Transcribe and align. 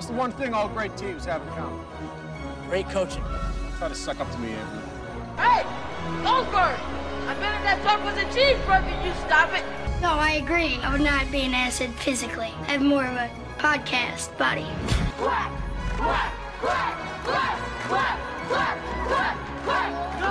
That's 0.00 0.08
the 0.08 0.16
one 0.16 0.32
thing 0.32 0.54
all 0.54 0.66
great 0.66 0.96
teams 0.96 1.26
have 1.26 1.42
in 1.42 1.48
common? 1.48 1.78
Great 2.70 2.88
coaching. 2.88 3.22
Try 3.76 3.88
to 3.88 3.94
suck 3.94 4.18
up 4.18 4.32
to 4.32 4.38
me, 4.38 4.52
Anthony. 4.52 4.80
Hey, 5.36 5.62
Goldberg! 6.24 6.80
I 7.28 7.36
bet 7.38 7.54
if 7.56 7.64
that 7.64 7.82
talk 7.84 8.02
was 8.02 8.16
a 8.16 8.24
cheeseburger, 8.32 9.04
you 9.04 9.12
stop 9.26 9.52
it. 9.52 9.62
No, 10.00 10.14
I 10.14 10.40
agree. 10.42 10.78
I 10.82 10.90
would 10.90 11.02
not 11.02 11.30
be 11.30 11.42
an 11.42 11.52
asset 11.52 11.90
physically. 11.90 12.50
I 12.62 12.70
have 12.72 12.80
more 12.80 13.04
of 13.04 13.12
a 13.12 13.30
podcast 13.58 14.38
body. 14.38 14.66
Quack, 15.18 15.52
quack, 15.98 16.32
quack, 16.60 16.96
quack, 17.22 17.58
quack, 17.86 18.18
quack, 18.48 18.78
quack, 19.06 19.36
quack. 19.66 19.92
No! 20.18 20.30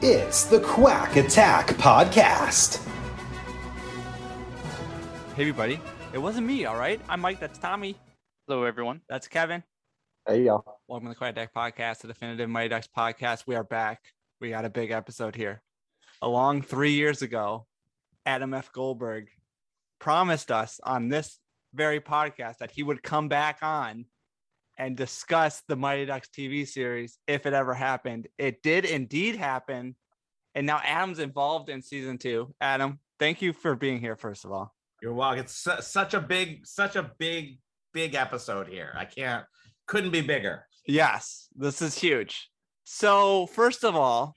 No! 0.00 0.18
It's 0.18 0.44
the 0.44 0.60
Quack 0.60 1.16
Attack 1.16 1.66
Podcast. 1.76 2.88
Hey 5.42 5.48
everybody, 5.48 5.80
it 6.12 6.18
wasn't 6.18 6.46
me, 6.46 6.66
all 6.66 6.76
right? 6.76 7.00
I'm 7.08 7.20
Mike, 7.20 7.40
that's 7.40 7.58
Tommy. 7.58 7.96
Hello, 8.46 8.62
everyone. 8.62 9.00
That's 9.08 9.26
Kevin. 9.26 9.64
Hey 10.24 10.44
y'all. 10.44 10.78
Welcome 10.86 11.06
to 11.06 11.08
the 11.08 11.16
Quack 11.16 11.32
Attack 11.32 11.52
Podcast, 11.52 11.98
the 11.98 12.06
definitive 12.06 12.48
Mighty 12.48 12.68
Ducks 12.68 12.88
podcast. 12.96 13.42
We 13.44 13.56
are 13.56 13.64
back. 13.64 14.02
We 14.40 14.50
got 14.50 14.64
a 14.64 14.70
big 14.70 14.92
episode 14.92 15.34
here. 15.34 15.60
Along 16.22 16.62
three 16.62 16.92
years 16.92 17.22
ago, 17.22 17.66
Adam 18.24 18.54
F. 18.54 18.70
Goldberg 18.70 19.30
promised 19.98 20.52
us 20.52 20.78
on 20.84 21.08
this 21.08 21.40
very 21.74 21.98
podcast 21.98 22.58
that 22.58 22.70
he 22.70 22.84
would 22.84 23.02
come 23.02 23.26
back 23.26 23.58
on 23.62 24.04
and 24.78 24.96
discuss 24.96 25.64
the 25.66 25.74
Mighty 25.74 26.06
Ducks 26.06 26.28
TV 26.28 26.68
series 26.68 27.18
if 27.26 27.46
it 27.46 27.52
ever 27.52 27.74
happened. 27.74 28.28
It 28.38 28.62
did 28.62 28.84
indeed 28.84 29.34
happen. 29.34 29.96
And 30.54 30.68
now 30.68 30.80
Adam's 30.84 31.18
involved 31.18 31.68
in 31.68 31.82
season 31.82 32.16
two. 32.18 32.54
Adam, 32.60 33.00
thank 33.18 33.42
you 33.42 33.52
for 33.52 33.74
being 33.74 33.98
here, 33.98 34.14
first 34.14 34.44
of 34.44 34.52
all. 34.52 34.72
You're 35.02 35.12
welcome. 35.12 35.40
It's 35.40 35.56
su- 35.56 35.80
such 35.80 36.14
a 36.14 36.20
big, 36.20 36.64
such 36.64 36.94
a 36.94 37.10
big, 37.18 37.58
big 37.92 38.14
episode 38.14 38.68
here. 38.68 38.94
I 38.96 39.04
can't, 39.04 39.44
couldn't 39.88 40.12
be 40.12 40.20
bigger. 40.20 40.64
Yes, 40.86 41.48
this 41.56 41.82
is 41.82 41.98
huge. 41.98 42.48
So, 42.84 43.48
first 43.48 43.84
of 43.84 43.96
all, 43.96 44.36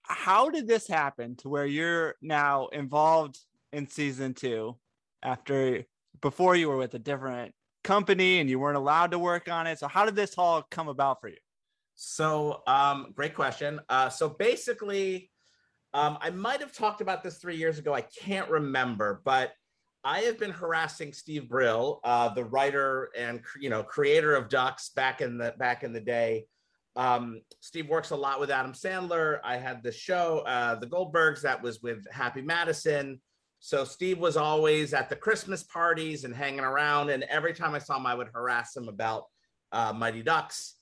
how 0.00 0.48
did 0.48 0.66
this 0.66 0.88
happen 0.88 1.36
to 1.36 1.50
where 1.50 1.66
you're 1.66 2.14
now 2.22 2.68
involved 2.68 3.38
in 3.70 3.86
season 3.86 4.32
two 4.32 4.78
after 5.22 5.84
before 6.22 6.56
you 6.56 6.70
were 6.70 6.78
with 6.78 6.94
a 6.94 6.98
different 6.98 7.52
company 7.84 8.40
and 8.40 8.48
you 8.48 8.58
weren't 8.58 8.78
allowed 8.78 9.10
to 9.10 9.18
work 9.18 9.46
on 9.46 9.66
it? 9.66 9.78
So, 9.78 9.88
how 9.88 10.06
did 10.06 10.16
this 10.16 10.36
all 10.38 10.62
come 10.70 10.88
about 10.88 11.20
for 11.20 11.28
you? 11.28 11.36
So, 11.96 12.62
um, 12.66 13.12
great 13.14 13.34
question. 13.34 13.80
Uh, 13.90 14.08
so 14.08 14.30
basically, 14.30 15.30
um, 15.92 16.16
I 16.22 16.30
might 16.30 16.60
have 16.60 16.72
talked 16.72 17.02
about 17.02 17.22
this 17.22 17.36
three 17.36 17.56
years 17.56 17.78
ago. 17.78 17.92
I 17.92 18.00
can't 18.02 18.48
remember, 18.48 19.20
but 19.22 19.52
I 20.06 20.20
have 20.20 20.38
been 20.38 20.52
harassing 20.52 21.12
Steve 21.12 21.48
Brill, 21.48 21.98
uh, 22.04 22.28
the 22.28 22.44
writer 22.44 23.10
and 23.18 23.40
you 23.60 23.68
know 23.68 23.82
creator 23.82 24.36
of 24.36 24.48
Ducks 24.48 24.90
back 24.90 25.20
in 25.20 25.36
the 25.36 25.52
back 25.58 25.82
in 25.82 25.92
the 25.92 26.00
day. 26.00 26.46
Um, 26.94 27.42
Steve 27.60 27.88
works 27.88 28.10
a 28.10 28.16
lot 28.16 28.38
with 28.38 28.48
Adam 28.48 28.72
Sandler. 28.72 29.40
I 29.42 29.56
had 29.56 29.82
the 29.82 29.90
show, 29.90 30.44
uh, 30.46 30.76
The 30.76 30.86
Goldbergs, 30.86 31.42
that 31.42 31.60
was 31.60 31.82
with 31.82 32.06
Happy 32.10 32.40
Madison. 32.40 33.20
So 33.58 33.84
Steve 33.84 34.18
was 34.18 34.36
always 34.36 34.94
at 34.94 35.10
the 35.10 35.16
Christmas 35.16 35.64
parties 35.64 36.22
and 36.22 36.34
hanging 36.34 36.60
around. 36.60 37.10
And 37.10 37.24
every 37.24 37.52
time 37.52 37.74
I 37.74 37.80
saw 37.80 37.96
him, 37.96 38.06
I 38.06 38.14
would 38.14 38.28
harass 38.32 38.76
him 38.76 38.88
about 38.88 39.24
uh, 39.72 39.92
Mighty 39.92 40.22
Ducks. 40.22 40.76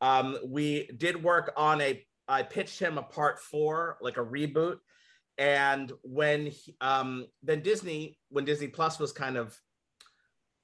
Um, 0.00 0.38
we 0.46 0.88
did 0.96 1.20
work 1.20 1.52
on 1.56 1.80
a. 1.80 2.06
I 2.28 2.44
pitched 2.44 2.78
him 2.78 2.96
a 2.96 3.02
part 3.02 3.40
four, 3.40 3.98
like 4.00 4.18
a 4.18 4.24
reboot. 4.24 4.76
And 5.38 5.92
when 6.02 6.46
he, 6.46 6.76
um, 6.80 7.26
then 7.42 7.62
Disney, 7.62 8.18
when 8.28 8.44
Disney 8.44 8.68
Plus 8.68 8.98
was 8.98 9.12
kind 9.12 9.36
of 9.36 9.56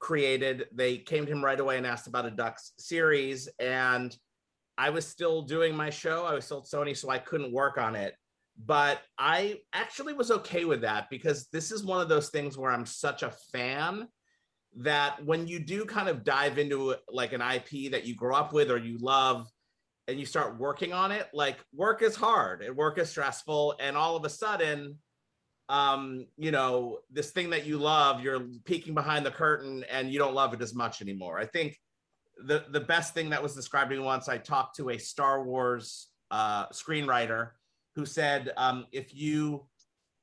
created, 0.00 0.66
they 0.72 0.98
came 0.98 1.24
to 1.24 1.32
him 1.32 1.44
right 1.44 1.58
away 1.58 1.78
and 1.78 1.86
asked 1.86 2.08
about 2.08 2.26
a 2.26 2.30
Ducks 2.30 2.72
series. 2.78 3.48
And 3.60 4.16
I 4.76 4.90
was 4.90 5.06
still 5.06 5.42
doing 5.42 5.76
my 5.76 5.90
show. 5.90 6.24
I 6.24 6.34
was 6.34 6.44
still 6.44 6.58
at 6.58 6.64
Sony, 6.64 6.96
so 6.96 7.08
I 7.08 7.18
couldn't 7.18 7.52
work 7.52 7.78
on 7.78 7.94
it. 7.94 8.14
But 8.66 9.00
I 9.18 9.60
actually 9.72 10.12
was 10.12 10.30
okay 10.30 10.64
with 10.64 10.82
that 10.82 11.08
because 11.10 11.48
this 11.52 11.70
is 11.70 11.84
one 11.84 12.00
of 12.00 12.08
those 12.08 12.30
things 12.30 12.56
where 12.56 12.70
I'm 12.70 12.86
such 12.86 13.22
a 13.22 13.34
fan 13.52 14.08
that 14.76 15.24
when 15.24 15.46
you 15.46 15.60
do 15.60 15.84
kind 15.84 16.08
of 16.08 16.24
dive 16.24 16.58
into 16.58 16.96
like 17.08 17.32
an 17.32 17.40
IP 17.40 17.92
that 17.92 18.04
you 18.04 18.14
grow 18.14 18.34
up 18.34 18.52
with 18.52 18.70
or 18.70 18.76
you 18.76 18.98
love 18.98 19.48
and 20.08 20.18
you 20.18 20.26
start 20.26 20.58
working 20.58 20.92
on 20.92 21.12
it, 21.12 21.28
like 21.32 21.58
work 21.74 22.02
is 22.02 22.14
hard 22.14 22.62
and 22.62 22.76
work 22.76 22.98
is 22.98 23.10
stressful. 23.10 23.74
And 23.80 23.96
all 23.96 24.16
of 24.16 24.24
a 24.24 24.28
sudden, 24.28 24.98
um, 25.68 26.26
you 26.36 26.50
know, 26.50 26.98
this 27.10 27.30
thing 27.30 27.50
that 27.50 27.66
you 27.66 27.78
love, 27.78 28.20
you're 28.20 28.40
peeking 28.64 28.94
behind 28.94 29.24
the 29.24 29.30
curtain 29.30 29.84
and 29.90 30.10
you 30.12 30.18
don't 30.18 30.34
love 30.34 30.52
it 30.52 30.60
as 30.60 30.74
much 30.74 31.00
anymore. 31.00 31.38
I 31.38 31.46
think 31.46 31.78
the 32.44 32.64
the 32.70 32.80
best 32.80 33.14
thing 33.14 33.30
that 33.30 33.42
was 33.42 33.54
described 33.54 33.90
to 33.90 33.96
me 33.96 34.02
once 34.02 34.28
I 34.28 34.38
talked 34.38 34.76
to 34.76 34.90
a 34.90 34.98
Star 34.98 35.42
Wars 35.42 36.08
uh, 36.30 36.66
screenwriter 36.68 37.50
who 37.94 38.04
said, 38.04 38.52
um, 38.56 38.86
if 38.92 39.14
you 39.14 39.66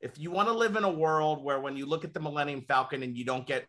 if 0.02 0.19
you 0.19 0.31
want 0.31 0.48
to 0.48 0.53
live 0.53 0.75
in 0.75 0.84
a 0.84 0.92
world 0.92 1.44
where 1.44 1.59
when 1.59 1.78
you 1.78 1.86
look 1.86 2.03
at 2.03 2.13
the 2.13 2.19
Millennium 2.19 2.62
Falcon 2.68 3.03
and 3.03 3.16
you 3.16 3.24
don't 3.24 3.48
get 3.48 3.66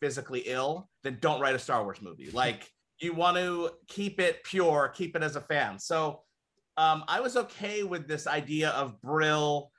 physically 0.00 0.40
ill, 0.46 0.88
then 1.02 1.18
don't 1.20 1.40
write 1.40 1.54
a 1.54 1.58
Star 1.58 1.82
Wars 1.82 2.02
movie. 2.02 2.30
Like 2.30 2.70
you 3.00 3.14
want 3.14 3.36
to 3.36 3.70
keep 3.88 4.20
it 4.20 4.44
pure, 4.44 4.88
keep 4.94 5.16
it 5.16 5.22
as 5.22 5.36
a 5.36 5.40
fan. 5.40 5.78
So 5.78 6.20
um, 6.76 7.04
I 7.08 7.20
was 7.20 7.36
okay 7.36 7.82
with 7.82 8.06
this 8.06 8.26
idea 8.26 8.70
of 8.70 9.00
Brill, 9.00 9.70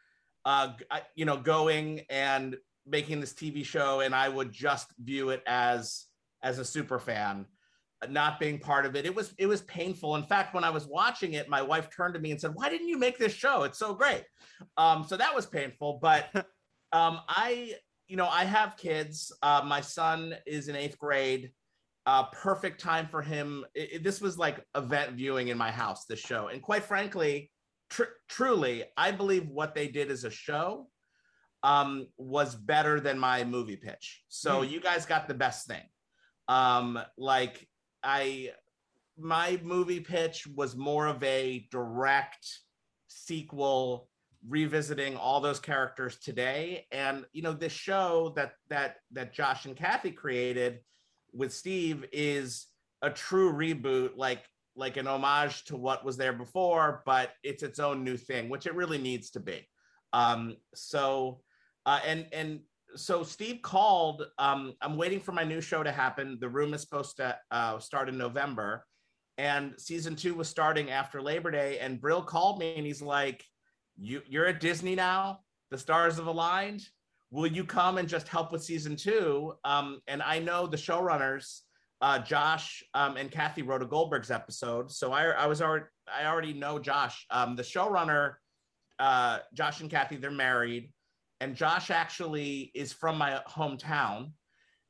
uh, 0.46 0.74
you 1.16 1.26
know, 1.26 1.38
going 1.38 2.02
and 2.10 2.58
making 2.86 3.20
this 3.20 3.34
TV 3.34 3.66
show, 3.66 4.02
and 4.02 4.14
I 4.16 4.28
would 4.28 4.52
just 4.52 4.92
view 5.00 5.30
it 5.30 5.44
as 5.46 6.06
as 6.44 6.58
a 6.58 6.66
super 6.66 6.98
fan 6.98 7.46
not 8.10 8.40
being 8.40 8.58
part 8.58 8.86
of 8.86 8.96
it. 8.96 9.06
It 9.06 9.14
was 9.14 9.34
it 9.38 9.46
was 9.46 9.62
painful. 9.62 10.16
In 10.16 10.24
fact 10.24 10.54
when 10.54 10.64
i 10.64 10.70
was 10.70 10.88
watching 10.88 11.34
it 11.34 11.50
my 11.50 11.62
wife 11.62 11.90
turned 11.90 12.14
to 12.16 12.20
me 12.20 12.32
and 12.32 12.42
said 12.42 12.52
why 12.54 12.70
didn't 12.70 12.88
you 12.88 12.98
make 12.98 13.18
this 13.18 13.34
show? 13.34 13.64
It's 13.64 13.78
so 13.78 13.94
great. 13.94 14.24
Um 14.78 15.06
so 15.08 15.18
that 15.18 15.36
was 15.36 15.46
painful 15.46 16.00
but 16.02 16.30
um 16.94 17.20
i 17.28 17.74
you 18.08 18.18
know 18.18 18.28
i 18.28 18.44
have 18.44 18.78
kids. 18.78 19.32
Uh 19.42 19.62
my 19.66 19.82
son 19.82 20.36
is 20.48 20.68
in 20.68 20.76
eighth 20.76 20.98
grade 20.98 21.52
uh 22.06 22.24
perfect 22.26 22.82
time 22.82 23.08
for 23.08 23.22
him. 23.22 23.66
It, 23.74 23.94
it, 23.94 24.04
this 24.04 24.22
was 24.22 24.38
like 24.38 24.66
event 24.76 25.14
viewing 25.14 25.50
in 25.50 25.58
my 25.58 25.72
house 25.72 26.06
this 26.06 26.20
show. 26.20 26.48
And 26.48 26.62
quite 26.62 26.84
frankly 26.84 27.52
tr- 27.90 28.16
truly 28.28 28.84
i 28.98 29.12
believe 29.12 29.48
what 29.48 29.76
they 29.76 29.88
did 29.88 30.10
as 30.10 30.24
a 30.24 30.32
show 30.32 30.88
um 31.64 32.08
was 32.18 32.56
better 32.56 33.00
than 33.00 33.20
my 33.20 33.44
movie 33.44 33.76
pitch. 33.76 34.24
So 34.30 34.62
mm. 34.62 34.70
you 34.70 34.80
guys 34.80 35.06
got 35.06 35.28
the 35.28 35.34
best 35.34 35.68
thing. 35.68 35.84
Um 36.48 37.00
like 37.18 37.68
I 38.04 38.52
my 39.18 39.60
movie 39.62 40.00
pitch 40.00 40.48
was 40.48 40.76
more 40.76 41.06
of 41.06 41.24
a 41.24 41.68
direct 41.70 42.48
sequel 43.08 44.10
revisiting 44.48 45.16
all 45.18 45.40
those 45.40 45.60
characters 45.60 46.18
today. 46.18 46.88
And 46.92 47.26
you 47.32 47.44
know 47.44 47.54
this 47.54 47.74
show 47.74 48.34
that 48.36 48.54
that 48.70 48.96
that 49.12 49.34
Josh 49.34 49.66
and 49.66 49.76
Kathy 49.76 50.12
created 50.12 50.80
with 51.34 51.54
Steve 51.54 52.06
is 52.12 52.68
a 53.02 53.10
true 53.10 53.52
reboot 53.54 54.12
like 54.16 54.44
like 54.76 54.98
an 54.98 55.08
homage 55.08 55.66
to 55.66 55.76
what 55.76 56.06
was 56.06 56.18
there 56.18 56.34
before 56.34 57.04
but 57.06 57.32
it's 57.44 57.64
its 57.64 57.80
own 57.80 58.04
new 58.04 58.16
thing 58.16 58.48
which 58.48 58.66
it 58.66 58.76
really 58.76 58.98
needs 58.98 59.30
to 59.32 59.40
be 59.40 59.68
um 60.14 60.56
so 60.74 61.42
uh 61.86 62.00
and 62.06 62.26
and 62.32 62.62
so 62.96 63.24
Steve 63.24 63.62
called. 63.62 64.28
Um, 64.38 64.74
I'm 64.82 64.98
waiting 64.98 65.20
for 65.20 65.32
my 65.32 65.44
new 65.44 65.62
show 65.62 65.84
to 65.84 65.92
happen. 65.92 66.38
The 66.40 66.50
room 66.50 66.74
is 66.74 66.82
supposed 66.82 67.18
to 67.18 67.38
uh, 67.52 67.80
start 67.80 68.10
in 68.10 68.18
November, 68.18 68.86
and 69.38 69.74
season 69.78 70.16
two 70.16 70.34
was 70.34 70.50
starting 70.50 70.92
after 70.92 71.22
Labor 71.22 71.52
Day. 71.52 71.80
And 71.80 72.02
Brill 72.02 72.22
called 72.22 72.60
me 72.60 72.76
and 72.76 72.86
he's 72.86 73.02
like, 73.02 73.44
"You 73.98 74.22
you're 74.28 74.48
at 74.48 74.60
Disney 74.60 74.96
now. 74.96 75.40
The 75.70 75.78
stars 75.78 76.18
have 76.18 76.28
aligned. 76.28 76.84
Will 77.32 77.48
you 77.48 77.64
come 77.64 77.98
and 77.98 78.08
just 78.08 78.28
help 78.28 78.52
with 78.52 78.64
season 78.64 78.96
two? 78.96 79.54
Um, 79.64 80.02
and 80.08 80.22
I 80.22 80.40
know 80.40 80.68
the 80.68 80.78
showrunners, 80.78 81.62
uh, 82.02 82.20
Josh 82.20 82.84
um, 82.94 83.18
and 83.18 83.32
Kathy 83.32 83.62
wrote 83.62 83.82
a 83.82 83.86
Goldberg's 83.86 84.32
episode, 84.32 84.92
so 84.92 85.12
I 85.12 85.26
I 85.26 85.46
was 85.48 85.62
already 85.62 85.86
I 86.14 86.26
already 86.26 86.54
know 86.54 86.80
Josh. 86.80 87.26
Um, 87.30 87.56
the 87.56 87.64
showrunner, 87.64 88.34
uh, 89.00 89.40
Josh 89.54 89.82
and 89.82 89.90
Kathy, 89.90 90.18
they're 90.18 90.32
married 90.32 90.92
and 91.42 91.56
Josh 91.56 91.90
actually 91.90 92.72
is 92.76 92.94
from 92.94 93.18
my 93.18 93.42
hometown. 93.50 94.32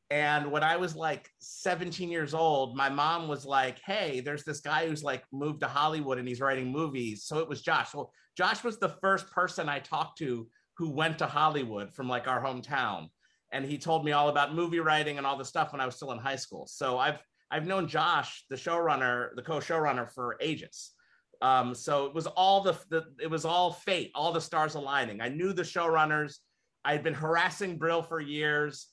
And 0.10 0.52
when 0.52 0.64
I 0.64 0.76
was 0.76 0.98
like 0.98 1.30
17 1.40 2.10
years 2.10 2.34
old, 2.34 2.76
my 2.76 2.90
mom 2.90 3.30
was 3.30 3.46
like, 3.46 3.80
Hey, 3.86 4.20
there's 4.20 4.44
this 4.44 4.60
guy 4.60 4.86
who's 4.86 5.02
like 5.02 5.24
moved 5.32 5.62
to 5.62 5.68
Hollywood 5.68 6.18
and 6.18 6.28
he's 6.28 6.42
writing 6.42 6.70
movies. 6.70 7.24
So 7.24 7.40
it 7.40 7.48
was 7.48 7.62
Josh. 7.62 7.94
Well, 7.96 8.12
Josh 8.38 8.66
was 8.66 8.80
the 8.80 8.98
first 9.02 9.32
person 9.32 9.70
I 9.70 9.80
talked 9.80 10.18
to 10.18 10.50
who 10.82 10.90
went 10.90 11.20
to 11.20 11.28
Hollywood 11.28 11.94
from 11.94 12.10
like 12.10 12.28
our 12.28 12.42
hometown. 12.44 13.06
And 13.52 13.64
he 13.64 13.78
told 13.78 14.04
me 14.04 14.14
all 14.14 14.30
about 14.30 14.56
movie 14.56 14.80
writing 14.80 15.20
and 15.20 15.28
all 15.28 15.38
the 15.38 15.46
stuff 15.46 15.72
when 15.72 15.80
I 15.80 15.86
was 15.86 15.96
still 15.96 16.12
in 16.12 16.18
high 16.18 16.38
school. 16.38 16.66
So 16.66 16.98
I've 16.98 17.20
I've 17.52 17.68
known 17.68 17.88
Josh, 17.88 18.46
the 18.50 18.56
showrunner, 18.56 19.36
the 19.36 19.44
co-showrunner 19.44 20.12
for 20.12 20.38
ages. 20.42 20.94
Um, 21.40 21.76
so 21.76 22.08
it 22.08 22.16
was 22.16 22.26
all 22.26 22.62
the, 22.62 22.76
the 22.90 23.04
it 23.22 23.30
was 23.30 23.46
all 23.46 23.74
fate, 23.74 24.10
all 24.16 24.34
the 24.34 24.42
stars 24.42 24.74
aligning. 24.74 25.22
I 25.22 25.30
knew 25.30 25.54
the 25.54 25.62
showrunners. 25.62 26.38
I 26.84 26.94
had 26.94 27.04
been 27.04 27.14
harassing 27.14 27.78
Brill 27.78 28.02
for 28.02 28.20
years. 28.20 28.88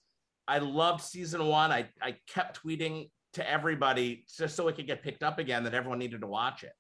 I 0.47 0.59
loved 0.59 1.03
season 1.03 1.47
one. 1.47 1.73
I, 1.73 1.89
I 2.03 2.17
kept 2.27 2.63
tweeting 2.63 3.09
to 3.33 3.51
everybody 3.51 4.27
just 4.37 4.57
so 4.57 4.69
it 4.69 4.77
could 4.77 4.87
get 4.87 5.03
picked 5.03 5.23
up 5.23 5.39
again 5.39 5.65
that 5.65 5.73
everyone 5.73 6.01
needed 6.01 6.21
to 6.21 6.27
watch 6.27 6.65
it. 6.65 6.73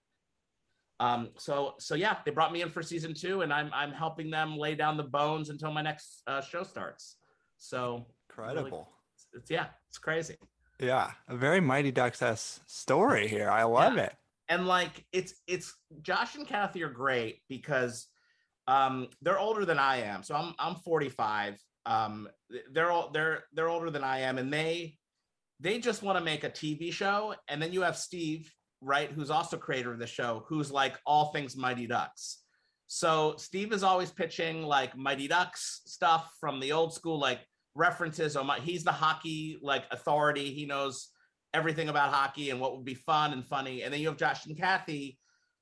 Um, 1.00 1.28
so 1.38 1.74
so 1.78 1.94
yeah, 1.94 2.16
they 2.24 2.30
brought 2.32 2.52
me 2.52 2.62
in 2.62 2.70
for 2.70 2.82
season 2.82 3.14
two, 3.14 3.42
and 3.42 3.52
I'm 3.52 3.70
I'm 3.72 3.92
helping 3.92 4.30
them 4.30 4.56
lay 4.56 4.74
down 4.74 4.96
the 4.96 5.04
bones 5.04 5.48
until 5.50 5.72
my 5.72 5.82
next 5.82 6.22
uh, 6.26 6.40
show 6.40 6.62
starts. 6.64 7.16
So 7.56 8.06
Incredible. 8.30 8.64
really- 8.70 8.84
it's, 9.34 9.50
yeah, 9.50 9.66
it's 9.88 9.98
crazy. 9.98 10.36
Yeah, 10.80 11.10
a 11.28 11.36
very 11.36 11.60
Mighty 11.60 11.90
Ducks 11.90 12.22
ass 12.22 12.60
story 12.66 13.26
here. 13.28 13.50
I 13.50 13.64
love 13.64 13.96
Yeah. 13.96 14.04
it. 14.04 14.14
and 14.48 14.66
like 14.66 15.04
it's 15.12 15.34
it's 15.46 15.74
Josh 16.02 16.34
and 16.36 16.46
Kathy 16.46 16.82
are 16.82 16.88
great 16.88 17.42
because 17.48 18.06
um 18.66 19.08
they're 19.22 19.38
older 19.38 19.64
than 19.64 19.78
I 19.78 19.96
am. 20.02 20.22
So 20.22 20.34
I'm 20.34 20.54
I'm 20.58 20.76
45. 20.76 21.58
Um 21.86 22.28
they're 22.72 22.90
all 22.90 23.10
they're 23.10 23.44
they're 23.52 23.68
older 23.68 23.90
than 23.90 24.04
I 24.04 24.20
am 24.20 24.38
and 24.38 24.52
they 24.52 24.96
they 25.60 25.78
just 25.80 26.02
want 26.02 26.16
to 26.18 26.24
make 26.24 26.44
a 26.44 26.50
TV 26.50 26.92
show 26.92 27.34
and 27.48 27.60
then 27.60 27.72
you 27.72 27.82
have 27.82 27.96
Steve, 27.96 28.52
right, 28.80 29.10
who's 29.10 29.30
also 29.30 29.56
creator 29.56 29.92
of 29.92 29.98
the 29.98 30.06
show, 30.06 30.44
who's 30.48 30.70
like 30.70 30.98
all 31.06 31.32
things 31.32 31.56
Mighty 31.56 31.86
Ducks. 31.86 32.42
So 32.86 33.34
Steve 33.36 33.72
is 33.72 33.82
always 33.82 34.10
pitching 34.10 34.62
like 34.62 34.96
Mighty 34.96 35.28
Ducks 35.28 35.82
stuff 35.86 36.32
from 36.40 36.58
the 36.60 36.72
old 36.72 36.94
school 36.94 37.18
like 37.18 37.40
references 37.74 38.34
oh 38.36 38.42
my 38.42 38.58
he's 38.58 38.82
the 38.82 38.92
hockey 38.92 39.58
like 39.62 39.84
authority. 39.90 40.52
He 40.52 40.66
knows 40.66 41.10
everything 41.54 41.88
about 41.88 42.12
hockey 42.12 42.50
and 42.50 42.60
what 42.60 42.76
would 42.76 42.84
be 42.84 42.94
fun 42.94 43.32
and 43.32 43.46
funny. 43.46 43.82
And 43.82 43.92
then 43.92 44.00
you 44.00 44.08
have 44.08 44.16
Josh 44.16 44.46
and 44.46 44.56
Kathy, 44.56 45.18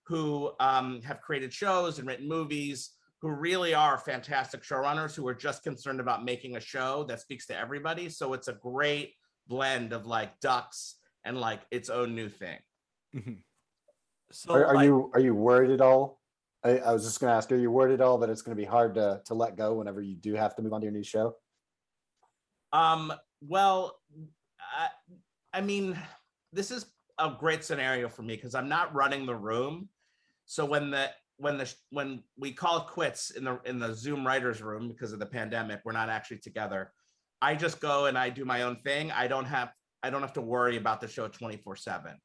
who 0.07 0.53
um, 0.61 1.01
have 1.03 1.21
created 1.21 1.53
shows 1.53 1.99
and 1.99 2.07
written 2.07 2.29
movies, 2.29 2.91
who 3.23 3.31
really 3.31 3.75
are 3.75 3.99
fantastic 3.99 4.63
showrunners 4.63 5.15
who 5.15 5.27
are 5.27 5.35
just 5.35 5.63
concerned 5.63 6.01
about 6.01 6.25
making 6.25 6.57
a 6.57 6.61
show 6.61 7.05
that 7.05 7.21
speaks 7.21 7.47
to 7.47 7.59
everybody. 7.59 8.09
So 8.09 8.33
it's 8.33 8.49
a 8.49 8.53
great 8.53 9.15
blend 9.49 9.93
of 9.93 10.07
like 10.07 10.39
ducks 10.41 10.97
and 11.25 11.41
like 11.41 11.61
its 11.71 11.89
own 11.89 12.15
new 12.15 12.29
thing. 12.29 12.59
Mhm. 13.17 13.43
So 14.31 14.55
Are, 14.55 14.67
are 14.67 14.75
like- 14.75 14.85
you 14.87 15.11
are 15.15 15.21
you 15.21 15.35
worried 15.35 15.71
at 15.71 15.81
all? 15.81 16.21
I, 16.65 16.79
I 16.79 16.93
was 16.93 17.05
just 17.05 17.21
going 17.21 17.31
to 17.31 17.37
ask: 17.37 17.51
Are 17.53 17.57
you 17.57 17.71
worried 17.71 17.95
at 17.95 18.01
all 18.01 18.19
that 18.19 18.29
it's 18.31 18.43
going 18.43 18.57
to 18.57 18.61
be 18.61 18.67
hard 18.67 18.95
to 18.97 19.23
to 19.27 19.35
let 19.35 19.57
go 19.57 19.75
whenever 19.75 20.01
you 20.03 20.17
do 20.17 20.35
have 20.35 20.55
to 20.57 20.63
move 20.63 20.73
on 20.73 20.81
to 20.81 20.85
your 20.85 20.93
new 20.93 21.05
show? 21.05 21.37
Um, 22.73 23.13
well, 23.41 24.01
I, 24.61 24.89
I 25.53 25.61
mean, 25.61 25.97
this 26.53 26.71
is 26.71 26.87
a 27.19 27.35
great 27.39 27.65
scenario 27.65 28.09
for 28.09 28.23
me 28.23 28.35
because 28.35 28.55
I'm 28.55 28.69
not 28.69 28.95
running 28.95 29.25
the 29.27 29.35
room. 29.35 29.89
So 30.45 30.65
when 30.65 30.91
the 30.91 31.11
when 31.39 31.57
the 31.57 31.73
when 31.91 32.23
we 32.37 32.53
call 32.53 32.81
quits 32.81 33.31
in 33.31 33.45
the 33.45 33.61
in 33.65 33.79
the 33.79 33.95
Zoom 33.95 34.27
writers 34.27 34.61
room 34.61 34.89
because 34.89 35.13
of 35.13 35.19
the 35.21 35.27
pandemic, 35.27 35.81
we're 35.85 35.93
not 35.93 36.09
actually 36.09 36.39
together. 36.39 36.93
I 37.41 37.55
just 37.55 37.81
go 37.81 38.07
and 38.07 38.19
I 38.19 38.31
do 38.31 38.45
my 38.45 38.63
own 38.63 38.77
thing. 38.85 39.13
I 39.13 39.29
don't 39.29 39.45
have 39.45 39.73
I 40.03 40.11
don't 40.11 40.23
have 40.23 40.33
to 40.35 40.41
worry 40.43 40.77
about 40.77 41.01
the 41.01 41.09
show 41.09 41.29
24/7. 41.29 42.19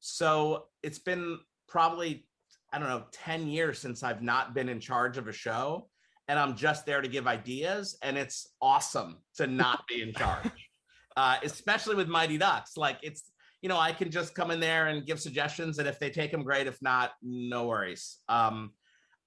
So 0.00 0.66
it's 0.82 0.98
been 0.98 1.38
probably 1.68 2.26
I 2.72 2.78
don't 2.78 2.88
know 2.88 3.04
10 3.12 3.48
years 3.48 3.78
since 3.78 4.02
I've 4.02 4.22
not 4.22 4.54
been 4.54 4.68
in 4.68 4.80
charge 4.80 5.18
of 5.18 5.28
a 5.28 5.32
show 5.32 5.88
and 6.28 6.38
I'm 6.38 6.56
just 6.56 6.84
there 6.84 7.00
to 7.00 7.08
give 7.08 7.26
ideas 7.26 7.96
and 8.02 8.18
it's 8.18 8.48
awesome 8.60 9.18
to 9.36 9.46
not 9.46 9.84
be 9.88 10.02
in 10.02 10.12
charge. 10.12 10.50
uh, 11.16 11.36
especially 11.44 11.94
with 11.94 12.08
Mighty 12.08 12.38
Ducks. 12.38 12.76
Like 12.76 12.98
it's 13.02 13.30
you 13.62 13.68
know, 13.68 13.78
I 13.78 13.92
can 13.92 14.10
just 14.10 14.34
come 14.34 14.50
in 14.50 14.60
there 14.60 14.88
and 14.88 15.06
give 15.06 15.18
suggestions 15.18 15.78
and 15.78 15.88
if 15.88 15.98
they 15.98 16.10
take 16.10 16.30
them 16.30 16.42
great 16.42 16.66
if 16.66 16.80
not 16.82 17.12
no 17.22 17.66
worries. 17.66 18.18
Um 18.28 18.72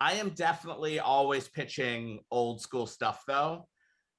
I 0.01 0.13
am 0.13 0.30
definitely 0.30 1.00
always 1.00 1.48
pitching 1.50 2.19
old 2.31 2.62
school 2.62 2.88
stuff 2.88 3.24
though 3.27 3.68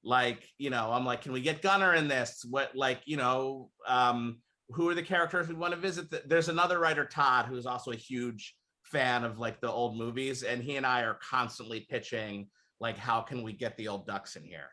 like 0.03 0.47
you 0.57 0.69
know 0.69 0.91
i'm 0.91 1.05
like 1.05 1.21
can 1.21 1.31
we 1.31 1.41
get 1.41 1.61
gunner 1.61 1.93
in 1.93 2.07
this 2.07 2.45
what 2.49 2.75
like 2.75 3.01
you 3.05 3.17
know 3.17 3.69
um 3.87 4.37
who 4.73 4.87
are 4.89 4.95
the 4.95 5.03
characters 5.03 5.47
we 5.47 5.55
want 5.55 5.73
to 5.73 5.79
visit 5.79 6.07
there's 6.27 6.49
another 6.49 6.79
writer 6.79 7.05
todd 7.05 7.45
who's 7.45 7.65
also 7.65 7.91
a 7.91 7.95
huge 7.95 8.55
fan 8.83 9.23
of 9.23 9.39
like 9.39 9.59
the 9.61 9.71
old 9.71 9.97
movies 9.97 10.43
and 10.43 10.63
he 10.63 10.75
and 10.75 10.85
i 10.85 11.01
are 11.01 11.17
constantly 11.27 11.85
pitching 11.89 12.47
like 12.79 12.97
how 12.97 13.21
can 13.21 13.43
we 13.43 13.53
get 13.53 13.77
the 13.77 13.87
old 13.87 14.07
ducks 14.07 14.35
in 14.35 14.43
here? 14.43 14.69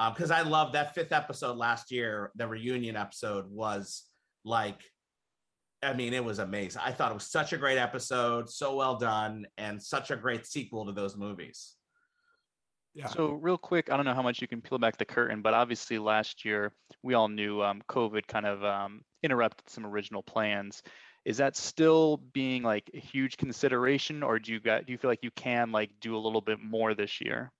Um, 0.00 0.14
because 0.14 0.30
i 0.30 0.42
love 0.42 0.72
that 0.72 0.94
fifth 0.94 1.12
episode 1.12 1.56
last 1.56 1.92
year 1.92 2.32
the 2.34 2.48
reunion 2.48 2.96
episode 2.96 3.46
was 3.50 4.04
like 4.44 4.80
i 5.82 5.92
mean 5.92 6.14
it 6.14 6.24
was 6.24 6.38
amazing. 6.38 6.82
I 6.84 6.92
thought 6.92 7.10
it 7.10 7.14
was 7.14 7.30
such 7.30 7.52
a 7.52 7.58
great 7.58 7.78
episode 7.78 8.48
so 8.48 8.74
well 8.74 8.96
done 8.96 9.46
and 9.58 9.80
such 9.80 10.10
a 10.10 10.16
great 10.16 10.46
sequel 10.46 10.86
to 10.86 10.92
those 10.92 11.16
movies 11.16 11.76
yeah. 12.94 13.06
So 13.06 13.32
real 13.32 13.56
quick, 13.56 13.90
I 13.90 13.96
don't 13.96 14.04
know 14.04 14.14
how 14.14 14.22
much 14.22 14.42
you 14.42 14.48
can 14.48 14.60
peel 14.60 14.78
back 14.78 14.98
the 14.98 15.04
curtain, 15.04 15.42
but 15.42 15.54
obviously 15.54 15.98
last 15.98 16.44
year 16.44 16.72
we 17.02 17.14
all 17.14 17.28
knew 17.28 17.62
um, 17.62 17.82
COVID 17.88 18.26
kind 18.26 18.46
of 18.46 18.62
um, 18.64 19.02
interrupted 19.22 19.68
some 19.68 19.86
original 19.86 20.22
plans. 20.22 20.82
Is 21.24 21.36
that 21.36 21.56
still 21.56 22.18
being 22.32 22.62
like 22.62 22.90
a 22.94 22.98
huge 22.98 23.36
consideration, 23.36 24.22
or 24.22 24.38
do 24.38 24.52
you 24.52 24.60
got 24.60 24.86
do 24.86 24.92
you 24.92 24.98
feel 24.98 25.10
like 25.10 25.22
you 25.22 25.30
can 25.36 25.72
like 25.72 25.90
do 26.00 26.16
a 26.16 26.18
little 26.18 26.40
bit 26.40 26.58
more 26.60 26.94
this 26.94 27.20
year? 27.20 27.52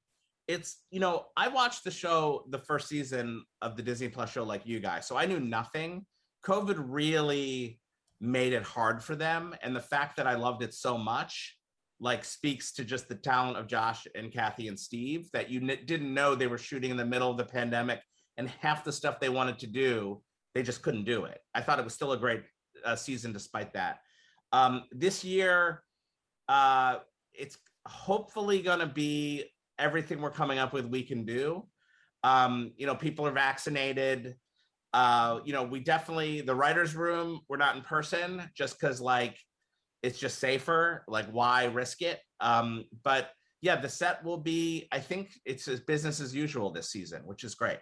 it's 0.49 0.79
you 0.91 1.01
know 1.01 1.27
i 1.37 1.49
watched 1.49 1.85
the 1.85 1.91
show 1.91 2.45
the 2.51 2.59
first 2.59 2.89
season 2.89 3.45
of 3.61 3.77
the 3.77 3.83
disney 3.83 4.09
plus 4.09 4.33
show 4.33 4.43
like 4.43 4.67
you 4.67 4.81
guys 4.81 5.07
so 5.07 5.17
i 5.17 5.25
knew 5.25 5.39
nothing 5.39 6.05
covid 6.45 6.83
really 6.85 7.79
made 8.21 8.53
it 8.53 8.63
hard 8.63 9.03
for 9.03 9.15
them 9.15 9.55
and 9.63 9.75
the 9.75 9.81
fact 9.81 10.17
that 10.17 10.27
i 10.27 10.35
loved 10.35 10.63
it 10.63 10.75
so 10.75 10.99
much 10.99 11.57
like 12.03 12.25
speaks 12.25 12.73
to 12.73 12.85
just 12.85 13.09
the 13.09 13.15
talent 13.15 13.57
of 13.57 13.67
josh 13.67 14.07
and 14.15 14.31
kathy 14.31 14.69
and 14.69 14.79
steve 14.79 15.31
that 15.33 15.49
you 15.49 15.61
n- 15.61 15.79
didn't 15.87 16.13
know 16.13 16.35
they 16.35 16.47
were 16.47 16.59
shooting 16.59 16.91
in 16.91 16.97
the 16.99 17.05
middle 17.05 17.31
of 17.31 17.39
the 17.39 17.45
pandemic 17.45 18.01
and 18.37 18.51
half 18.61 18.85
the 18.85 18.93
stuff 18.93 19.19
they 19.19 19.31
wanted 19.31 19.59
to 19.59 19.67
do 19.67 20.21
they 20.55 20.63
just 20.63 20.83
couldn't 20.83 21.05
do 21.05 21.25
it. 21.25 21.41
I 21.55 21.61
thought 21.61 21.79
it 21.79 21.85
was 21.85 21.95
still 21.95 22.13
a 22.13 22.19
great 22.19 22.43
uh, 22.85 22.97
season 22.97 23.33
despite 23.33 23.73
that. 23.75 24.01
Um, 24.53 24.85
this 24.91 25.25
year 25.25 25.83
uh, 26.49 26.99
it's 27.33 27.57
hopefully 27.87 28.61
going 28.61 28.81
to 28.81 28.87
be 28.87 29.45
everything 29.79 30.21
we're 30.21 30.31
coming 30.31 30.59
up 30.59 30.73
with 30.73 30.87
we 30.87 31.03
can 31.03 31.25
do. 31.25 31.67
Um 32.25 32.71
you 32.77 32.87
know 32.87 32.95
people 32.95 33.27
are 33.27 33.33
vaccinated. 33.33 34.37
Uh 34.93 35.41
you 35.45 35.53
know 35.53 35.65
we 35.65 35.81
definitely 35.81 36.41
the 36.41 36.55
writers 36.55 36.95
room 36.95 37.41
we're 37.49 37.57
not 37.57 37.75
in 37.75 37.83
person 37.83 38.49
just 38.55 38.79
because 38.79 39.01
like 39.01 39.37
it's 40.03 40.19
just 40.19 40.39
safer 40.39 41.05
like 41.09 41.27
why 41.31 41.65
risk 41.67 42.03
it 42.03 42.21
um 42.41 42.85
but 43.03 43.31
yeah 43.61 43.77
the 43.77 43.89
set 43.89 44.23
will 44.25 44.39
be 44.39 44.89
i 44.93 44.99
think 44.99 45.31
it's 45.45 45.69
as 45.69 45.81
business 45.81 46.21
as 46.21 46.35
usual 46.35 46.71
this 46.71 46.91
season 46.91 47.23
which 47.25 47.45
is 47.45 47.55
great 47.55 47.79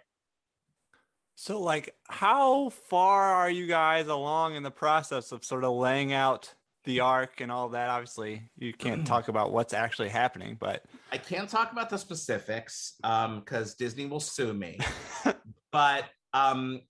So, 1.35 1.59
like, 1.59 1.95
how 2.07 2.69
far 2.69 3.33
are 3.33 3.49
you 3.49 3.65
guys 3.65 4.07
along 4.07 4.55
in 4.55 4.63
the 4.63 4.69
process 4.71 5.31
of 5.31 5.43
sort 5.43 5.63
of 5.63 5.73
laying 5.73 6.13
out 6.13 6.53
the 6.83 6.99
arc 6.99 7.41
and 7.41 7.51
all 7.51 7.69
that? 7.69 7.89
Obviously, 7.89 8.51
you 8.57 8.73
can't 8.73 9.07
talk 9.07 9.27
about 9.27 9.51
what's 9.51 9.73
actually 9.73 10.09
happening, 10.09 10.55
but 10.59 10.83
I 11.11 11.17
can't 11.17 11.49
talk 11.49 11.71
about 11.71 11.89
the 11.89 11.97
specifics 11.97 12.93
um 13.03 13.39
because 13.39 13.73
Disney 13.75 14.05
will 14.05 14.19
sue 14.19 14.53
me. 14.53 14.77
but 15.71 16.05
um, 16.33 16.81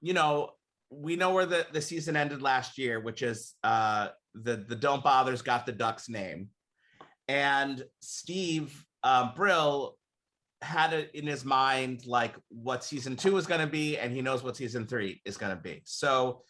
you 0.00 0.14
know, 0.14 0.52
we 0.90 1.16
know 1.16 1.34
where 1.34 1.46
the, 1.46 1.66
the 1.72 1.82
season 1.82 2.16
ended 2.16 2.40
last 2.40 2.78
year, 2.78 3.00
which 3.00 3.20
is 3.22 3.54
uh 3.64 4.08
the 4.34 4.56
the 4.56 4.76
Don't 4.76 5.02
Bothers 5.04 5.42
got 5.42 5.66
the 5.66 5.72
Ducks 5.72 6.08
name. 6.08 6.48
And 7.28 7.84
Steve 8.00 8.84
uh, 9.04 9.32
Brill 9.34 9.96
had 10.62 10.92
it 10.92 11.10
in 11.14 11.26
his 11.26 11.44
mind 11.44 12.06
like 12.06 12.34
what 12.48 12.84
season 12.84 13.16
two 13.16 13.36
is 13.36 13.46
going 13.46 13.60
to 13.60 13.66
be, 13.66 13.96
and 13.98 14.12
he 14.12 14.20
knows 14.20 14.42
what 14.42 14.56
season 14.56 14.86
three 14.86 15.20
is 15.24 15.36
going 15.36 15.54
to 15.54 15.62
be. 15.62 15.82
So 15.84 16.42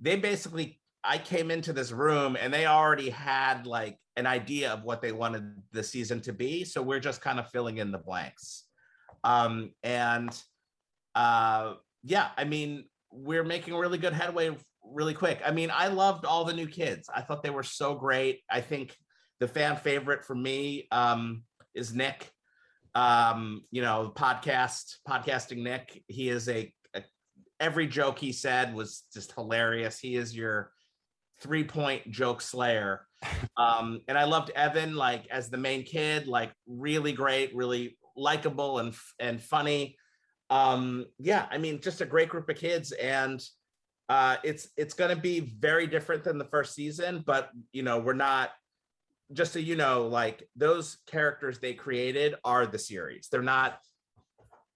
they 0.00 0.16
basically, 0.16 0.80
I 1.04 1.18
came 1.18 1.50
into 1.50 1.72
this 1.72 1.92
room 1.92 2.36
and 2.40 2.52
they 2.52 2.66
already 2.66 3.10
had 3.10 3.66
like 3.66 3.98
an 4.16 4.26
idea 4.26 4.72
of 4.72 4.84
what 4.84 5.02
they 5.02 5.12
wanted 5.12 5.54
the 5.72 5.82
season 5.82 6.20
to 6.22 6.32
be. 6.32 6.64
So 6.64 6.82
we're 6.82 7.00
just 7.00 7.20
kind 7.20 7.38
of 7.38 7.50
filling 7.50 7.78
in 7.78 7.92
the 7.92 7.98
blanks. 7.98 8.64
Um, 9.24 9.72
and 9.82 10.30
uh, 11.14 11.74
yeah, 12.02 12.28
I 12.36 12.44
mean, 12.44 12.84
we're 13.12 13.44
making 13.44 13.74
really 13.74 13.98
good 13.98 14.12
headway 14.12 14.56
really 14.92 15.14
quick. 15.14 15.40
I 15.44 15.50
mean, 15.50 15.70
I 15.72 15.88
loved 15.88 16.24
all 16.24 16.44
the 16.44 16.52
new 16.54 16.66
kids. 16.68 17.08
I 17.14 17.22
thought 17.22 17.42
they 17.42 17.50
were 17.50 17.62
so 17.62 17.94
great. 17.94 18.40
I 18.50 18.60
think 18.60 18.96
the 19.40 19.48
fan 19.48 19.76
favorite 19.76 20.24
for 20.24 20.34
me 20.34 20.88
um, 20.90 21.42
is 21.74 21.94
Nick. 21.94 22.30
um, 22.94 23.62
you 23.70 23.82
know, 23.82 24.12
podcast 24.16 24.96
podcasting 25.08 25.62
Nick. 25.62 26.02
He 26.08 26.28
is 26.28 26.48
a, 26.48 26.72
a 26.94 27.02
every 27.60 27.86
joke 27.86 28.18
he 28.18 28.32
said 28.32 28.74
was 28.74 29.04
just 29.12 29.32
hilarious. 29.32 29.98
He 30.00 30.16
is 30.16 30.34
your 30.36 30.72
three 31.40 31.64
point 31.64 32.10
joke 32.10 32.40
slayer. 32.40 33.02
Um, 33.56 34.00
and 34.06 34.16
I 34.16 34.22
loved 34.22 34.50
Evan 34.50 34.94
like 34.94 35.26
as 35.32 35.50
the 35.50 35.56
main 35.56 35.82
kid, 35.82 36.28
like 36.28 36.52
really 36.68 37.12
great, 37.12 37.54
really 37.56 37.98
likable 38.16 38.78
and 38.78 38.94
and 39.18 39.42
funny. 39.42 39.96
Um, 40.48 41.06
yeah, 41.18 41.46
I 41.50 41.58
mean, 41.58 41.80
just 41.80 42.00
a 42.00 42.06
great 42.06 42.28
group 42.28 42.48
of 42.48 42.56
kids, 42.56 42.92
and 42.92 43.42
uh, 44.08 44.36
it's 44.42 44.68
it's 44.76 44.94
going 44.94 45.14
to 45.14 45.20
be 45.20 45.40
very 45.40 45.86
different 45.86 46.24
than 46.24 46.38
the 46.38 46.44
first 46.44 46.74
season. 46.74 47.22
But 47.26 47.50
you 47.72 47.82
know, 47.82 47.98
we're 47.98 48.14
not 48.14 48.50
just 49.32 49.52
so 49.52 49.58
you 49.58 49.76
know, 49.76 50.06
like 50.06 50.48
those 50.56 50.98
characters 51.06 51.58
they 51.58 51.74
created 51.74 52.34
are 52.44 52.66
the 52.66 52.78
series. 52.78 53.28
They're 53.30 53.42
not. 53.42 53.78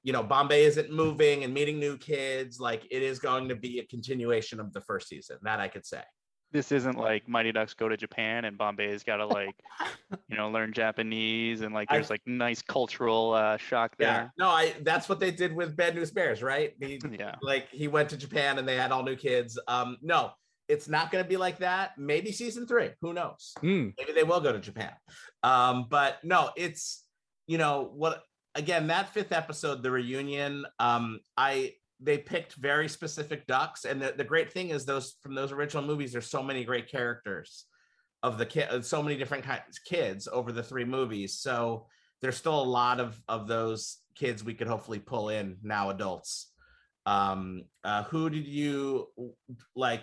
You 0.05 0.13
know, 0.13 0.25
Bombay 0.25 0.65
isn't 0.65 0.91
moving 0.91 1.45
and 1.45 1.55
meeting 1.55 1.79
new 1.79 1.97
kids. 1.97 2.59
Like 2.59 2.85
it 2.91 3.05
is 3.05 3.21
going 3.21 3.49
to 3.51 3.55
be 3.55 3.79
a 3.79 3.87
continuation 3.87 4.59
of 4.59 4.73
the 4.73 4.81
first 4.81 5.09
season. 5.09 5.37
That 5.43 5.61
I 5.61 5.69
could 5.69 5.87
say 5.87 6.03
this 6.53 6.73
isn't 6.73 6.97
like 6.97 7.29
Mighty 7.29 7.53
Ducks 7.53 7.75
go 7.75 7.89
to 7.89 7.97
Japan 7.97 8.45
and 8.45 8.57
Bombay's 8.57 9.03
got 9.03 9.17
to 9.17 9.27
like, 9.27 9.57
you 10.29 10.37
know, 10.37 10.51
learn 10.51 10.73
Japanese 10.73 11.63
and 11.63 11.75
like 11.75 11.89
there's 11.89 12.11
I, 12.11 12.15
like 12.15 12.23
nice 12.27 12.63
cultural 12.63 13.33
uh, 13.33 13.57
shock 13.57 13.97
there. 13.97 14.09
Yeah, 14.09 14.29
no, 14.39 14.49
I 14.49 14.75
that's 14.83 15.09
what 15.09 15.21
they 15.21 15.31
did 15.31 15.55
with 15.55 15.77
Bad 15.77 15.95
News 15.95 16.11
Bears, 16.11 16.43
right? 16.43 16.75
He, 16.81 17.01
yeah, 17.19 17.35
like 17.43 17.69
he 17.71 17.89
went 17.89 18.11
to 18.11 18.17
Japan 18.17 18.59
and 18.59 18.69
they 18.69 18.77
had 18.77 18.93
all 18.93 19.03
new 19.03 19.17
kids. 19.17 19.59
Um, 19.67 19.97
no, 20.03 20.33
it's 20.69 20.89
not 20.89 21.11
going 21.11 21.25
to 21.25 21.29
be 21.29 21.37
like 21.37 21.59
that. 21.59 21.93
Maybe 21.99 22.33
season 22.33 22.67
three, 22.67 22.91
who 23.01 23.13
knows? 23.13 23.53
Mm. 23.63 23.95
Maybe 23.99 24.13
they 24.13 24.25
will 24.25 24.41
go 24.41 24.53
to 24.53 24.61
Japan. 24.61 24.93
Um, 25.43 25.87
but 25.89 26.19
no, 26.23 26.51
it's 26.57 27.05
you 27.47 27.59
know 27.59 27.91
what? 27.95 28.23
Again, 28.55 28.89
that 28.89 29.15
fifth 29.15 29.33
episode, 29.33 29.83
the 29.83 29.91
reunion. 29.91 30.67
Um, 30.79 31.21
I 31.37 31.73
they 32.03 32.19
picked 32.19 32.55
very 32.55 32.89
specific 32.89 33.47
ducks. 33.47 33.85
And 33.85 34.03
the, 34.03 34.15
the 34.17 34.25
great 34.25 34.53
thing 34.53 34.71
is 34.71 34.85
those 34.85 35.17
from 35.23 35.35
those 35.35 35.53
original 35.53 35.85
movies 35.85 36.13
there's 36.13 36.31
so 36.31 36.43
many 36.43 36.65
great 36.65 36.91
characters 36.91 37.67
of 38.23 38.39
the 38.39 38.47
kid 38.47 38.85
so 38.85 39.03
many 39.03 39.17
different 39.17 39.45
kinds 39.45 39.79
kids 39.79 40.29
over 40.31 40.53
the 40.53 40.63
three 40.63 40.85
movies. 40.85 41.39
So 41.39 41.87
there's 42.21 42.37
still 42.37 42.61
a 42.61 42.65
lot 42.65 43.01
of 43.01 43.21
of 43.29 43.47
those 43.47 43.99
kids 44.15 44.45
we 44.45 44.55
could 44.55 44.67
hopefully 44.67 44.99
pull 44.99 45.29
in 45.29 45.57
now 45.63 45.91
adults. 45.91 46.53
Um 47.07 47.65
uh 47.85 48.05
who 48.05 48.31
did 48.31 48.47
you 48.47 49.09
like 49.77 50.03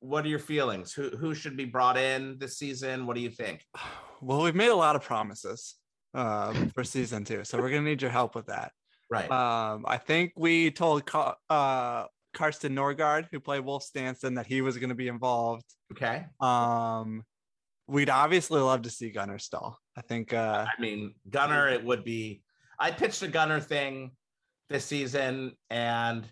what 0.00 0.24
are 0.24 0.28
your 0.28 0.38
feelings? 0.40 0.92
Who 0.92 1.10
who 1.10 1.34
should 1.34 1.56
be 1.56 1.64
brought 1.64 1.96
in 1.96 2.38
this 2.38 2.58
season? 2.58 3.06
What 3.06 3.14
do 3.14 3.22
you 3.22 3.30
think? 3.30 3.64
Well 4.24 4.42
we've 4.42 4.54
made 4.54 4.68
a 4.68 4.76
lot 4.76 4.94
of 4.94 5.02
promises 5.02 5.74
uh, 6.14 6.54
for 6.74 6.84
season 6.84 7.24
two 7.24 7.42
so 7.42 7.58
we're 7.58 7.70
gonna 7.70 7.82
need 7.82 8.02
your 8.02 8.12
help 8.12 8.36
with 8.36 8.46
that 8.46 8.70
Right. 9.12 9.30
Um, 9.30 9.84
I 9.86 9.98
think 9.98 10.32
we 10.36 10.70
told 10.70 11.02
uh, 11.50 12.04
Carsten 12.32 12.74
Norgaard, 12.74 13.26
who 13.30 13.40
played 13.40 13.60
Wolf 13.60 13.84
Stansson, 13.84 14.36
that 14.36 14.46
he 14.46 14.62
was 14.62 14.78
going 14.78 14.88
to 14.88 14.94
be 14.94 15.08
involved. 15.08 15.66
Okay. 15.92 16.24
Um, 16.40 17.22
we'd 17.86 18.08
obviously 18.08 18.62
love 18.62 18.80
to 18.82 18.90
see 18.90 19.10
Gunnar 19.10 19.38
Stahl. 19.38 19.78
I 19.98 20.00
think. 20.00 20.32
Uh, 20.32 20.64
I 20.66 20.80
mean, 20.80 21.12
Gunnar, 21.28 21.68
it 21.68 21.84
would 21.84 22.04
be. 22.04 22.42
I 22.78 22.90
pitched 22.90 23.20
a 23.20 23.28
Gunnar 23.28 23.60
thing 23.60 24.12
this 24.70 24.86
season, 24.86 25.58
and 25.68 26.24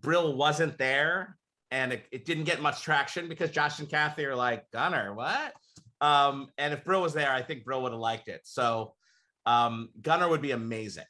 Brill 0.00 0.36
wasn't 0.36 0.78
there, 0.78 1.36
and 1.72 1.92
it, 1.92 2.04
it 2.12 2.24
didn't 2.24 2.44
get 2.44 2.62
much 2.62 2.82
traction 2.82 3.28
because 3.28 3.50
Josh 3.50 3.80
and 3.80 3.88
Kathy 3.88 4.26
are 4.26 4.36
like 4.36 4.70
Gunnar, 4.70 5.12
what? 5.12 5.54
Um, 6.00 6.50
and 6.56 6.72
if 6.72 6.84
Brill 6.84 7.02
was 7.02 7.14
there, 7.14 7.32
I 7.32 7.42
think 7.42 7.64
Brill 7.64 7.82
would 7.82 7.90
have 7.90 8.00
liked 8.00 8.28
it. 8.28 8.42
So 8.44 8.94
um, 9.44 9.88
Gunnar 10.00 10.28
would 10.28 10.40
be 10.42 10.52
amazing 10.52 11.02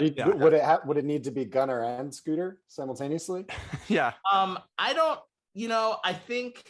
yeah. 0.00 0.28
Would 0.28 0.52
it 0.52 0.62
ha- 0.62 0.80
would 0.86 0.96
it 0.96 1.04
need 1.04 1.24
to 1.24 1.30
be 1.30 1.44
Gunnar 1.44 1.82
and 1.82 2.14
Scooter 2.14 2.58
simultaneously? 2.68 3.46
yeah. 3.88 4.12
Um, 4.30 4.58
I 4.78 4.92
don't. 4.92 5.20
You 5.54 5.68
know, 5.68 5.98
I 6.04 6.12
think, 6.12 6.64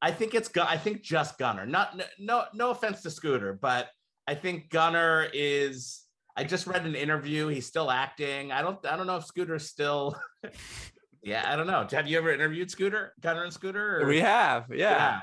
I 0.00 0.10
think 0.10 0.34
it's 0.34 0.50
I 0.56 0.76
think 0.76 1.02
just 1.02 1.38
Gunnar. 1.38 1.66
Not 1.66 2.00
no 2.18 2.44
no 2.54 2.70
offense 2.70 3.02
to 3.02 3.10
Scooter, 3.10 3.52
but 3.52 3.88
I 4.26 4.34
think 4.34 4.70
Gunnar 4.70 5.28
is. 5.32 6.00
I 6.34 6.44
just 6.44 6.66
read 6.66 6.86
an 6.86 6.94
interview. 6.94 7.48
He's 7.48 7.66
still 7.66 7.90
acting. 7.90 8.52
I 8.52 8.62
don't. 8.62 8.84
I 8.86 8.96
don't 8.96 9.06
know 9.06 9.16
if 9.16 9.26
Scooter's 9.26 9.68
still. 9.68 10.18
yeah, 11.22 11.44
I 11.46 11.56
don't 11.56 11.66
know. 11.66 11.86
Have 11.90 12.08
you 12.08 12.18
ever 12.18 12.32
interviewed 12.32 12.70
Scooter, 12.70 13.12
Gunnar 13.20 13.44
and 13.44 13.52
Scooter? 13.52 14.00
Or? 14.00 14.06
We 14.06 14.20
have. 14.20 14.66
Yeah. 14.70 14.76
yeah. 14.78 15.20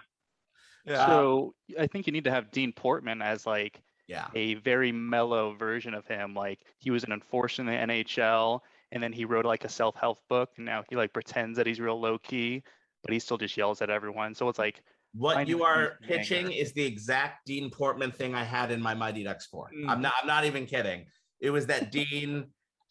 yeah. 0.86 1.06
So 1.08 1.56
I 1.80 1.88
think 1.88 2.06
you 2.06 2.14
need 2.14 2.26
to 2.26 2.32
have 2.32 2.52
Dean 2.52 2.72
Portman 2.72 3.22
as 3.22 3.46
like 3.46 3.82
yeah. 4.10 4.28
a 4.34 4.56
very 4.56 4.92
mellow 4.92 5.54
version 5.54 5.94
of 5.94 6.06
him. 6.08 6.34
Like 6.34 6.60
he 6.80 6.90
was 6.92 7.04
an 7.04 7.12
enforcer 7.12 7.62
in 7.62 7.68
the 7.68 7.74
NHL, 7.74 8.62
and 8.92 9.02
then 9.02 9.14
he 9.14 9.24
wrote 9.24 9.46
like 9.46 9.64
a 9.64 9.70
self-help 9.70 10.18
book, 10.28 10.50
and 10.58 10.66
now 10.66 10.84
he 10.90 10.96
like 10.96 11.14
pretends 11.14 11.58
that 11.58 11.68
he's 11.68 11.80
real 11.80 12.00
low 12.00 12.18
key, 12.18 12.64
but 13.04 13.14
he 13.14 13.20
still 13.20 13.38
just 13.38 13.56
yells 13.56 13.82
at 13.82 13.90
everyone. 13.90 14.34
So 14.34 14.50
it's 14.50 14.60
like 14.60 14.82
what 15.14 15.48
you 15.48 15.64
are 15.64 15.94
pitching 16.02 16.46
anger. 16.46 16.58
is 16.58 16.74
the 16.74 16.84
exact 16.84 17.46
Dean 17.46 17.70
Portman 17.70 18.12
thing 18.12 18.36
I 18.36 18.44
had 18.44 18.72
in 18.72 18.82
my 18.82 18.94
Mighty 18.94 19.24
Ducks 19.24 19.46
4. 19.48 19.70
Mm. 19.76 19.90
I'm 19.90 20.02
not 20.02 20.14
I'm 20.22 20.28
not 20.28 20.46
even 20.46 20.66
kidding. 20.66 21.06
It 21.40 21.52
was 21.52 21.68
that 21.68 21.92
Dean 21.92 22.48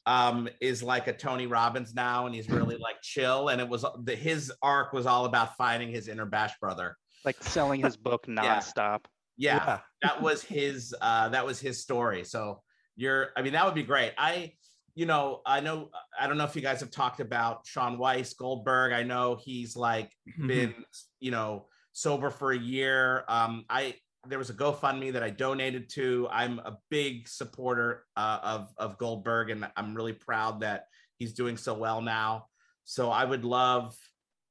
um 0.07 0.49
is 0.61 0.83
like 0.83 1.07
a 1.07 1.13
Tony 1.13 1.47
Robbins 1.47 1.95
now 1.95 2.27
and 2.27 2.35
he's 2.35 2.49
really 2.49 2.77
like 2.81 3.03
chill 3.03 3.49
and 3.49 3.61
it 3.61 3.69
was 3.69 3.85
the 4.05 4.15
his 4.17 4.53
arc 4.63 4.93
was 4.93 5.07
all 5.07 5.27
about 5.27 5.57
finding 5.57 5.91
his 5.91 6.09
inner 6.09 6.27
bash 6.27 6.59
brother. 6.61 6.97
Like 7.25 7.43
selling 7.43 7.83
his 7.83 7.97
book 7.97 8.27
nonstop. 8.27 9.05
Yeah, 9.39 9.65
yeah. 9.65 9.79
that 10.03 10.21
was 10.21 10.43
his 10.43 10.95
uh 11.01 11.31
that 11.31 11.47
was 11.47 11.61
his 11.61 11.81
story. 11.81 12.25
So 12.25 12.61
you're 12.97 13.31
I 13.37 13.43
mean 13.43 13.55
that 13.55 13.65
would 13.65 13.75
be 13.75 13.83
great. 13.85 14.13
I 14.19 14.53
you 14.95 15.07
know, 15.07 15.41
I 15.47 15.61
know 15.61 15.91
I 16.19 16.27
don't 16.27 16.37
know 16.37 16.45
if 16.45 16.57
you 16.57 16.63
guys 16.63 16.81
have 16.81 16.91
talked 16.91 17.21
about 17.21 17.67
Shaun 17.67 17.99
Weiss 17.99 18.35
Goldberg. 18.35 18.93
I 18.93 19.05
know 19.05 19.39
he's 19.41 19.77
like 19.77 20.11
mm-hmm. 20.29 20.47
been, 20.49 20.75
you 21.21 21.31
know, 21.31 21.67
sober 21.93 22.31
for 22.31 22.53
a 22.53 22.59
year. 22.59 23.25
Um 23.29 23.65
I 23.71 23.95
there 24.27 24.39
was 24.39 24.51
a 24.51 24.55
GoFundMe 24.55 25.13
that 25.13 25.23
I 25.23 25.31
donated 25.31 25.89
to. 25.91 26.29
I'm 26.31 26.59
a 26.59 26.77
big 26.91 27.29
supporter 27.29 28.05
uh, 28.17 28.41
of 28.43 28.69
of 28.77 28.99
Goldberg, 28.99 29.49
and 29.51 29.71
I'm 29.77 29.95
really 29.95 30.13
proud 30.13 30.61
that 30.61 30.87
he's 31.19 31.33
doing 31.33 31.57
so 31.57 31.73
well 31.73 32.03
now. 32.03 32.47
So 32.85 33.11
I 33.11 33.25
would 33.25 33.45
love 33.45 33.97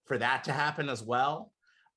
for 0.06 0.17
that 0.17 0.46
to 0.46 0.53
happen 0.53 0.89
as 0.89 1.03
well 1.03 1.51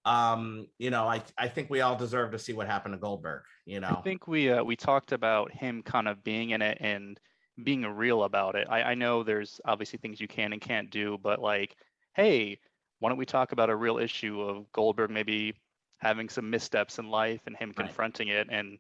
um 0.05 0.67
you 0.79 0.91
know 0.91 1.07
i 1.07 1.23
i 1.37 1.47
think 1.47 1.69
we 1.69 1.83
all 1.83 1.97
deserve 1.97 2.31
to 2.33 2.39
see 2.39 2.53
what 2.53 2.67
happened 2.67 2.95
to 2.95 2.99
goldberg 2.99 3.43
you 3.67 3.81
know? 3.81 3.89
i 3.89 4.01
think 4.03 4.27
we 4.27 4.51
uh, 4.51 4.63
we 4.63 4.75
talked 4.75 5.13
about 5.13 5.53
him 5.53 5.83
kind 5.83 6.09
of 6.09 6.25
being 6.25 6.51
in 6.51 6.63
it 6.63 6.79
and 6.81 7.21
being 7.63 7.85
real 7.85 8.23
about 8.23 8.55
it. 8.55 8.67
I, 8.71 8.83
I 8.83 8.95
know 8.95 9.23
there's 9.23 9.61
obviously 9.67 9.99
things 9.99 10.19
you 10.19 10.29
can 10.29 10.55
and 10.55 10.63
can't 10.63 10.91
do 10.91 11.19
but 11.23 11.41
like 11.41 11.77
hey 12.15 12.59
why 13.01 13.09
don't 13.09 13.19
we 13.19 13.27
talk 13.27 13.53
about 13.53 13.71
a 13.71 13.77
real 13.77 13.99
issue 13.99 14.41
of 14.41 14.71
goldberg 14.73 15.11
maybe 15.11 15.55
having 16.01 16.29
some 16.29 16.49
missteps 16.49 16.99
in 16.99 17.11
life 17.11 17.41
and 17.47 17.57
him 17.57 17.73
confronting 17.73 18.29
right. 18.29 18.39
it? 18.39 18.49
And 18.51 18.79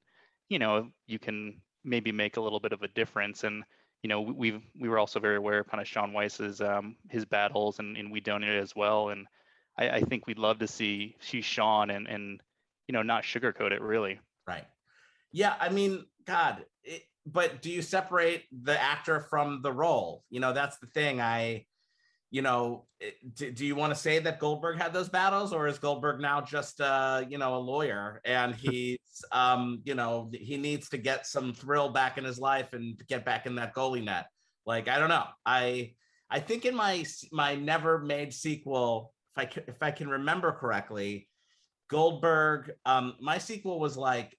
you 0.49 0.59
know 0.59 0.89
you 1.07 1.19
can 1.19 1.61
maybe 1.85 2.13
make 2.13 2.37
a 2.37 2.41
little 2.41 2.61
bit 2.61 2.73
of 2.73 2.83
a 2.83 2.89
difference. 2.89 3.45
And 3.45 3.63
you 4.03 4.09
know 4.09 4.21
we've 4.21 4.63
we 4.79 4.89
were 4.89 4.99
also 4.99 5.21
very 5.21 5.37
aware 5.37 5.61
of 5.61 5.69
kind 5.69 5.81
of 5.81 5.89
shaun 5.89 6.13
weiss's 6.13 6.61
um 6.61 6.97
his 7.09 7.25
battles 7.25 7.79
and, 7.79 7.97
and 7.97 8.11
we 8.11 8.21
donated 8.21 8.63
as 8.63 8.75
well. 8.75 9.11
And 9.11 9.27
I, 9.81 9.89
I 9.97 10.01
think 10.03 10.27
we'd 10.27 10.39
love 10.39 10.59
to 10.59 10.69
see 10.69 11.17
see 11.21 11.41
Shaun 11.41 11.91
and 11.91 12.07
and 12.07 12.41
you 12.87 12.93
know 12.93 13.03
not 13.03 13.25
sugarcoat 13.25 13.73
it 13.73 13.81
really. 13.81 14.21
Right. 14.47 14.67
Yeah, 15.33 15.55
I 15.59 15.69
mean, 15.69 16.05
God, 16.27 16.65
it, 16.83 17.03
but 17.27 17.63
do 17.63 17.71
you 17.71 17.83
separate 17.83 18.45
the 18.63 18.81
actor 18.81 19.21
from 19.21 19.63
the 19.63 19.73
role? 19.73 20.25
You 20.29 20.41
know, 20.41 20.53
that's 20.53 20.79
the 20.79 20.87
thing. 20.87 21.21
I, 21.21 21.67
you 22.31 22.43
know, 22.43 22.87
do, 23.35 23.51
do 23.51 23.65
you 23.65 23.77
want 23.77 23.95
to 23.95 23.99
say 23.99 24.19
that 24.19 24.39
Goldberg 24.39 24.79
had 24.79 24.93
those 24.93 25.09
battles, 25.09 25.53
or 25.53 25.67
is 25.67 25.79
Goldberg 25.79 26.21
now 26.21 26.41
just, 26.41 26.81
uh, 26.81 27.23
you 27.29 27.39
know, 27.39 27.57
a 27.57 27.59
lawyer 27.59 28.21
and 28.25 28.55
he's, 28.57 28.99
um, 29.33 29.81
you 29.85 29.95
know, 29.95 30.31
he 30.33 30.57
needs 30.57 30.89
to 30.91 30.99
get 30.99 31.27
some 31.27 31.53
thrill 31.53 31.91
back 31.91 32.19
in 32.19 32.25
his 32.25 32.39
life 32.39 32.73
and 32.73 33.01
get 33.09 33.25
back 33.25 33.47
in 33.47 33.55
that 33.57 33.75
goalie 33.75 34.05
net? 34.05 34.27
Like, 34.67 34.89
I 34.89 34.99
don't 34.99 35.09
know. 35.09 35.27
I, 35.47 35.95
I 36.29 36.39
think 36.39 36.65
in 36.65 36.77
my 36.77 37.05
my 37.33 37.57
never 37.57 37.99
made 37.99 38.33
sequel, 38.33 39.13
I 39.41 39.47
can, 39.47 39.63
if 39.67 39.83
I 39.83 39.91
can 39.91 40.09
remember 40.09 40.53
correctly, 40.53 41.27
Goldberg. 41.89 42.73
Um, 42.85 43.17
my 43.21 43.39
sequel 43.39 43.81
was 43.81 43.97
like 43.97 44.37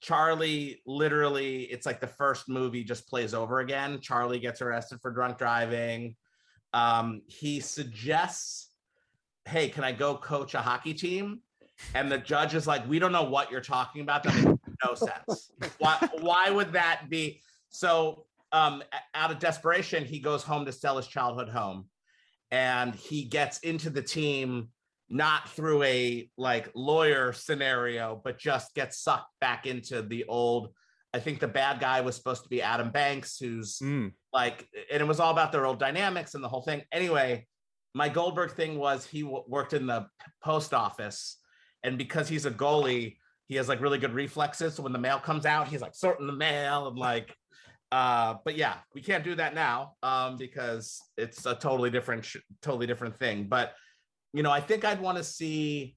Charlie. 0.00 0.82
Literally, 0.86 1.64
it's 1.64 1.84
like 1.84 2.00
the 2.00 2.06
first 2.06 2.48
movie 2.48 2.84
just 2.84 3.08
plays 3.08 3.34
over 3.34 3.58
again. 3.58 4.00
Charlie 4.00 4.38
gets 4.38 4.62
arrested 4.62 5.00
for 5.02 5.10
drunk 5.10 5.36
driving. 5.36 6.14
Um, 6.72 7.22
he 7.26 7.58
suggests, 7.58 8.70
"Hey, 9.46 9.68
can 9.68 9.82
I 9.82 9.90
go 9.90 10.16
coach 10.16 10.54
a 10.54 10.60
hockey 10.60 10.94
team?" 10.94 11.40
And 11.94 12.10
the 12.10 12.18
judge 12.18 12.54
is 12.54 12.68
like, 12.68 12.88
"We 12.88 13.00
don't 13.00 13.12
know 13.12 13.24
what 13.24 13.50
you're 13.50 13.60
talking 13.60 14.02
about. 14.02 14.22
That 14.22 14.34
makes 14.36 14.60
no 14.84 14.94
sense. 14.94 15.50
Why? 15.78 16.08
Why 16.20 16.50
would 16.50 16.72
that 16.72 17.10
be?" 17.10 17.42
So, 17.68 18.26
um, 18.52 18.84
out 19.12 19.32
of 19.32 19.40
desperation, 19.40 20.04
he 20.04 20.20
goes 20.20 20.44
home 20.44 20.64
to 20.66 20.72
sell 20.72 20.96
his 20.96 21.08
childhood 21.08 21.48
home 21.48 21.88
and 22.56 22.94
he 22.94 23.24
gets 23.24 23.58
into 23.58 23.90
the 23.90 24.02
team 24.02 24.68
not 25.08 25.48
through 25.50 25.82
a 25.82 26.28
like 26.36 26.70
lawyer 26.74 27.32
scenario 27.32 28.20
but 28.24 28.38
just 28.38 28.74
gets 28.74 28.98
sucked 28.98 29.30
back 29.40 29.66
into 29.66 30.02
the 30.02 30.24
old 30.24 30.72
I 31.14 31.18
think 31.20 31.38
the 31.40 31.48
bad 31.48 31.80
guy 31.80 32.00
was 32.02 32.14
supposed 32.16 32.42
to 32.42 32.48
be 32.50 32.60
Adam 32.60 32.90
Banks, 32.90 33.38
who's 33.38 33.78
Mm. 33.78 34.12
like, 34.34 34.68
and 34.92 35.00
it 35.00 35.06
was 35.06 35.18
all 35.18 35.30
about 35.30 35.50
their 35.50 35.64
old 35.64 35.78
dynamics 35.78 36.34
and 36.34 36.44
the 36.44 36.48
whole 36.48 36.60
thing. 36.60 36.82
Anyway, 36.92 37.46
my 37.94 38.10
Goldberg 38.10 38.52
thing 38.52 38.76
was 38.76 39.06
he 39.06 39.22
w- 39.22 39.44
worked 39.48 39.72
in 39.72 39.86
the 39.86 40.08
post 40.44 40.74
office, 40.74 41.38
and 41.82 41.96
because 41.96 42.28
he's 42.28 42.44
a 42.44 42.50
goalie, 42.50 43.16
he 43.46 43.54
has 43.54 43.66
like 43.66 43.80
really 43.80 43.98
good 43.98 44.12
reflexes. 44.12 44.74
So 44.74 44.82
when 44.82 44.92
the 44.92 44.98
mail 44.98 45.18
comes 45.18 45.46
out, 45.46 45.68
he's 45.68 45.80
like 45.80 45.94
sorting 45.94 46.26
the 46.26 46.34
mail 46.34 46.88
and 46.88 46.98
like, 46.98 47.34
uh, 47.92 48.34
but 48.44 48.56
yeah, 48.56 48.76
we 48.94 49.00
can't 49.00 49.24
do 49.24 49.34
that 49.36 49.54
now 49.54 49.94
um, 50.02 50.36
because 50.36 51.00
it's 51.16 51.46
a 51.46 51.54
totally 51.54 51.90
different, 51.90 52.24
sh- 52.24 52.36
totally 52.62 52.86
different 52.86 53.16
thing. 53.16 53.44
But 53.48 53.74
you 54.32 54.42
know, 54.42 54.50
I 54.50 54.60
think 54.60 54.84
I'd 54.84 55.00
want 55.00 55.18
to 55.18 55.24
see. 55.24 55.96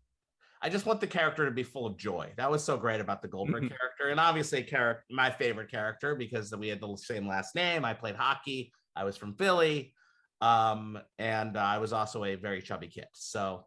I 0.62 0.70
just 0.70 0.86
want 0.86 1.00
the 1.00 1.08
character 1.08 1.46
to 1.46 1.52
be 1.52 1.64
full 1.64 1.86
of 1.86 1.98
joy. 1.98 2.32
That 2.38 2.52
was 2.52 2.64
so 2.64 2.76
great 2.78 3.00
about 3.00 3.22
the 3.22 3.28
Goldberg 3.30 3.64
Mhm. 3.64 3.70
character, 3.70 4.10
and 4.10 4.20
obviously, 4.20 4.62
character 4.64 5.04
my 5.10 5.30
favorite 5.32 5.72
character 5.72 6.16
because 6.16 6.54
we 6.56 6.68
had 6.68 6.82
the 6.82 6.96
same 6.98 7.28
last 7.28 7.56
name. 7.56 7.86
I 7.86 7.94
played 7.94 8.16
hockey. 8.16 8.72
I 8.96 9.04
was 9.06 9.16
from 9.18 9.36
Philly, 9.36 9.94
um, 10.42 11.00
and 11.18 11.58
I 11.58 11.78
was 11.80 11.94
also 11.94 12.24
a 12.26 12.36
very 12.36 12.62
chubby 12.62 12.88
kid. 12.88 13.08
So 13.14 13.66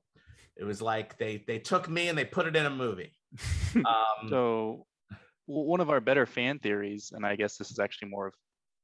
it 0.57 0.65
was 0.65 0.83
like 0.83 1.17
they 1.19 1.45
they 1.47 1.59
took 1.59 1.89
me 1.89 2.09
and 2.09 2.17
they 2.19 2.25
put 2.27 2.47
it 2.47 2.57
in 2.57 2.67
a 2.67 2.71
movie. 2.71 3.13
Um, 3.75 4.29
So, 4.29 4.37
w- 4.61 4.85
one 5.53 5.81
of 5.81 5.91
our 5.91 6.01
better 6.01 6.27
fan 6.27 6.59
theories, 6.59 7.13
and 7.15 7.27
I 7.27 7.37
guess 7.37 7.57
this 7.57 7.71
is 7.71 7.79
actually 7.79 8.09
more 8.09 8.29
of 8.29 8.35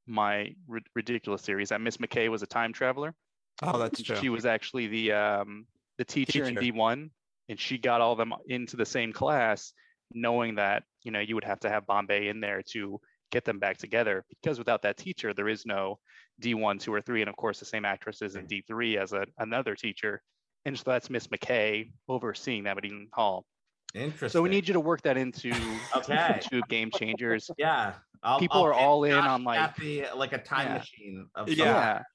my 0.05 0.53
ri- 0.67 0.81
ridiculous 0.95 1.41
theories, 1.41 1.69
that 1.69 1.81
Miss 1.81 1.97
McKay 1.97 2.29
was 2.29 2.43
a 2.43 2.47
time 2.47 2.73
traveler. 2.73 3.15
Oh, 3.61 3.77
that's 3.77 4.01
true. 4.01 4.15
She 4.15 4.29
was 4.29 4.45
actually 4.45 4.87
the 4.87 5.11
um, 5.13 5.65
the 5.97 6.05
teacher, 6.05 6.45
in 6.45 6.55
D1, 6.55 7.09
and 7.49 7.59
she 7.59 7.77
got 7.77 8.01
all 8.01 8.15
them 8.15 8.33
into 8.47 8.77
the 8.77 8.85
same 8.85 9.11
class, 9.11 9.73
knowing 10.13 10.55
that 10.55 10.83
you 11.03 11.11
know 11.11 11.19
you 11.19 11.35
would 11.35 11.43
have 11.43 11.59
to 11.61 11.69
have 11.69 11.87
Bombay 11.87 12.27
in 12.27 12.39
there 12.39 12.61
to 12.71 12.99
get 13.31 13.45
them 13.45 13.59
back 13.59 13.77
together. 13.77 14.23
Because 14.29 14.59
without 14.59 14.83
that 14.83 14.97
teacher, 14.97 15.33
there 15.33 15.49
is 15.49 15.65
no 15.65 15.99
D1, 16.41 16.79
two 16.79 16.93
or 16.93 17.01
three, 17.01 17.21
and 17.21 17.29
of 17.29 17.35
course 17.35 17.59
the 17.59 17.65
same 17.65 17.85
actress 17.85 18.21
is 18.21 18.35
in 18.35 18.47
D3 18.47 18.97
as 18.97 19.13
a, 19.13 19.25
another 19.39 19.75
teacher. 19.75 20.21
And 20.65 20.77
so 20.77 20.83
that's 20.85 21.09
Miss 21.09 21.27
McKay 21.27 21.91
overseeing 22.07 22.63
that 22.63 22.77
at 22.77 22.85
Eden 22.85 23.07
Hall. 23.11 23.45
Interesting. 23.93 24.29
So 24.29 24.41
we 24.41 24.49
need 24.49 24.67
you 24.67 24.73
to 24.73 24.79
work 24.79 25.01
that 25.03 25.17
into 25.17 25.51
Okay. 25.95 26.39
into 26.51 26.61
Game 26.69 26.89
Changers. 26.91 27.49
Yeah, 27.57 27.93
I'll, 28.23 28.39
People 28.39 28.57
I'll 28.57 28.65
are 28.67 28.73
all 28.73 29.03
in 29.03 29.13
on, 29.13 29.43
like- 29.43 29.59
Kathy, 29.59 30.05
uh, 30.05 30.15
like 30.15 30.33
a 30.33 30.37
time 30.37 30.67
Yeah. 30.67 30.77
machine. 30.77 31.29
Of 31.35 31.49
Yeah. 31.49 31.55
some 31.55 31.65
Yeah. 31.67 31.93
kind. 31.93 32.05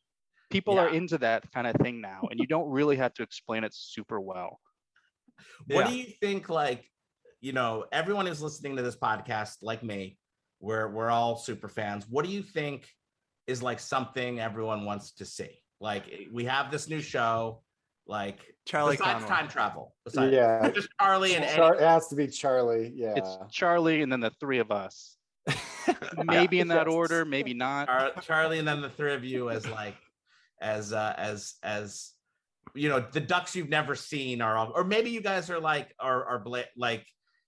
People 0.50 0.78
are 0.78 0.88
into 0.88 1.19
that 1.19 1.50
kind 1.52 1.66
of 1.66 1.75
thing 1.76 2.00
now, 2.00 2.28
and 2.31 2.38
you 2.38 2.47
don't 2.47 2.69
really 2.71 2.97
have 2.97 3.12
to 3.14 3.23
explain 3.23 3.64
it 3.64 3.75
super 3.75 4.21
well. 4.21 4.61
What 5.66 5.87
Yeah. 5.87 5.90
do 5.90 5.97
you 5.97 6.04
think? 6.21 6.49
Like, 6.49 6.88
you 7.40 7.52
know, 7.52 7.87
everyone 7.90 8.26
who's 8.26 8.40
listening 8.40 8.76
to 8.76 8.83
this 8.83 8.95
podcast, 8.95 9.57
like 9.62 9.83
me, 9.83 10.16
we're 10.61 10.88
we're 10.88 11.11
all 11.11 11.37
super 11.37 11.69
fans. 11.69 12.07
What 12.09 12.25
do 12.25 12.31
you 12.31 12.43
think 12.43 12.88
is 13.49 13.62
like 13.62 13.81
something 13.81 14.38
everyone 14.38 14.85
wants 14.85 15.12
to 15.14 15.25
see? 15.25 15.59
Like, 15.81 16.04
we 16.31 16.45
have 16.45 16.71
this 16.71 16.88
new 16.88 17.00
show. 17.00 17.63
Like, 18.06 18.38
Charlie 18.66 18.96
besides 18.96 19.25
Conway. 19.25 19.28
time 19.28 19.49
travel, 19.49 19.94
besides 20.04 20.32
Yeah. 20.32 20.70
just 20.75 20.88
Charlie 21.00 21.34
and 21.34 21.44
Eddie. 21.44 21.62
It 21.62 21.80
has 21.80 22.08
to 22.08 22.16
be 22.16 22.26
Charlie. 22.28 22.92
Yeah. 22.94 23.14
It's 23.16 23.37
Charlie 23.50 24.02
and 24.02 24.11
then 24.12 24.20
the 24.20 24.32
three 24.40 24.58
of 24.58 24.70
us. 24.70 25.16
Maybe 26.25 26.61
in 26.61 26.68
that 26.68 26.87
Yes. 26.87 26.94
order, 26.94 27.25
maybe 27.25 27.52
not. 27.54 27.87
Char- 27.88 28.12
Charlie 28.23 28.58
and 28.58 28.66
then 28.68 28.80
the 28.80 28.88
three 28.88 29.12
of 29.14 29.25
you 29.25 29.50
as 29.50 29.66
like 29.68 29.96
as 30.62 30.92
uh 30.92 31.14
as 31.18 31.54
as 31.62 32.12
you 32.75 32.88
know 32.88 33.04
the 33.12 33.20
ducks 33.20 33.54
you've 33.54 33.68
never 33.68 33.94
seen 33.94 34.40
are 34.40 34.56
all 34.56 34.73
or 34.75 34.84
maybe 34.84 35.11
you 35.11 35.20
guys 35.20 35.50
are 35.50 35.61
like 35.61 35.94
are 36.00 36.25
are 36.25 36.38
bla- 36.38 36.64
like 36.76 37.04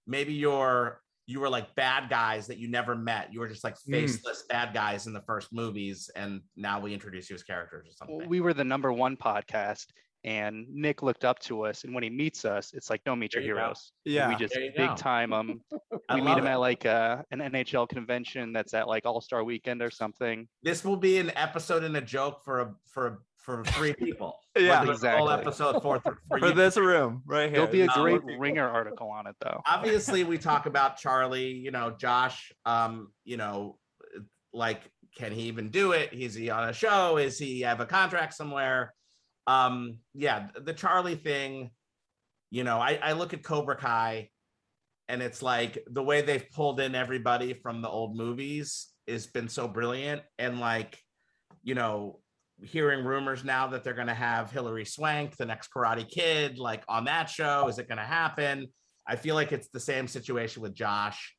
maybe 0.07 0.35
you're 0.35 1.01
you 1.27 1.41
were 1.41 1.49
like 1.49 1.75
bad 1.75 2.11
guys 2.11 2.47
that 2.49 2.59
you 2.59 2.69
never 2.69 2.95
met 2.95 3.33
you 3.33 3.41
were 3.41 3.49
just 3.49 3.65
like 3.65 3.75
Mm. 3.89 3.93
faceless 3.93 4.45
bad 4.51 4.75
guys 4.75 5.07
in 5.07 5.13
the 5.15 5.23
first 5.23 5.53
movies 5.53 6.11
and 6.15 6.43
now 6.57 6.79
we 6.81 6.93
introduce 6.93 7.31
you 7.31 7.35
as 7.35 7.43
characters 7.43 7.87
or 7.89 7.93
something 7.93 8.29
We 8.29 8.41
were 8.41 8.53
the 8.53 8.65
number 8.65 8.93
one 8.93 9.17
podcast, 9.17 9.87
and 10.27 10.67
Nick 10.69 11.03
looked 11.03 11.25
up 11.25 11.39
to 11.39 11.63
us. 11.65 11.85
And 11.85 11.95
when 11.95 12.03
he 12.03 12.11
meets 12.11 12.45
us, 12.45 12.75
it's 12.75 12.91
like, 12.91 13.03
don't 13.05 13.19
meet 13.21 13.31
There 13.33 13.41
your 13.41 13.49
you 13.51 13.55
go. 13.55 13.61
heroes. 13.61 13.93
Yeah. 14.05 14.29
we 14.29 14.35
just 14.35 14.55
big 14.55 14.77
go. 14.77 14.95
time 14.97 15.31
them. 15.31 15.61
We 16.15 16.21
meet 16.21 16.37
him 16.39 16.47
it. 16.47 16.51
at 16.51 16.57
like 16.61 16.85
uh, 16.87 17.23
an 17.31 17.39
NHL 17.41 17.89
convention 17.89 18.53
that's 18.53 18.75
at 18.75 18.87
like 18.87 19.07
All 19.07 19.21
Star 19.21 19.43
Weekend 19.45 19.83
or 19.83 19.91
something. 19.91 20.47
this 20.63 20.85
will 20.85 20.97
be 20.97 21.19
an 21.19 21.33
episode 21.37 21.83
and 21.85 21.97
a 21.97 22.01
joke 22.01 22.45
for 22.45 22.61
a 22.61 22.75
for 22.87 23.07
a, 23.07 23.17
for 23.39 23.65
three 23.65 23.93
people 23.95 24.39
Yeah. 24.57 24.83
We'll 24.85 24.93
a 25.05 25.17
whole 25.17 25.31
episode 25.31 25.81
for, 25.83 26.01
for, 26.05 26.19
for 26.29 26.39
For 26.39 26.51
this 26.53 26.77
room 26.77 27.23
right 27.27 27.45
here. 27.51 27.53
There'll 27.59 27.67
be 27.73 27.81
a 27.83 27.87
This 27.87 27.97
great 27.97 28.23
ringer 28.39 28.69
article 28.69 29.09
on 29.11 29.27
it 29.27 29.35
though. 29.41 29.61
obviously 29.67 30.23
we 30.25 30.39
talk 30.39 30.67
about 30.67 30.97
charlie 30.97 31.51
you 31.53 31.71
know 31.73 31.91
josh 31.99 32.53
um 32.65 33.13
you 33.25 33.37
know 33.37 33.79
like 34.53 34.83
can 35.17 35.33
he 35.33 35.43
even 35.43 35.71
do 35.71 35.93
it 35.93 36.13
is 36.13 36.35
he 36.35 36.51
on 36.51 36.69
a 36.69 36.73
show 36.73 37.17
is 37.17 37.39
he 37.39 37.61
have 37.63 37.81
a 37.81 37.87
contract 37.87 38.35
somewhere 38.35 38.93
um 39.47 39.99
yeah 40.15 40.49
the 40.65 40.73
charlie 40.73 41.15
thing 41.15 41.71
you 42.51 42.65
know 42.65 42.79
i 42.79 42.99
i 43.03 43.13
look 43.13 43.33
at 43.33 43.43
cobra 43.43 43.77
kai 43.77 44.29
and 45.09 45.23
it's 45.23 45.43
like 45.43 45.79
the 45.91 46.03
way 46.03 46.21
they've 46.21 46.51
pulled 46.53 46.81
in 46.81 46.95
everybody 46.95 47.55
from 47.55 47.81
the 47.81 47.89
old 47.89 48.17
movies 48.17 48.89
has 49.07 49.27
been 49.27 49.49
so 49.49 49.69
brilliant 49.69 50.23
and 50.39 50.59
like 50.59 50.99
you 51.63 51.75
know 51.75 52.19
hearing 52.63 53.05
rumors 53.05 53.45
now 53.45 53.67
that 53.67 53.85
they're 53.85 53.95
going 53.95 54.07
to 54.07 54.15
have 54.15 54.51
Hilary 54.51 54.85
Swank, 54.85 55.37
the 55.37 55.47
next 55.47 55.71
Karate 55.71 56.09
Kid, 56.09 56.59
like 56.59 56.83
on 56.89 57.05
that 57.05 57.29
show. 57.29 57.69
Is 57.69 57.79
it 57.79 57.89
going 57.89 57.99
to 57.99 58.05
happen? 58.05 58.69
I 59.07 59.17
feel 59.17 59.35
like 59.35 59.53
it's 59.53 59.69
the 59.69 59.81
same 59.81 60.09
situation 60.09 60.63
with 60.63 60.75
Josh. 60.75 61.35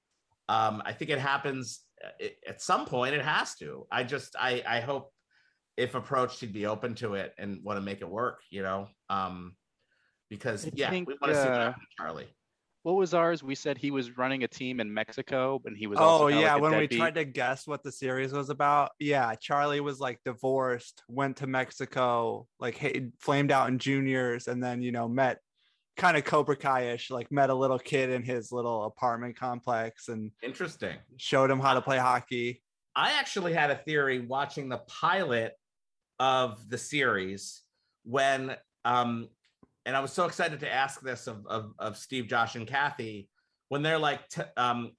Um, 0.47 0.81
I 0.85 0.93
think 0.93 1.11
it 1.11 1.19
happens 1.19 1.81
uh, 2.03 2.27
at 2.47 2.61
some 2.61 2.85
point. 2.85 3.15
It 3.15 3.23
has 3.23 3.55
to. 3.55 3.85
I 3.91 4.03
just, 4.03 4.35
I, 4.39 4.63
I 4.65 4.79
hope 4.79 5.11
if 5.77 5.95
approached, 5.95 6.39
he'd 6.41 6.53
be 6.53 6.65
open 6.65 6.95
to 6.95 7.13
it 7.13 7.33
and 7.37 7.63
want 7.63 7.77
to 7.77 7.81
make 7.81 8.01
it 8.01 8.09
work. 8.09 8.41
You 8.49 8.63
know, 8.63 8.87
um, 9.09 9.55
because 10.29 10.65
I 10.65 10.71
yeah, 10.73 10.89
think, 10.89 11.07
we 11.07 11.15
want 11.21 11.33
to 11.33 11.41
see 11.41 11.47
what 11.49 11.57
uh, 11.57 11.71
to 11.71 11.75
Charlie. 11.97 12.27
What 12.83 12.93
was 12.95 13.13
ours? 13.13 13.43
We 13.43 13.55
said 13.55 13.77
he 13.77 13.91
was 13.91 14.17
running 14.17 14.43
a 14.43 14.47
team 14.47 14.79
in 14.79 14.93
Mexico, 14.93 15.61
and 15.65 15.75
he 15.77 15.87
was. 15.87 15.99
Oh 15.99 16.03
also 16.03 16.27
kinda 16.27 16.41
yeah, 16.41 16.53
like 16.53 16.59
a 16.59 16.61
when 16.61 16.71
we 16.71 16.81
deadbeat. 16.81 16.99
tried 16.99 17.15
to 17.15 17.25
guess 17.25 17.67
what 17.67 17.83
the 17.83 17.91
series 17.91 18.31
was 18.33 18.49
about, 18.49 18.91
yeah, 18.99 19.35
Charlie 19.35 19.81
was 19.81 19.99
like 19.99 20.19
divorced, 20.23 21.03
went 21.09 21.37
to 21.37 21.47
Mexico, 21.47 22.47
like 22.59 22.75
hey, 22.75 23.07
flamed 23.19 23.51
out 23.51 23.69
in 23.69 23.77
juniors, 23.77 24.47
and 24.47 24.63
then 24.63 24.81
you 24.81 24.91
know 24.91 25.07
met 25.07 25.39
kind 25.97 26.15
of 26.15 26.23
Cobra 26.23 26.55
Kai-ish, 26.55 27.09
like 27.09 27.31
met 27.31 27.49
a 27.49 27.55
little 27.55 27.79
kid 27.79 28.09
in 28.09 28.23
his 28.23 28.51
little 28.51 28.85
apartment 28.85 29.35
complex 29.35 30.07
and 30.07 30.31
Interesting. 30.43 30.95
showed 31.17 31.49
him 31.49 31.59
how 31.59 31.73
to 31.73 31.81
play 31.81 31.97
hockey. 31.97 32.63
I 32.95 33.13
actually 33.13 33.53
had 33.53 33.69
a 33.69 33.75
theory 33.75 34.19
watching 34.19 34.69
the 34.69 34.77
pilot 34.87 35.53
of 36.19 36.69
the 36.69 36.77
series 36.77 37.61
when 38.03 38.55
um 38.85 39.27
and 39.85 39.95
I 39.95 39.99
was 40.01 40.11
so 40.11 40.25
excited 40.25 40.59
to 40.61 40.73
ask 40.73 41.01
this 41.01 41.27
of 41.27 41.45
of, 41.47 41.73
of 41.79 41.97
Steve, 41.97 42.27
Josh, 42.27 42.55
and 42.55 42.67
Kathy 42.67 43.29
when 43.69 43.81
they're 43.83 43.99
like 43.99 44.27
t- 44.29 44.41
um 44.57 44.91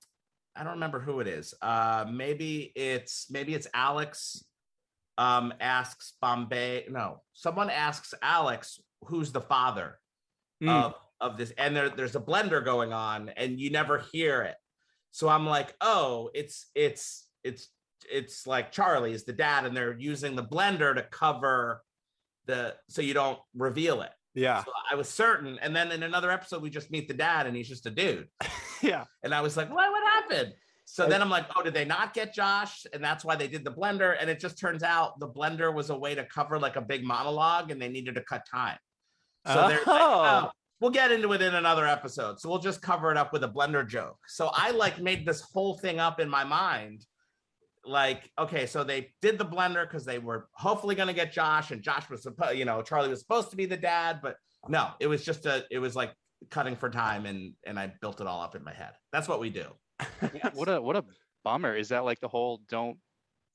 I 0.56 0.64
don't 0.64 0.74
remember 0.74 0.98
who 1.00 1.20
it 1.20 1.28
is. 1.28 1.54
Uh 1.62 2.04
maybe 2.10 2.72
it's 2.74 3.26
maybe 3.30 3.54
it's 3.54 3.68
Alex 3.74 4.44
um 5.18 5.52
asks 5.60 6.14
Bombay 6.20 6.86
no 6.90 7.22
someone 7.32 7.70
asks 7.70 8.14
Alex 8.22 8.80
who's 9.02 9.32
the 9.32 9.40
father 9.40 9.98
Mm. 10.62 10.68
of 10.86 10.94
of 11.20 11.36
this 11.38 11.52
and 11.56 11.74
there, 11.76 11.88
there's 11.88 12.16
a 12.16 12.20
blender 12.20 12.64
going 12.64 12.92
on 12.92 13.28
and 13.36 13.60
you 13.60 13.70
never 13.70 13.98
hear 14.12 14.42
it 14.42 14.56
so 15.12 15.28
i'm 15.28 15.46
like 15.46 15.72
oh 15.80 16.30
it's 16.34 16.66
it's 16.74 17.28
it's 17.44 17.68
it's 18.10 18.46
like 18.46 18.72
charlie's 18.72 19.24
the 19.24 19.32
dad 19.32 19.64
and 19.66 19.76
they're 19.76 19.98
using 19.98 20.36
the 20.36 20.44
blender 20.44 20.94
to 20.94 21.02
cover 21.02 21.82
the 22.46 22.74
so 22.88 23.02
you 23.02 23.14
don't 23.14 23.38
reveal 23.54 24.02
it 24.02 24.10
Yeah, 24.34 24.64
so 24.64 24.72
i 24.90 24.94
was 24.94 25.08
certain 25.08 25.58
and 25.60 25.74
then 25.74 25.92
in 25.92 26.02
another 26.02 26.30
episode 26.30 26.62
we 26.62 26.70
just 26.70 26.90
meet 26.90 27.08
the 27.08 27.14
dad 27.14 27.46
and 27.46 27.56
he's 27.56 27.68
just 27.68 27.86
a 27.86 27.90
dude 27.90 28.28
yeah, 28.82 29.04
and 29.22 29.34
i 29.34 29.40
was 29.40 29.56
like 29.56 29.68
what 29.68 29.90
what 29.90 30.02
happened 30.04 30.54
so 30.84 31.06
then 31.06 31.20
i'm 31.20 31.28
like 31.28 31.46
oh 31.56 31.62
did 31.62 31.74
they 31.74 31.84
not 31.84 32.14
get 32.14 32.32
josh 32.32 32.86
and 32.94 33.04
that's 33.04 33.24
why 33.24 33.36
they 33.36 33.48
did 33.48 33.64
the 33.64 33.70
blender 33.72 34.16
and 34.18 34.30
it 34.30 34.40
just 34.40 34.58
turns 34.58 34.82
out 34.82 35.18
the 35.20 35.28
blender 35.28 35.72
was 35.74 35.90
a 35.90 35.96
way 35.96 36.14
to 36.14 36.24
cover 36.24 36.58
like 36.58 36.76
a 36.76 36.80
big 36.80 37.04
monologue 37.04 37.70
and 37.70 37.80
they 37.80 37.88
needed 37.88 38.14
to 38.14 38.22
cut 38.22 38.42
time 38.50 38.78
so 39.46 39.54
they're 39.68 39.78
like, 39.78 39.86
Oh. 39.86 40.44
oh, 40.46 40.50
we'll 40.80 40.90
get 40.90 41.10
into 41.12 41.32
it 41.32 41.40
in 41.40 41.54
another 41.54 41.86
episode. 41.86 42.38
So 42.38 42.48
we'll 42.50 42.58
just 42.58 42.82
cover 42.82 43.10
it 43.10 43.16
up 43.16 43.32
with 43.32 43.44
a 43.44 43.48
blender 43.48 43.86
joke. 43.86 44.18
So 44.26 44.50
I 44.52 44.72
like 44.72 45.00
made 45.00 45.24
this 45.24 45.40
whole 45.40 45.78
thing 45.78 45.98
up 46.00 46.20
in 46.20 46.28
my 46.28 46.44
mind. 46.44 47.06
Like, 47.88 48.30
okay, 48.38 48.66
so 48.66 48.84
they 48.84 49.10
did 49.22 49.38
the 49.38 49.44
blender 49.44 49.88
because 49.88 50.04
they 50.04 50.18
were 50.18 50.48
hopefully 50.52 50.94
going 50.94 51.08
to 51.08 51.14
get 51.14 51.32
Josh, 51.32 51.70
and 51.70 51.82
Josh 51.82 52.08
was 52.10 52.22
supposed, 52.22 52.58
you 52.58 52.64
know, 52.64 52.82
Charlie 52.82 53.08
was 53.08 53.20
supposed 53.20 53.50
to 53.50 53.56
be 53.56 53.66
the 53.66 53.76
dad, 53.76 54.20
but 54.22 54.36
no, 54.68 54.90
it 55.00 55.06
was 55.06 55.24
just 55.24 55.46
a, 55.46 55.64
it 55.70 55.78
was 55.78 55.96
like 55.96 56.12
cutting 56.50 56.76
for 56.76 56.90
time, 56.90 57.26
and 57.26 57.54
and 57.66 57.78
I 57.78 57.92
built 58.00 58.20
it 58.20 58.26
all 58.26 58.42
up 58.42 58.54
in 58.54 58.62
my 58.62 58.72
head. 58.72 58.92
That's 59.12 59.28
what 59.28 59.40
we 59.40 59.50
do. 59.50 59.66
What 60.54 60.68
a 60.68 60.80
what 60.80 60.96
a 60.96 61.04
bummer. 61.44 61.76
Is 61.76 61.88
that 61.88 62.04
like 62.04 62.20
the 62.20 62.28
whole 62.28 62.60
don't 62.68 62.98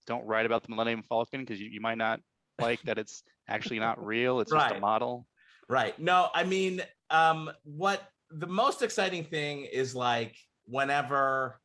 don't 0.08 0.26
write 0.26 0.46
about 0.46 0.64
the 0.64 0.70
Millennium 0.70 1.04
Falcon 1.04 1.42
because 1.42 1.62
you, 1.62 1.70
you 1.70 1.80
might 1.80 1.98
not 1.98 2.20
like 2.60 2.82
that 2.84 2.98
it's 2.98 3.24
actually 3.48 3.80
not 3.80 4.04
real. 4.04 4.40
It's 4.40 4.52
just 4.52 4.72
a 4.76 4.80
model. 4.80 5.28
Right. 5.70 5.98
No, 6.00 6.30
I 6.34 6.44
mean, 6.44 6.82
um, 7.10 7.52
what 7.64 8.02
the 8.32 8.48
most 8.48 8.82
exciting 8.82 9.24
thing 9.24 9.66
is 9.72 9.96
like 9.96 10.36
whenever 10.66 11.60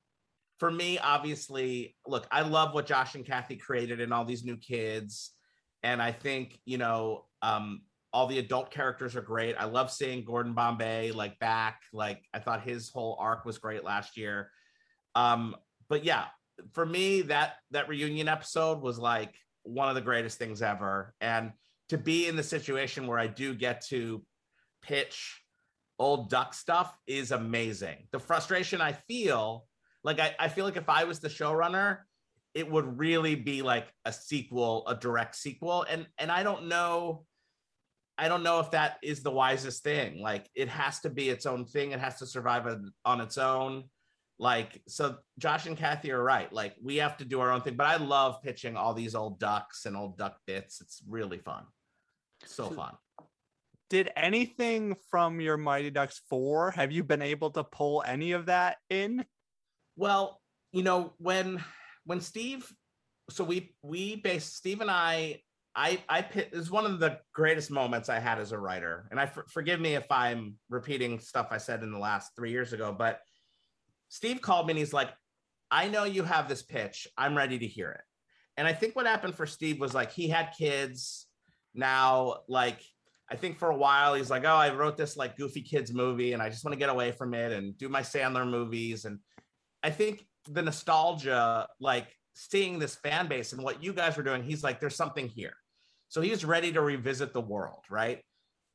for 0.58 0.70
me, 0.70 0.98
obviously, 0.98 1.96
look, 2.06 2.26
I 2.30 2.42
love 2.42 2.74
what 2.74 2.86
Josh 2.86 3.14
and 3.14 3.24
Kathy 3.24 3.56
created 3.56 4.00
and 4.00 4.12
all 4.12 4.24
these 4.24 4.44
new 4.44 4.56
kids. 4.56 5.32
And 5.82 6.02
I 6.02 6.12
think, 6.12 6.58
you 6.64 6.78
know, 6.78 7.24
um, 7.42 7.82
all 8.12 8.26
the 8.26 8.38
adult 8.38 8.70
characters 8.70 9.14
are 9.14 9.22
great. 9.22 9.54
I 9.58 9.66
love 9.66 9.90
seeing 9.90 10.24
Gordon 10.24 10.54
Bombay 10.54 11.12
like 11.12 11.38
back. 11.38 11.82
Like 11.92 12.24
I 12.34 12.40
thought 12.40 12.62
his 12.62 12.88
whole 12.88 13.16
arc 13.20 13.44
was 13.44 13.58
great 13.58 13.84
last 13.84 14.16
year. 14.16 14.50
Um, 15.14 15.54
but 15.88 16.04
yeah, 16.04 16.24
for 16.72 16.84
me, 16.84 17.22
that 17.22 17.54
that 17.70 17.88
reunion 17.88 18.28
episode 18.28 18.80
was 18.80 18.98
like 18.98 19.34
one 19.62 19.88
of 19.88 19.94
the 19.94 20.00
greatest 20.00 20.38
things 20.38 20.62
ever. 20.62 21.14
And 21.20 21.52
to 21.90 21.98
be 21.98 22.26
in 22.26 22.34
the 22.34 22.42
situation 22.42 23.06
where 23.06 23.18
I 23.18 23.28
do 23.28 23.54
get 23.54 23.84
to 23.86 24.22
pitch 24.82 25.40
old 25.98 26.30
duck 26.30 26.54
stuff 26.54 26.96
is 27.06 27.30
amazing. 27.30 28.08
The 28.12 28.18
frustration 28.18 28.80
I 28.80 28.92
feel, 28.92 29.67
like 30.04 30.20
I, 30.20 30.34
I 30.38 30.48
feel 30.48 30.64
like 30.64 30.76
if 30.76 30.88
I 30.88 31.04
was 31.04 31.18
the 31.18 31.28
showrunner, 31.28 31.98
it 32.54 32.70
would 32.70 32.98
really 32.98 33.34
be 33.34 33.62
like 33.62 33.92
a 34.04 34.12
sequel, 34.12 34.86
a 34.86 34.94
direct 34.94 35.36
sequel. 35.36 35.84
And 35.88 36.06
and 36.18 36.30
I 36.30 36.42
don't 36.42 36.66
know, 36.66 37.24
I 38.16 38.28
don't 38.28 38.42
know 38.42 38.60
if 38.60 38.70
that 38.72 38.98
is 39.02 39.22
the 39.22 39.30
wisest 39.30 39.82
thing. 39.82 40.20
Like 40.20 40.48
it 40.54 40.68
has 40.68 41.00
to 41.00 41.10
be 41.10 41.28
its 41.28 41.46
own 41.46 41.64
thing. 41.66 41.92
It 41.92 42.00
has 42.00 42.18
to 42.18 42.26
survive 42.26 42.66
on, 42.66 42.92
on 43.04 43.20
its 43.20 43.38
own. 43.38 43.84
Like 44.40 44.80
so, 44.86 45.18
Josh 45.38 45.66
and 45.66 45.76
Kathy 45.76 46.12
are 46.12 46.22
right. 46.22 46.52
Like 46.52 46.74
we 46.82 46.96
have 46.96 47.16
to 47.18 47.24
do 47.24 47.40
our 47.40 47.50
own 47.50 47.60
thing. 47.60 47.74
But 47.76 47.88
I 47.88 47.96
love 47.96 48.42
pitching 48.42 48.76
all 48.76 48.94
these 48.94 49.14
old 49.14 49.40
ducks 49.40 49.84
and 49.84 49.96
old 49.96 50.16
duck 50.16 50.38
bits. 50.46 50.80
It's 50.80 51.02
really 51.08 51.38
fun. 51.38 51.64
So 52.44 52.70
fun. 52.70 52.94
Did 53.90 54.10
anything 54.16 54.96
from 55.10 55.40
your 55.40 55.56
Mighty 55.56 55.90
Ducks 55.90 56.20
4 56.28 56.72
have 56.72 56.92
you 56.92 57.02
been 57.02 57.22
able 57.22 57.50
to 57.52 57.64
pull 57.64 58.04
any 58.06 58.32
of 58.32 58.46
that 58.46 58.76
in? 58.90 59.24
Well, 59.98 60.40
you 60.70 60.84
know, 60.84 61.12
when 61.18 61.62
when 62.04 62.20
Steve 62.20 62.72
so 63.30 63.42
we 63.42 63.74
we 63.82 64.16
based 64.16 64.56
Steve 64.56 64.80
and 64.80 64.90
I 64.90 65.42
I 65.74 66.02
I 66.08 66.24
is 66.52 66.70
one 66.70 66.86
of 66.86 67.00
the 67.00 67.18
greatest 67.34 67.70
moments 67.70 68.08
I 68.08 68.20
had 68.20 68.38
as 68.38 68.52
a 68.52 68.58
writer. 68.58 69.08
And 69.10 69.18
I 69.18 69.26
for, 69.26 69.44
forgive 69.48 69.80
me 69.80 69.96
if 69.96 70.06
I'm 70.10 70.54
repeating 70.70 71.18
stuff 71.18 71.48
I 71.50 71.58
said 71.58 71.82
in 71.82 71.90
the 71.90 71.98
last 71.98 72.30
3 72.36 72.50
years 72.52 72.72
ago, 72.72 72.94
but 72.96 73.18
Steve 74.08 74.40
called 74.40 74.68
me 74.68 74.72
and 74.72 74.78
he's 74.78 74.92
like, 74.92 75.10
"I 75.68 75.88
know 75.88 76.04
you 76.04 76.22
have 76.22 76.48
this 76.48 76.62
pitch. 76.62 77.08
I'm 77.18 77.36
ready 77.36 77.58
to 77.58 77.66
hear 77.66 77.90
it." 77.90 78.04
And 78.56 78.68
I 78.68 78.74
think 78.74 78.94
what 78.94 79.06
happened 79.06 79.34
for 79.34 79.46
Steve 79.46 79.80
was 79.80 79.94
like 79.94 80.12
he 80.12 80.28
had 80.28 80.54
kids 80.56 81.26
now 81.74 82.38
like 82.48 82.80
I 83.30 83.36
think 83.36 83.58
for 83.58 83.70
a 83.70 83.76
while 83.76 84.14
he's 84.14 84.30
like, 84.30 84.44
oh, 84.44 84.56
I 84.56 84.72
wrote 84.72 84.96
this 84.96 85.16
like 85.16 85.36
goofy 85.36 85.60
kids 85.60 85.92
movie 85.92 86.32
and 86.32 86.42
I 86.42 86.48
just 86.48 86.64
want 86.64 86.72
to 86.72 86.78
get 86.78 86.88
away 86.88 87.12
from 87.12 87.34
it 87.34 87.52
and 87.52 87.76
do 87.76 87.88
my 87.88 88.00
Sandler 88.00 88.48
movies. 88.48 89.04
And 89.04 89.18
I 89.82 89.90
think 89.90 90.24
the 90.48 90.62
nostalgia, 90.62 91.66
like 91.80 92.06
seeing 92.34 92.78
this 92.78 92.96
fan 92.96 93.26
base 93.26 93.52
and 93.52 93.62
what 93.62 93.82
you 93.82 93.92
guys 93.92 94.16
were 94.16 94.22
doing, 94.22 94.42
he's 94.42 94.62
like, 94.62 94.80
there's 94.80 94.96
something 94.96 95.28
here. 95.28 95.54
So 96.08 96.20
he 96.20 96.30
was 96.30 96.44
ready 96.44 96.72
to 96.72 96.80
revisit 96.80 97.32
the 97.32 97.40
world, 97.40 97.84
right? 97.90 98.22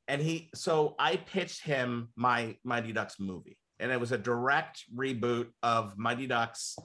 And 0.07 0.21
he, 0.21 0.49
so 0.53 0.95
I 0.99 1.15
pitched 1.15 1.63
him 1.63 2.09
my 2.15 2.57
Mighty 2.63 2.91
Ducks 2.91 3.19
movie, 3.19 3.57
and 3.79 3.91
it 3.91 3.99
was 3.99 4.11
a 4.11 4.17
direct 4.17 4.83
reboot 4.93 5.47
of 5.63 5.97
Mighty 5.97 6.27
Ducks. 6.27 6.77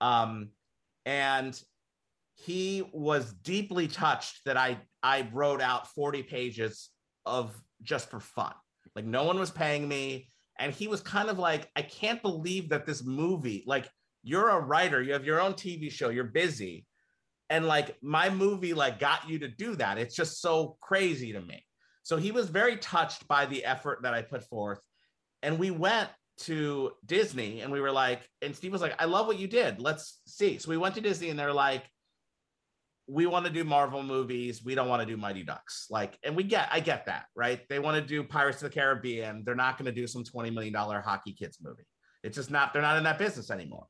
Um, 0.00 0.50
and 1.06 1.60
he 2.34 2.88
was 2.92 3.32
deeply 3.32 3.88
touched 3.88 4.44
that 4.44 4.56
I 4.56 4.78
I 5.02 5.28
wrote 5.32 5.60
out 5.60 5.88
40 5.88 6.22
pages 6.22 6.90
of 7.26 7.54
just 7.82 8.10
for 8.10 8.20
fun. 8.20 8.52
Like 8.94 9.04
no 9.04 9.24
one 9.24 9.38
was 9.38 9.50
paying 9.50 9.88
me. 9.88 10.28
And 10.58 10.72
he 10.72 10.88
was 10.88 11.00
kind 11.00 11.28
of 11.28 11.38
like, 11.38 11.70
I 11.76 11.82
can't 11.82 12.20
believe 12.22 12.70
that 12.70 12.86
this 12.86 13.04
movie, 13.04 13.64
like 13.66 13.88
you're 14.22 14.48
a 14.48 14.60
writer, 14.60 15.00
you 15.02 15.12
have 15.12 15.24
your 15.24 15.40
own 15.40 15.54
TV 15.54 15.90
show, 15.90 16.08
you're 16.08 16.24
busy. 16.24 16.86
And 17.50 17.66
like 17.66 17.96
my 18.02 18.28
movie, 18.28 18.74
like 18.74 18.98
got 18.98 19.28
you 19.28 19.38
to 19.38 19.48
do 19.48 19.76
that. 19.76 19.98
It's 19.98 20.14
just 20.14 20.40
so 20.40 20.76
crazy 20.80 21.32
to 21.32 21.40
me. 21.40 21.64
So 22.02 22.16
he 22.16 22.32
was 22.32 22.48
very 22.48 22.76
touched 22.76 23.28
by 23.28 23.46
the 23.46 23.64
effort 23.64 24.02
that 24.02 24.14
I 24.14 24.22
put 24.22 24.44
forth. 24.44 24.80
And 25.42 25.58
we 25.58 25.70
went 25.70 26.08
to 26.38 26.92
Disney 27.04 27.60
and 27.60 27.72
we 27.72 27.80
were 27.80 27.92
like, 27.92 28.28
and 28.42 28.54
Steve 28.54 28.72
was 28.72 28.82
like, 28.82 28.94
I 29.00 29.06
love 29.06 29.26
what 29.26 29.38
you 29.38 29.46
did. 29.46 29.80
Let's 29.80 30.20
see. 30.26 30.58
So 30.58 30.70
we 30.70 30.76
went 30.76 30.94
to 30.96 31.00
Disney 31.00 31.30
and 31.30 31.38
they're 31.38 31.52
like, 31.52 31.84
we 33.08 33.24
want 33.26 33.46
to 33.46 33.50
do 33.50 33.64
Marvel 33.64 34.02
movies. 34.02 34.62
We 34.62 34.74
don't 34.74 34.88
want 34.88 35.00
to 35.00 35.06
do 35.06 35.16
Mighty 35.16 35.42
Ducks. 35.42 35.86
Like, 35.88 36.18
and 36.22 36.36
we 36.36 36.42
get, 36.44 36.68
I 36.70 36.80
get 36.80 37.06
that, 37.06 37.24
right? 37.34 37.60
They 37.70 37.78
want 37.78 37.96
to 37.96 38.02
do 38.06 38.22
Pirates 38.22 38.62
of 38.62 38.70
the 38.70 38.74
Caribbean. 38.74 39.42
They're 39.44 39.54
not 39.54 39.78
going 39.78 39.86
to 39.86 39.92
do 39.92 40.06
some 40.06 40.24
$20 40.24 40.52
million 40.52 40.74
hockey 40.74 41.32
kids 41.32 41.58
movie. 41.62 41.86
It's 42.22 42.36
just 42.36 42.50
not, 42.50 42.72
they're 42.72 42.82
not 42.82 42.98
in 42.98 43.04
that 43.04 43.18
business 43.18 43.50
anymore. 43.50 43.86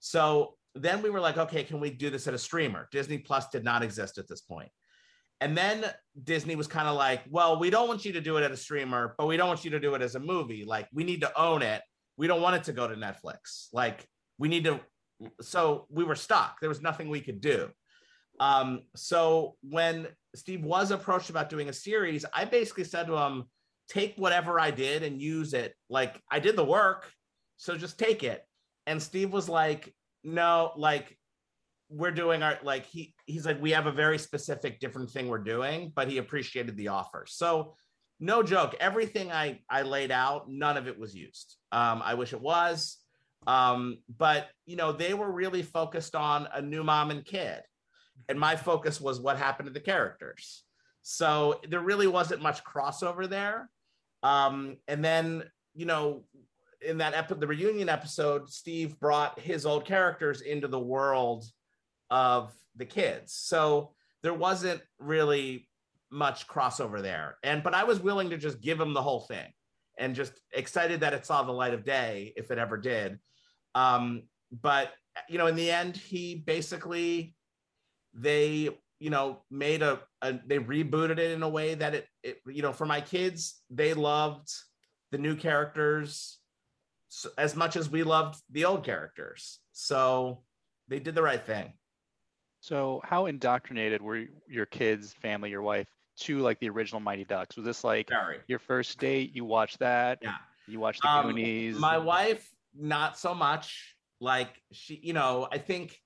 So 0.00 0.54
then 0.74 1.02
we 1.02 1.10
were 1.10 1.20
like, 1.20 1.36
okay, 1.36 1.64
can 1.64 1.80
we 1.80 1.90
do 1.90 2.08
this 2.08 2.26
at 2.26 2.34
a 2.34 2.38
streamer? 2.38 2.88
Disney 2.92 3.18
Plus 3.18 3.48
did 3.48 3.62
not 3.62 3.82
exist 3.82 4.16
at 4.16 4.26
this 4.26 4.40
point. 4.40 4.70
And 5.42 5.56
then 5.56 5.84
Disney 6.24 6.56
was 6.56 6.66
kind 6.66 6.88
of 6.88 6.96
like, 6.96 7.22
well, 7.28 7.58
we 7.58 7.68
don't 7.68 7.88
want 7.88 8.06
you 8.06 8.12
to 8.12 8.22
do 8.22 8.38
it 8.38 8.42
at 8.42 8.50
a 8.52 8.56
streamer, 8.56 9.14
but 9.18 9.26
we 9.26 9.36
don't 9.36 9.48
want 9.48 9.66
you 9.66 9.70
to 9.72 9.80
do 9.80 9.94
it 9.94 10.00
as 10.00 10.14
a 10.14 10.20
movie. 10.20 10.64
Like, 10.64 10.88
we 10.94 11.04
need 11.04 11.20
to 11.20 11.38
own 11.38 11.60
it. 11.60 11.82
We 12.16 12.26
don't 12.26 12.40
want 12.40 12.56
it 12.56 12.64
to 12.64 12.72
go 12.72 12.88
to 12.88 12.94
Netflix. 12.94 13.68
Like, 13.72 14.06
we 14.38 14.48
need 14.48 14.64
to. 14.64 14.80
So 15.42 15.86
we 15.90 16.04
were 16.04 16.14
stuck. 16.14 16.60
There 16.60 16.70
was 16.70 16.80
nothing 16.80 17.10
we 17.10 17.20
could 17.20 17.42
do. 17.42 17.68
Um, 18.40 18.82
so 18.94 19.56
when 19.62 20.08
Steve 20.34 20.62
was 20.62 20.90
approached 20.90 21.30
about 21.30 21.50
doing 21.50 21.68
a 21.68 21.72
series, 21.72 22.24
I 22.32 22.44
basically 22.44 22.84
said 22.84 23.06
to 23.06 23.16
him, 23.16 23.44
take 23.88 24.14
whatever 24.16 24.58
I 24.58 24.70
did 24.70 25.02
and 25.02 25.20
use 25.20 25.54
it. 25.54 25.74
Like 25.88 26.20
I 26.30 26.38
did 26.38 26.56
the 26.56 26.64
work, 26.64 27.10
so 27.56 27.76
just 27.76 27.98
take 27.98 28.22
it. 28.22 28.44
And 28.86 29.02
Steve 29.02 29.32
was 29.32 29.48
like, 29.48 29.94
no, 30.24 30.72
like 30.76 31.16
we're 31.88 32.10
doing 32.10 32.42
our 32.42 32.58
like 32.62 32.84
he 32.86 33.14
he's 33.26 33.46
like 33.46 33.62
we 33.62 33.70
have 33.70 33.86
a 33.86 33.92
very 33.92 34.18
specific 34.18 34.80
different 34.80 35.10
thing 35.10 35.28
we're 35.28 35.38
doing, 35.38 35.92
but 35.94 36.08
he 36.08 36.18
appreciated 36.18 36.76
the 36.76 36.88
offer. 36.88 37.24
So 37.28 37.76
no 38.18 38.42
joke, 38.42 38.74
everything 38.80 39.30
I 39.30 39.60
I 39.70 39.82
laid 39.82 40.10
out, 40.10 40.50
none 40.50 40.76
of 40.76 40.88
it 40.88 40.98
was 40.98 41.14
used. 41.14 41.56
Um, 41.72 42.02
I 42.04 42.14
wish 42.14 42.32
it 42.32 42.40
was. 42.40 42.98
Um, 43.46 43.98
but 44.18 44.48
you 44.64 44.76
know, 44.76 44.92
they 44.92 45.14
were 45.14 45.30
really 45.30 45.62
focused 45.62 46.16
on 46.16 46.48
a 46.52 46.60
new 46.60 46.82
mom 46.82 47.10
and 47.10 47.24
kid 47.24 47.62
and 48.28 48.38
my 48.38 48.56
focus 48.56 49.00
was 49.00 49.20
what 49.20 49.36
happened 49.38 49.66
to 49.66 49.72
the 49.72 49.80
characters. 49.80 50.64
So 51.02 51.60
there 51.68 51.80
really 51.80 52.08
wasn't 52.08 52.42
much 52.42 52.64
crossover 52.64 53.28
there. 53.28 53.70
Um, 54.22 54.78
and 54.88 55.04
then, 55.04 55.44
you 55.74 55.86
know, 55.86 56.24
in 56.80 56.98
that 56.98 57.14
episode, 57.14 57.40
the 57.40 57.46
reunion 57.46 57.88
episode, 57.88 58.50
Steve 58.50 58.98
brought 58.98 59.38
his 59.38 59.66
old 59.66 59.84
characters 59.84 60.40
into 60.40 60.66
the 60.66 60.80
world 60.80 61.44
of 62.10 62.52
the 62.74 62.84
kids. 62.84 63.32
So 63.32 63.94
there 64.22 64.34
wasn't 64.34 64.82
really 64.98 65.68
much 66.10 66.48
crossover 66.48 67.00
there. 67.00 67.36
And 67.42 67.62
but 67.62 67.74
I 67.74 67.84
was 67.84 68.00
willing 68.00 68.30
to 68.30 68.36
just 68.36 68.60
give 68.60 68.80
him 68.80 68.92
the 68.92 69.02
whole 69.02 69.20
thing 69.20 69.52
and 69.98 70.14
just 70.14 70.32
excited 70.52 71.00
that 71.00 71.14
it 71.14 71.24
saw 71.24 71.44
the 71.44 71.52
light 71.52 71.74
of 71.74 71.84
day 71.84 72.32
if 72.36 72.50
it 72.50 72.58
ever 72.58 72.76
did. 72.76 73.18
Um, 73.76 74.24
but 74.50 74.92
you 75.28 75.38
know, 75.38 75.46
in 75.46 75.54
the 75.54 75.70
end, 75.70 75.96
he 75.96 76.34
basically 76.34 77.35
they 78.16 78.70
you 78.98 79.10
know 79.10 79.42
made 79.50 79.82
a, 79.82 80.00
a, 80.22 80.38
they 80.46 80.58
rebooted 80.58 81.18
it 81.18 81.30
in 81.30 81.42
a 81.42 81.48
way 81.48 81.74
that 81.74 81.94
it, 81.94 82.06
it 82.22 82.40
you 82.46 82.62
know 82.62 82.72
for 82.72 82.86
my 82.86 83.00
kids 83.00 83.60
they 83.70 83.94
loved 83.94 84.48
the 85.12 85.18
new 85.18 85.36
characters 85.36 86.38
as 87.38 87.54
much 87.56 87.76
as 87.76 87.88
we 87.88 88.02
loved 88.02 88.40
the 88.50 88.64
old 88.64 88.84
characters. 88.84 89.60
So 89.72 90.42
they 90.88 90.98
did 90.98 91.14
the 91.14 91.22
right 91.22 91.44
thing. 91.44 91.72
So 92.60 93.00
how 93.04 93.26
indoctrinated 93.26 94.02
were 94.02 94.24
your 94.48 94.66
kids 94.66 95.14
family 95.14 95.50
your 95.50 95.62
wife 95.62 95.86
to 96.20 96.40
like 96.40 96.58
the 96.58 96.68
original 96.68 97.00
mighty 97.00 97.24
ducks? 97.24 97.56
Was 97.56 97.64
this 97.64 97.84
like 97.84 98.08
Very. 98.08 98.38
your 98.48 98.58
first 98.58 98.98
date? 98.98 99.34
You 99.34 99.44
watched 99.44 99.78
that? 99.78 100.18
Yeah. 100.20 100.34
You 100.66 100.80
watched 100.80 101.02
the 101.02 101.08
um, 101.08 101.26
goonies 101.26 101.78
my 101.78 101.98
wife 101.98 102.48
not 102.74 103.18
so 103.18 103.34
much. 103.34 103.94
Like 104.20 104.48
she 104.72 104.98
you 105.02 105.12
know 105.12 105.46
i 105.52 105.58
think 105.58 106.00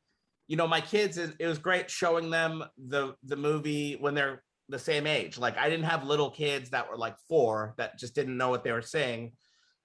you 0.51 0.57
know, 0.57 0.67
my 0.67 0.81
kids, 0.81 1.17
it 1.17 1.47
was 1.47 1.59
great 1.59 1.89
showing 1.89 2.29
them 2.29 2.65
the 2.77 3.15
the 3.23 3.37
movie 3.37 3.97
when 4.01 4.15
they're 4.15 4.43
the 4.69 4.81
same 4.81 5.07
age. 5.07 5.39
Like 5.39 5.57
I 5.57 5.71
didn't 5.71 5.85
have 5.85 6.03
little 6.03 6.29
kids 6.29 6.71
that 6.71 6.91
were 6.91 6.97
like 6.97 7.15
four 7.29 7.73
that 7.79 8.01
just 8.01 8.17
didn't 8.17 8.37
know 8.37 8.49
what 8.51 8.65
they 8.65 8.73
were 8.73 8.83
saying. 8.83 9.35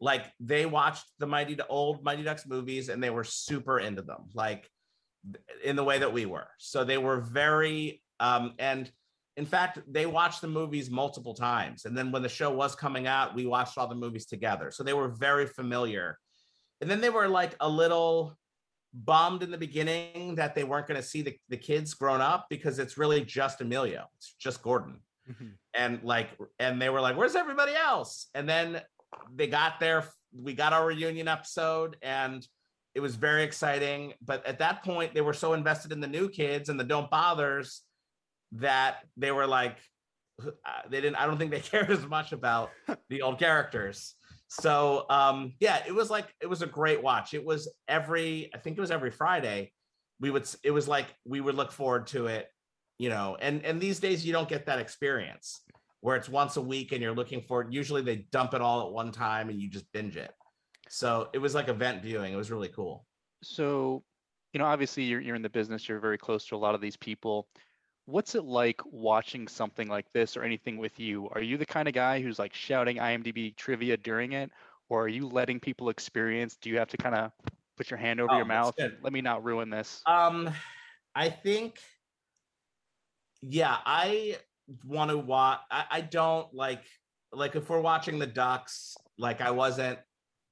Like 0.02 0.26
they 0.40 0.66
watched 0.66 1.06
the 1.20 1.28
Mighty 1.28 1.56
old 1.70 2.04
Mighty 2.04 2.24
Ducks 2.24 2.48
movies 2.48 2.90
and 2.90 3.02
they 3.02 3.12
were 3.12 3.24
super 3.24 3.80
into 3.80 4.02
them, 4.02 4.24
like 4.34 4.68
in 5.64 5.76
the 5.76 5.84
way 5.84 6.00
that 6.00 6.12
we 6.12 6.26
were. 6.26 6.48
So 6.58 6.84
they 6.84 6.98
were 6.98 7.22
very 7.22 8.02
um 8.20 8.56
and 8.58 8.92
in 9.38 9.46
fact, 9.46 9.78
they 9.88 10.08
watched 10.08 10.42
the 10.42 10.48
movies 10.48 10.90
multiple 10.90 11.36
times. 11.36 11.86
And 11.86 11.96
then 11.96 12.12
when 12.12 12.24
the 12.24 12.30
show 12.30 12.50
was 12.50 12.74
coming 12.74 13.06
out, 13.06 13.36
we 13.36 13.46
watched 13.46 13.78
all 13.78 13.88
the 13.88 13.94
movies 13.94 14.26
together. 14.26 14.72
So 14.72 14.82
they 14.82 14.94
were 14.94 15.10
very 15.10 15.46
familiar. 15.46 16.18
And 16.82 16.90
then 16.90 17.02
they 17.02 17.12
were 17.12 17.28
like 17.28 17.56
a 17.60 17.70
little 17.70 18.36
bummed 19.04 19.44
in 19.44 19.52
the 19.52 19.58
beginning 19.58 20.36
that 20.36 20.56
they 20.56 20.64
weren't 20.64 20.88
going 20.88 21.00
to 21.00 21.06
see 21.06 21.22
the, 21.22 21.38
the 21.50 21.58
kids 21.58 21.94
grown 21.94 22.22
up 22.22 22.48
because 22.50 22.80
it's 22.80 22.98
really 22.98 23.24
just 23.24 23.62
Emilio. 23.62 24.06
It's 24.16 24.34
just 24.40 24.62
Gordon. 24.62 25.00
Mm-hmm. 25.30 25.48
And 25.74 26.04
like, 26.04 26.30
and 26.60 26.82
they 26.82 26.90
were 26.90 27.02
like, 27.02 27.18
where's 27.18 27.36
everybody 27.36 27.74
else? 27.74 28.28
And 28.34 28.48
then 28.48 28.82
they 29.34 29.48
got 29.48 29.80
there. 29.80 30.06
We 30.34 30.54
got 30.54 30.74
our 30.74 30.86
reunion 30.86 31.28
episode 31.28 31.98
and 32.02 32.46
it 32.94 33.02
was 33.02 33.16
very 33.16 33.44
exciting. 33.44 34.14
But 34.24 34.46
at 34.46 34.60
that 34.60 34.84
point, 34.84 35.14
they 35.14 35.22
were 35.22 35.34
so 35.34 35.54
invested 35.54 35.92
in 35.92 36.00
the 36.00 36.08
new 36.08 36.30
kids 36.30 36.70
and 36.70 36.80
the 36.80 36.84
don't 36.84 37.10
bothers 37.10 37.82
that 38.54 39.00
they 39.18 39.32
were 39.32 39.48
like, 39.48 39.78
uh, 40.42 40.50
they 40.90 41.02
didn't. 41.02 41.16
I 41.16 41.26
don't 41.26 41.38
think 41.38 41.52
they 41.52 41.60
cared 41.72 41.90
as 41.90 42.06
much 42.06 42.32
about 42.32 42.72
the 43.10 43.22
old 43.22 43.40
characters. 43.40 44.16
So 44.62 45.06
um, 45.10 45.54
yeah, 45.60 45.82
it 45.86 45.94
was 45.94 46.10
like 46.10 46.34
it 46.42 46.48
was 46.48 46.62
a 46.62 46.68
great 46.68 47.02
watch. 47.02 47.34
It 47.34 47.44
was 47.44 47.72
every 47.88 48.50
I 48.54 48.58
think 48.58 48.78
it 48.78 48.82
was 48.82 48.92
every 48.92 49.12
Friday. 49.12 49.72
We 50.20 50.32
would 50.32 50.48
it 50.64 50.72
was 50.72 50.88
like 50.88 51.08
we 51.26 51.42
would 51.42 51.56
look 51.56 51.72
forward 51.72 52.08
to 52.08 52.28
it, 52.28 52.48
you 52.98 53.10
know. 53.10 53.38
And 53.40 53.66
and 53.66 53.82
these 53.82 54.00
days 54.00 54.26
you 54.26 54.32
don't 54.32 54.48
get 54.48 54.66
that 54.68 54.80
experience 54.80 55.62
where 56.02 56.16
it's 56.16 56.30
once 56.30 56.56
a 56.56 56.62
week 56.62 56.92
and 56.92 57.02
you're 57.02 57.16
looking 57.16 57.42
for 57.42 57.62
it. 57.62 57.72
Usually 57.72 58.02
they 58.02 58.28
dump 58.32 58.54
it 58.54 58.62
all 58.62 58.86
at 58.86 58.94
one 58.94 59.12
time 59.12 59.50
and 59.50 59.60
you 59.60 59.70
just 59.70 59.92
binge 59.92 60.16
it. 60.16 60.32
So 60.88 61.30
it 61.34 61.40
was 61.40 61.56
like 61.56 61.68
event 61.68 62.04
viewing. 62.04 62.32
It 62.32 62.36
was 62.38 62.52
really 62.52 62.70
cool. 62.70 63.06
So, 63.42 64.04
you 64.54 64.60
know, 64.60 64.66
obviously 64.66 65.04
you're 65.04 65.20
you're 65.20 65.36
in 65.36 65.42
the 65.42 65.50
business, 65.50 65.90
you're 65.90 66.00
very 66.00 66.18
close 66.18 66.46
to 66.48 66.56
a 66.56 66.58
lot 66.58 66.76
of 66.76 66.82
these 66.82 66.96
people. 66.96 67.48
What's 68.06 68.36
it 68.36 68.44
like 68.44 68.82
watching 68.86 69.48
something 69.48 69.88
like 69.88 70.12
this 70.14 70.38
or 70.38 70.44
anything 70.44 70.78
with 70.78 71.00
you? 71.00 71.30
Are 71.34 71.42
you 71.42 71.58
the 71.58 71.66
kind 71.66 71.88
of 71.88 71.94
guy 71.94 72.22
who's 72.22 72.38
like 72.38 72.54
shouting 72.54 72.98
IMDb 72.98 73.56
trivia 73.56 73.98
during 73.98 74.34
it, 74.34 74.52
or 74.90 75.04
are 75.04 75.08
you 75.08 75.28
letting 75.28 75.60
people 75.60 75.90
experience? 75.90 76.56
Do 76.56 76.70
you 76.70 76.78
have 76.78 76.90
to 76.90 76.98
kind 76.98 77.16
of 77.16 77.32
put 77.78 77.90
your 77.90 77.98
hand 77.98 78.20
over 78.20 78.34
Oh, 78.34 78.38
your 78.38 78.46
mouth? 78.46 78.76
Let 78.78 79.12
me 79.12 79.22
not 79.22 79.44
ruin 79.44 79.70
this. 79.70 80.02
Um, 80.06 80.50
I 81.16 81.30
think, 81.30 81.80
yeah, 83.42 83.78
I 83.86 84.38
want 84.86 85.12
to 85.12 85.18
watch. 85.18 85.60
I, 85.72 85.86
I 85.90 86.02
don't 86.02 86.54
like 86.54 86.84
like 87.32 87.56
if 87.56 87.70
we're 87.70 87.82
watching 87.82 88.20
the 88.20 88.28
Ducks. 88.28 88.96
Like 89.18 89.42
I 89.42 89.52
wasn't. 89.52 90.00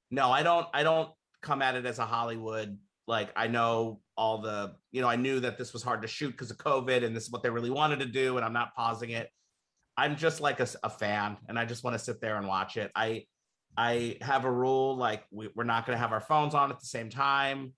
No, 0.09 0.31
I 0.31 0.43
don't. 0.43 0.67
I 0.73 0.83
don't 0.83 1.11
come 1.41 1.61
at 1.61 1.75
it 1.75 1.85
as 1.85 1.99
a 1.99 2.05
Hollywood. 2.05 2.77
Like 3.07 3.31
I 3.35 3.47
know 3.47 4.01
all 4.17 4.39
the. 4.39 4.75
You 4.91 5.01
know, 5.01 5.09
I 5.09 5.15
knew 5.15 5.39
that 5.41 5.57
this 5.57 5.73
was 5.73 5.83
hard 5.83 6.01
to 6.01 6.07
shoot 6.07 6.31
because 6.31 6.51
of 6.51 6.57
COVID, 6.57 7.03
and 7.03 7.15
this 7.15 7.23
is 7.23 7.31
what 7.31 7.43
they 7.43 7.49
really 7.49 7.69
wanted 7.69 7.99
to 7.99 8.05
do, 8.05 8.37
and 8.37 8.45
I'm 8.45 8.53
not 8.53 8.75
pausing 8.75 9.11
it. 9.11 9.29
I'm 9.95 10.15
just 10.15 10.41
like 10.41 10.59
a 10.59 10.89
fan, 10.89 11.37
and 11.47 11.59
I 11.59 11.65
just 11.65 11.83
want 11.83 11.93
to 11.95 12.03
sit 12.03 12.19
there 12.19 12.37
and 12.37 12.47
watch 12.47 12.77
it. 12.77 12.91
I 12.95 13.25
I 13.77 14.17
have 14.21 14.45
a 14.45 14.51
rule 14.51 14.95
like 14.95 15.23
we, 15.31 15.49
we're 15.55 15.63
not 15.63 15.85
going 15.85 15.95
to 15.95 15.99
have 15.99 16.11
our 16.11 16.21
phones 16.21 16.53
on 16.53 16.71
at 16.71 16.79
the 16.79 16.85
same 16.85 17.09
time. 17.09 17.73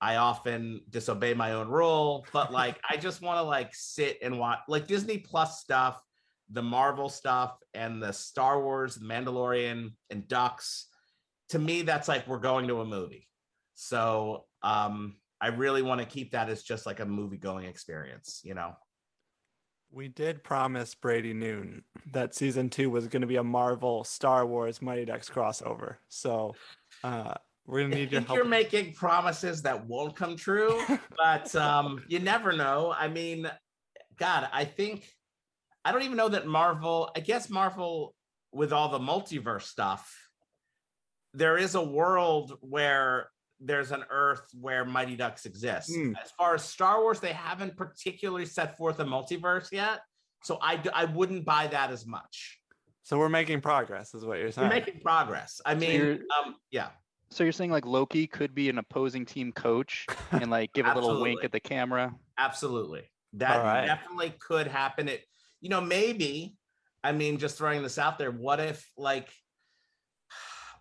I 0.00 0.16
often 0.16 0.82
disobey 0.90 1.34
my 1.34 1.52
own 1.52 1.68
rule, 1.68 2.26
but 2.32 2.52
like 2.52 2.80
I 2.88 2.96
just 2.96 3.22
want 3.22 3.38
to 3.38 3.42
like 3.42 3.74
sit 3.74 4.18
and 4.22 4.38
watch 4.38 4.60
like 4.68 4.86
Disney 4.86 5.18
Plus 5.18 5.60
stuff, 5.60 6.00
the 6.50 6.62
Marvel 6.62 7.08
stuff, 7.08 7.56
and 7.72 8.02
the 8.02 8.12
Star 8.12 8.62
Wars, 8.62 8.96
the 8.96 9.06
Mandalorian, 9.06 9.92
and 10.10 10.28
Ducks. 10.28 10.88
To 11.50 11.58
me, 11.58 11.82
that's 11.82 12.08
like 12.08 12.26
we're 12.26 12.38
going 12.38 12.68
to 12.68 12.80
a 12.80 12.84
movie. 12.84 13.28
So 13.74 14.46
um 14.62 15.16
I 15.44 15.48
really 15.48 15.82
want 15.82 16.00
to 16.00 16.06
keep 16.06 16.32
that 16.32 16.48
as 16.48 16.62
just 16.62 16.86
like 16.86 17.00
a 17.00 17.04
movie 17.04 17.36
going 17.36 17.66
experience, 17.66 18.40
you 18.44 18.54
know. 18.54 18.72
We 19.92 20.08
did 20.08 20.42
promise 20.42 20.94
Brady 20.94 21.34
Noon 21.34 21.84
that 22.12 22.34
season 22.34 22.70
two 22.70 22.88
was 22.88 23.08
going 23.08 23.20
to 23.20 23.26
be 23.28 23.36
a 23.36 23.44
Marvel 23.44 24.04
Star 24.04 24.46
Wars 24.46 24.80
Mighty 24.80 25.04
Ducks 25.04 25.28
crossover. 25.28 25.96
So 26.08 26.54
uh, 27.02 27.34
we're 27.66 27.80
going 27.80 27.90
to 27.90 27.96
I 27.98 28.00
need 28.00 28.12
your 28.12 28.20
think 28.22 28.28
help. 28.28 28.36
you're 28.38 28.46
making 28.46 28.94
promises 28.94 29.60
that 29.62 29.86
won't 29.86 30.16
come 30.16 30.34
true, 30.34 30.80
but 31.18 31.54
um, 31.54 32.02
you 32.08 32.20
never 32.20 32.54
know. 32.54 32.94
I 32.96 33.08
mean, 33.08 33.46
God, 34.16 34.48
I 34.50 34.64
think 34.64 35.06
I 35.84 35.92
don't 35.92 36.04
even 36.04 36.16
know 36.16 36.30
that 36.30 36.46
Marvel. 36.46 37.10
I 37.14 37.20
guess 37.20 37.50
Marvel, 37.50 38.14
with 38.50 38.72
all 38.72 38.88
the 38.88 38.98
multiverse 38.98 39.64
stuff, 39.64 40.10
there 41.34 41.58
is 41.58 41.74
a 41.74 41.84
world 41.84 42.56
where 42.62 43.28
there's 43.64 43.90
an 43.92 44.04
Earth 44.10 44.42
where 44.60 44.84
Mighty 44.84 45.16
Ducks 45.16 45.46
exist. 45.46 45.90
Hmm. 45.94 46.12
As 46.22 46.30
far 46.32 46.54
as 46.54 46.62
Star 46.64 47.00
Wars, 47.02 47.20
they 47.20 47.32
haven't 47.32 47.76
particularly 47.76 48.46
set 48.46 48.76
forth 48.76 49.00
a 49.00 49.04
multiverse 49.04 49.72
yet, 49.72 50.00
so 50.42 50.58
I 50.60 50.80
I 50.94 51.06
wouldn't 51.06 51.44
buy 51.44 51.66
that 51.68 51.90
as 51.90 52.06
much. 52.06 52.58
so 53.02 53.18
we're 53.18 53.28
making 53.28 53.60
progress, 53.60 54.14
is 54.14 54.24
what 54.24 54.38
you're 54.38 54.50
saying. 54.52 54.68
We're 54.68 54.74
making 54.74 55.00
progress. 55.00 55.60
I 55.66 55.74
mean, 55.74 56.00
you're- 56.00 56.20
um, 56.44 56.56
yeah. 56.70 56.88
So 57.30 57.42
you're 57.42 57.52
saying 57.52 57.70
like 57.72 57.84
Loki 57.84 58.26
could 58.26 58.54
be 58.54 58.68
an 58.68 58.78
opposing 58.78 59.24
team 59.26 59.50
coach 59.52 60.06
and 60.30 60.50
like 60.50 60.72
give 60.72 60.86
a 60.86 60.94
little 60.94 61.20
wink 61.20 61.42
at 61.42 61.52
the 61.52 61.60
camera? 61.60 62.14
Absolutely. 62.38 63.02
That 63.32 63.56
All 63.58 63.64
right. 63.64 63.86
definitely 63.86 64.34
could 64.38 64.68
happen. 64.68 65.08
It, 65.08 65.24
you 65.60 65.68
know, 65.68 65.80
maybe, 65.80 66.54
I 67.02 67.10
mean, 67.12 67.38
just 67.38 67.58
throwing 67.58 67.82
this 67.82 67.98
out 67.98 68.18
there, 68.18 68.30
what 68.30 68.60
if 68.60 68.88
like 68.96 69.28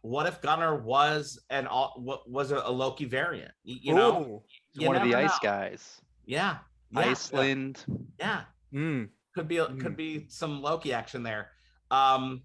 what 0.04 0.28
if 0.28 0.42
Gunnar 0.42 0.76
was 0.84 1.40
an 1.50 1.66
all 1.66 1.94
what 1.98 2.30
was 2.30 2.52
a, 2.52 2.58
a 2.58 2.72
Loki 2.72 3.06
variant? 3.06 3.52
You, 3.64 3.78
you 3.82 3.94
know, 3.96 4.22
Ooh. 4.22 4.44
He's 4.72 4.82
You 4.82 4.88
one 4.88 4.96
of 4.98 5.04
the 5.04 5.10
never 5.10 5.24
ice 5.24 5.32
know. 5.42 5.50
guys. 5.50 6.02
Yeah. 6.26 6.58
yeah, 6.92 7.00
Iceland. 7.00 7.84
Yeah. 8.20 8.42
Mm. 8.74 9.10
Could 9.34 9.48
be 9.48 9.58
a- 9.58 9.66
Mm. 9.66 9.80
could 9.82 9.96
be 9.98 10.26
some 10.30 10.62
Loki 10.62 10.94
action 10.94 11.24
there. 11.24 11.52
Um 11.90 12.44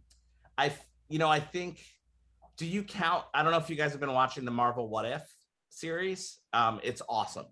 I 0.56 0.66
f- 0.66 0.86
you 1.08 1.18
know, 1.18 1.28
I 1.28 1.40
think 1.40 1.80
do 2.56 2.64
you 2.66 2.82
count 2.84 3.24
I 3.34 3.42
don't 3.42 3.50
know 3.52 3.58
if 3.58 3.68
you 3.70 3.76
guys 3.76 3.90
have 3.90 4.00
been 4.00 4.12
watching 4.12 4.44
the 4.44 4.50
Marvel 4.52 4.88
What 4.88 5.04
If 5.04 5.22
series. 5.68 6.38
Um 6.52 6.80
it's 6.84 7.02
awesome. 7.08 7.46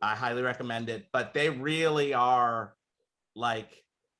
I 0.00 0.14
highly 0.14 0.42
recommend 0.42 0.88
it, 0.88 1.06
but 1.12 1.34
they 1.34 1.50
really 1.50 2.14
are 2.14 2.74
like 3.34 3.70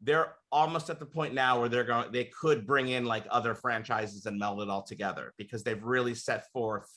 they're 0.02 0.34
almost 0.50 0.88
at 0.90 0.98
the 0.98 1.06
point 1.06 1.34
now 1.34 1.60
where 1.60 1.68
they're 1.68 1.84
going 1.84 2.10
they 2.10 2.24
could 2.24 2.66
bring 2.66 2.88
in 2.88 3.04
like 3.04 3.24
other 3.30 3.54
franchises 3.54 4.26
and 4.26 4.38
meld 4.38 4.60
it 4.62 4.70
all 4.70 4.82
together 4.82 5.34
because 5.36 5.62
they've 5.62 5.82
really 5.84 6.14
set 6.14 6.50
forth 6.52 6.88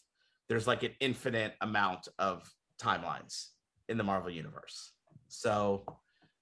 there's 0.49 0.67
like 0.67 0.83
an 0.83 0.91
infinite 0.99 1.53
amount 1.61 2.07
of 2.19 2.49
timelines 2.81 3.47
in 3.89 3.97
the 3.97 4.03
Marvel 4.03 4.29
universe. 4.29 4.91
So 5.27 5.83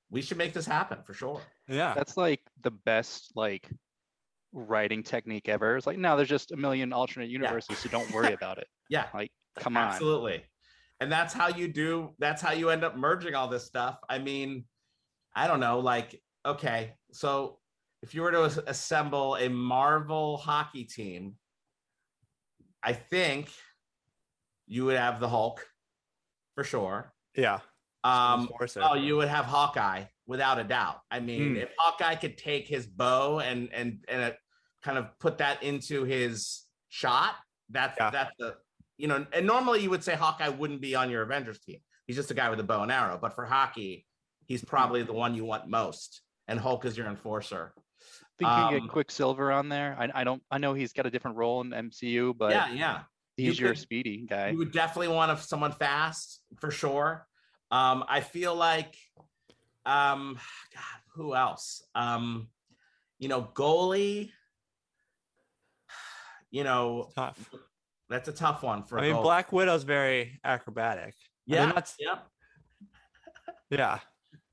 we 0.09 0.21
should 0.21 0.37
make 0.37 0.53
this 0.53 0.65
happen 0.65 0.99
for 1.03 1.13
sure. 1.13 1.41
Yeah. 1.67 1.93
That's 1.93 2.17
like 2.17 2.41
the 2.61 2.71
best 2.71 3.31
like 3.35 3.69
writing 4.51 5.03
technique 5.03 5.47
ever. 5.47 5.77
It's 5.77 5.87
like 5.87 5.97
no, 5.97 6.17
there's 6.17 6.29
just 6.29 6.51
a 6.51 6.57
million 6.57 6.91
alternate 6.93 7.29
universes, 7.29 7.77
so 7.77 7.89
don't 7.89 8.11
worry 8.11 8.33
about 8.33 8.57
it. 8.57 8.67
Yeah, 8.89 9.05
Like, 9.13 9.31
come 9.57 9.77
on. 9.77 9.87
absolutely. 9.87 10.43
And 10.99 11.09
that's 11.09 11.33
how 11.33 11.47
you 11.47 11.69
do 11.69 12.13
that's 12.19 12.41
how 12.41 12.51
you 12.51 12.69
end 12.71 12.83
up 12.83 12.97
merging 12.97 13.35
all 13.35 13.47
this 13.47 13.63
stuff. 13.63 13.97
I 14.09 14.19
mean, 14.19 14.65
I 15.33 15.47
don't 15.47 15.61
know, 15.61 15.79
like 15.79 16.21
okay, 16.45 16.93
so 17.11 17.59
if 18.01 18.15
you 18.15 18.21
were 18.21 18.31
to 18.31 18.43
assemble 18.67 19.35
a 19.35 19.47
Marvel 19.49 20.37
hockey 20.37 20.83
team, 20.85 21.35
I 22.83 22.93
think 22.93 23.49
you 24.67 24.85
would 24.85 24.97
have 24.97 25.19
the 25.19 25.29
Hulk 25.29 25.65
for 26.55 26.63
sure. 26.63 27.13
Yeah. 27.35 27.59
Um, 28.03 28.49
oh, 28.77 28.95
you 28.95 29.17
would 29.17 29.27
have 29.27 29.45
Hawkeye 29.45 30.05
without 30.25 30.57
a 30.57 30.63
doubt. 30.63 31.01
I 31.11 31.19
mean, 31.19 31.51
Hmm. 31.51 31.57
if 31.57 31.69
Hawkeye 31.77 32.15
could 32.15 32.37
take 32.37 32.67
his 32.67 32.87
bow 32.87 33.39
and 33.39 33.71
and 33.71 34.03
and 34.07 34.21
uh 34.23 34.31
kind 34.81 34.97
of 34.97 35.07
put 35.19 35.37
that 35.37 35.61
into 35.61 36.03
his 36.03 36.65
shot, 36.89 37.35
that's 37.69 37.95
Yeah. 37.99 38.09
that's 38.09 38.31
the 38.39 38.57
you 38.97 39.07
know. 39.07 39.27
And 39.31 39.45
normally 39.45 39.81
you 39.81 39.91
would 39.91 40.03
say 40.03 40.15
Hawkeye 40.15 40.49
wouldn't 40.49 40.81
be 40.81 40.95
on 40.95 41.11
your 41.11 41.21
Avengers 41.21 41.59
team. 41.59 41.81
He's 42.07 42.15
just 42.15 42.31
a 42.31 42.33
guy 42.33 42.49
with 42.49 42.59
a 42.59 42.63
bow 42.63 42.81
and 42.81 42.91
arrow. 42.91 43.19
But 43.21 43.35
for 43.35 43.45
hockey, 43.45 44.07
he's 44.47 44.65
probably 44.65 45.03
the 45.03 45.13
one 45.13 45.35
you 45.35 45.45
want 45.45 45.67
most. 45.67 46.21
And 46.51 46.59
Hulk 46.59 46.83
is 46.83 46.97
your 46.97 47.07
enforcer. 47.07 47.73
I 47.77 47.79
think 48.37 48.49
you 48.73 48.77
Um, 48.79 48.83
get 48.85 48.89
Quicksilver 48.91 49.53
on 49.53 49.69
there. 49.69 49.95
I, 49.97 50.21
I 50.21 50.23
don't. 50.25 50.43
I 50.51 50.57
know 50.57 50.73
he's 50.73 50.91
got 50.91 51.05
a 51.05 51.09
different 51.09 51.37
role 51.37 51.61
in 51.61 51.69
MCU, 51.69 52.37
but 52.37 52.51
yeah, 52.51 52.73
yeah. 52.73 52.99
he's 53.37 53.57
you 53.57 53.63
your 53.67 53.73
could- 53.73 53.81
speedy 53.81 54.25
guy. 54.29 54.49
You 54.49 54.57
would 54.57 54.73
definitely 54.73 55.07
want 55.15 55.37
to, 55.37 55.41
someone 55.41 55.71
fast 55.71 56.41
for 56.59 56.69
sure. 56.69 57.25
Um, 57.71 58.03
I 58.09 58.19
feel 58.19 58.53
like, 58.53 58.97
um, 59.85 60.37
God, 60.73 60.83
who 61.15 61.35
else? 61.35 61.83
Um, 61.95 62.49
you 63.17 63.29
know, 63.29 63.43
goalie. 63.53 64.31
You 66.49 66.65
know, 66.65 67.11
Tough. 67.15 67.49
that's 68.09 68.27
a 68.27 68.33
tough 68.33 68.61
one 68.61 68.83
for. 68.83 68.99
I 68.99 69.03
a 69.03 69.07
mean, 69.07 69.15
goalie. 69.15 69.23
Black 69.23 69.53
Widow's 69.53 69.83
very 69.83 70.37
acrobatic. 70.43 71.13
I 71.49 71.51
mean, 71.53 71.59
Yeah, 71.59 71.65
that's- 71.67 71.95
yeah, 71.97 72.19
Yeah. 73.69 73.99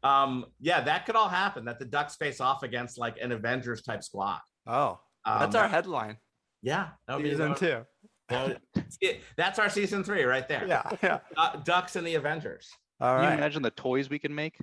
Um, 0.03 0.47
yeah. 0.61 0.81
That 0.81 1.07
could 1.07 1.17
all 1.17 1.29
happen. 1.29 1.65
That 1.65 1.79
the 1.79 1.85
Ducks 1.85 2.17
face 2.17 2.41
off 2.41 2.63
against 2.63 2.99
like 2.99 3.17
an 3.21 3.33
Avengers 3.33 3.83
type 3.83 4.03
squad. 4.03 4.41
Oh, 4.67 4.99
Um, 5.25 5.41
that's 5.41 5.55
our 5.55 5.69
headline. 5.69 6.17
Yeah, 6.63 6.89
that 7.07 7.15
would 7.17 7.23
be 7.23 7.31
Season 7.31 7.51
the- 7.51 7.55
two. 7.55 7.87
that 8.29 8.47
would- 8.49 8.85
it- 9.01 9.23
that's 9.37 9.59
our 9.59 9.69
season 9.69 10.03
three 10.05 10.25
right 10.25 10.47
there. 10.49 10.67
Yeah. 10.67 10.91
Yeah. 11.03 11.19
Uh, 11.37 11.57
Ducks 11.57 11.97
and 11.97 12.07
the 12.07 12.15
Avengers. 12.17 12.69
All 13.01 13.17
Can 13.21 13.31
you 13.33 13.39
imagine 13.39 13.63
the 13.63 13.71
toys 13.71 14.11
we 14.11 14.19
can 14.19 14.35
make? 14.35 14.57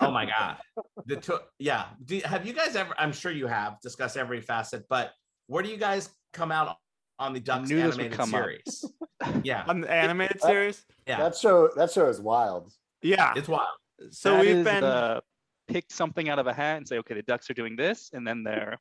Oh 0.00 0.10
my 0.10 0.26
god. 0.26 0.58
The 1.06 1.16
to- 1.16 1.42
yeah. 1.58 1.86
Do, 2.04 2.20
have 2.24 2.46
you 2.46 2.52
guys 2.52 2.76
ever? 2.76 2.94
I'm 2.98 3.12
sure 3.12 3.32
you 3.32 3.46
have 3.46 3.80
discussed 3.80 4.16
every 4.16 4.40
facet, 4.42 4.84
but 4.90 5.12
where 5.46 5.62
do 5.62 5.70
you 5.70 5.76
guys 5.78 6.10
come 6.34 6.52
out 6.52 6.76
on 7.18 7.32
the 7.32 7.40
Ducks 7.40 7.68
knew 7.70 7.76
this 7.76 7.96
would 7.96 8.04
animated 8.06 8.18
come 8.18 8.30
series? 8.30 8.84
yeah, 9.42 9.64
On 9.68 9.80
the 9.80 9.90
animated 9.90 10.40
series? 10.42 10.84
yeah. 11.06 11.16
That 11.18 11.34
show 11.36 11.70
that 11.76 11.90
show 11.92 12.08
is 12.08 12.20
wild. 12.20 12.70
Yeah. 13.02 13.32
it's 13.36 13.48
wild. 13.48 13.68
So 14.10 14.32
That 14.32 14.40
we've 14.40 14.64
been 14.64 14.80
the 14.82 15.22
pick 15.68 15.84
something 15.90 16.28
out 16.28 16.38
of 16.38 16.46
a 16.46 16.52
hat 16.52 16.78
and 16.78 16.86
say, 16.88 16.98
okay, 16.98 17.14
the 17.14 17.22
Ducks 17.22 17.48
are 17.50 17.54
doing 17.54 17.76
this, 17.76 18.10
and 18.12 18.26
then 18.26 18.42
they're 18.42 18.78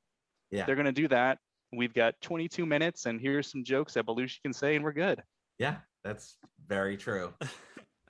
Yeah. 0.49 0.65
they're 0.65 0.75
gonna 0.75 0.91
do 0.91 1.07
that. 1.09 1.37
We've 1.73 1.93
got 1.93 2.15
22 2.21 2.65
minutes, 2.65 3.05
and 3.05 3.19
here's 3.21 3.49
some 3.49 3.63
jokes 3.63 3.93
that 3.93 4.05
Belushi 4.05 4.41
can 4.41 4.51
say, 4.53 4.75
and 4.75 4.83
we're 4.83 4.91
good. 4.93 5.21
Yeah, 5.57 5.77
That's 6.03 6.37
very 6.67 6.97
true. 6.97 7.33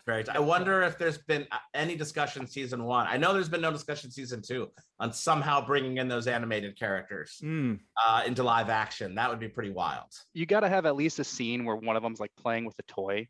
Very. 0.07 0.27
I 0.29 0.39
wonder 0.39 0.81
if 0.81 0.97
there's 0.97 1.19
been 1.19 1.45
uh, 1.51 1.57
any 1.75 1.95
discussion 1.95 2.47
season 2.47 2.83
one. 2.85 3.05
I 3.05 3.17
know 3.17 3.33
there's 3.33 3.49
been 3.49 3.61
no 3.61 3.71
discussion 3.71 4.09
season 4.09 4.41
two 4.41 4.71
on 4.99 5.13
somehow 5.13 5.63
bringing 5.63 5.97
in 5.97 6.07
those 6.07 6.25
animated 6.25 6.75
characters 6.77 7.39
Mm. 7.43 7.79
uh, 8.03 8.23
into 8.25 8.41
live 8.41 8.69
action. 8.69 9.13
That 9.13 9.29
would 9.29 9.39
be 9.39 9.47
pretty 9.47 9.69
wild. 9.69 10.07
You 10.33 10.47
got 10.47 10.61
to 10.61 10.69
have 10.69 10.87
at 10.87 10.95
least 10.95 11.19
a 11.19 11.23
scene 11.23 11.65
where 11.65 11.75
one 11.75 11.95
of 11.95 12.01
them's 12.01 12.19
like 12.19 12.31
playing 12.35 12.65
with 12.65 12.73
a 12.79 12.83
toy. 12.91 13.27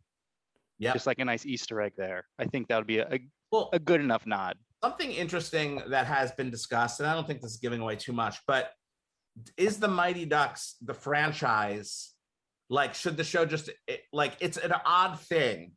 Yeah. 0.79 0.93
Just 0.93 1.07
like 1.07 1.19
a 1.19 1.25
nice 1.25 1.45
Easter 1.45 1.81
egg 1.81 1.91
there. 1.97 2.23
I 2.39 2.45
think 2.45 2.69
that 2.69 2.77
would 2.77 2.87
be 2.87 2.99
a, 2.99 3.07
a, 3.15 3.19
Well, 3.51 3.69
a 3.73 3.79
good 3.79 4.01
enough 4.01 4.25
nod. 4.25 4.57
something 4.83 5.11
interesting 5.11 5.81
that 5.89 6.07
has 6.07 6.31
been 6.31 6.49
discussed, 6.49 6.99
and 6.99 7.09
I 7.09 7.13
don't 7.13 7.27
think 7.27 7.41
this 7.41 7.51
is 7.51 7.57
giving 7.57 7.81
away 7.81 7.95
too 7.95 8.13
much, 8.13 8.37
but 8.47 8.71
is 9.57 9.77
the 9.77 9.87
Mighty 9.87 10.25
Ducks 10.25 10.75
the 10.81 10.93
franchise? 10.93 12.13
Like, 12.69 12.95
should 12.95 13.17
the 13.17 13.23
show 13.23 13.45
just 13.45 13.69
it, 13.87 14.01
like 14.11 14.37
it's 14.39 14.57
an 14.57 14.73
odd 14.85 15.19
thing? 15.19 15.73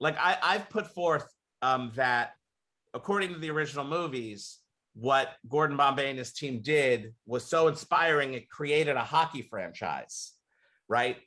Like, 0.00 0.16
I, 0.18 0.38
I've 0.42 0.70
put 0.70 0.94
forth 0.94 1.26
um, 1.62 1.92
that 1.96 2.30
according 2.94 3.34
to 3.34 3.38
the 3.38 3.50
original 3.50 3.84
movies, 3.84 4.58
what 4.94 5.28
Gordon 5.48 5.76
Bombay 5.76 6.10
and 6.10 6.18
his 6.18 6.32
team 6.32 6.62
did 6.62 7.14
was 7.26 7.44
so 7.44 7.68
inspiring, 7.68 8.34
it 8.34 8.48
created 8.48 8.96
a 8.96 9.04
hockey 9.04 9.42
franchise, 9.42 10.32
right? 10.88 11.18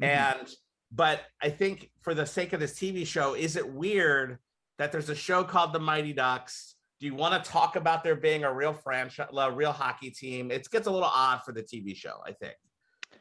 And 0.00 0.48
but 0.90 1.20
I 1.40 1.50
think 1.50 1.90
for 2.02 2.14
the 2.14 2.26
sake 2.26 2.52
of 2.52 2.60
this 2.60 2.74
TV 2.74 3.06
show, 3.06 3.34
is 3.34 3.56
it 3.56 3.72
weird 3.72 4.38
that 4.82 4.90
there's 4.90 5.10
a 5.10 5.14
show 5.14 5.44
called 5.44 5.72
The 5.72 5.78
Mighty 5.78 6.12
Ducks? 6.12 6.74
Do 6.98 7.06
you 7.06 7.14
want 7.14 7.42
to 7.42 7.50
talk 7.50 7.76
about 7.76 8.02
there 8.02 8.16
being 8.16 8.42
a 8.42 8.52
real 8.52 8.72
franchise, 8.72 9.28
a 9.32 9.52
real 9.52 9.70
hockey 9.70 10.10
team? 10.10 10.50
It 10.50 10.68
gets 10.70 10.88
a 10.88 10.90
little 10.90 11.08
odd 11.08 11.42
for 11.44 11.52
the 11.52 11.62
TV 11.62 11.94
show, 11.94 12.16
I 12.26 12.32
think. 12.32 12.54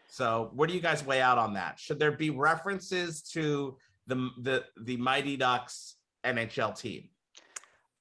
So, 0.08 0.50
where 0.56 0.68
do 0.68 0.74
you 0.74 0.82
guys 0.82 1.06
weigh 1.06 1.22
out 1.22 1.38
on 1.38 1.54
that? 1.54 1.80
Should 1.80 2.00
there 2.00 2.12
be 2.12 2.32
references 2.32 3.22
to 3.34 3.78
the 4.08 4.30
the 4.42 4.66
the 4.82 4.98
Mighty 4.98 5.38
Ducks 5.38 5.98
NHL 6.26 6.78
team? 6.78 7.10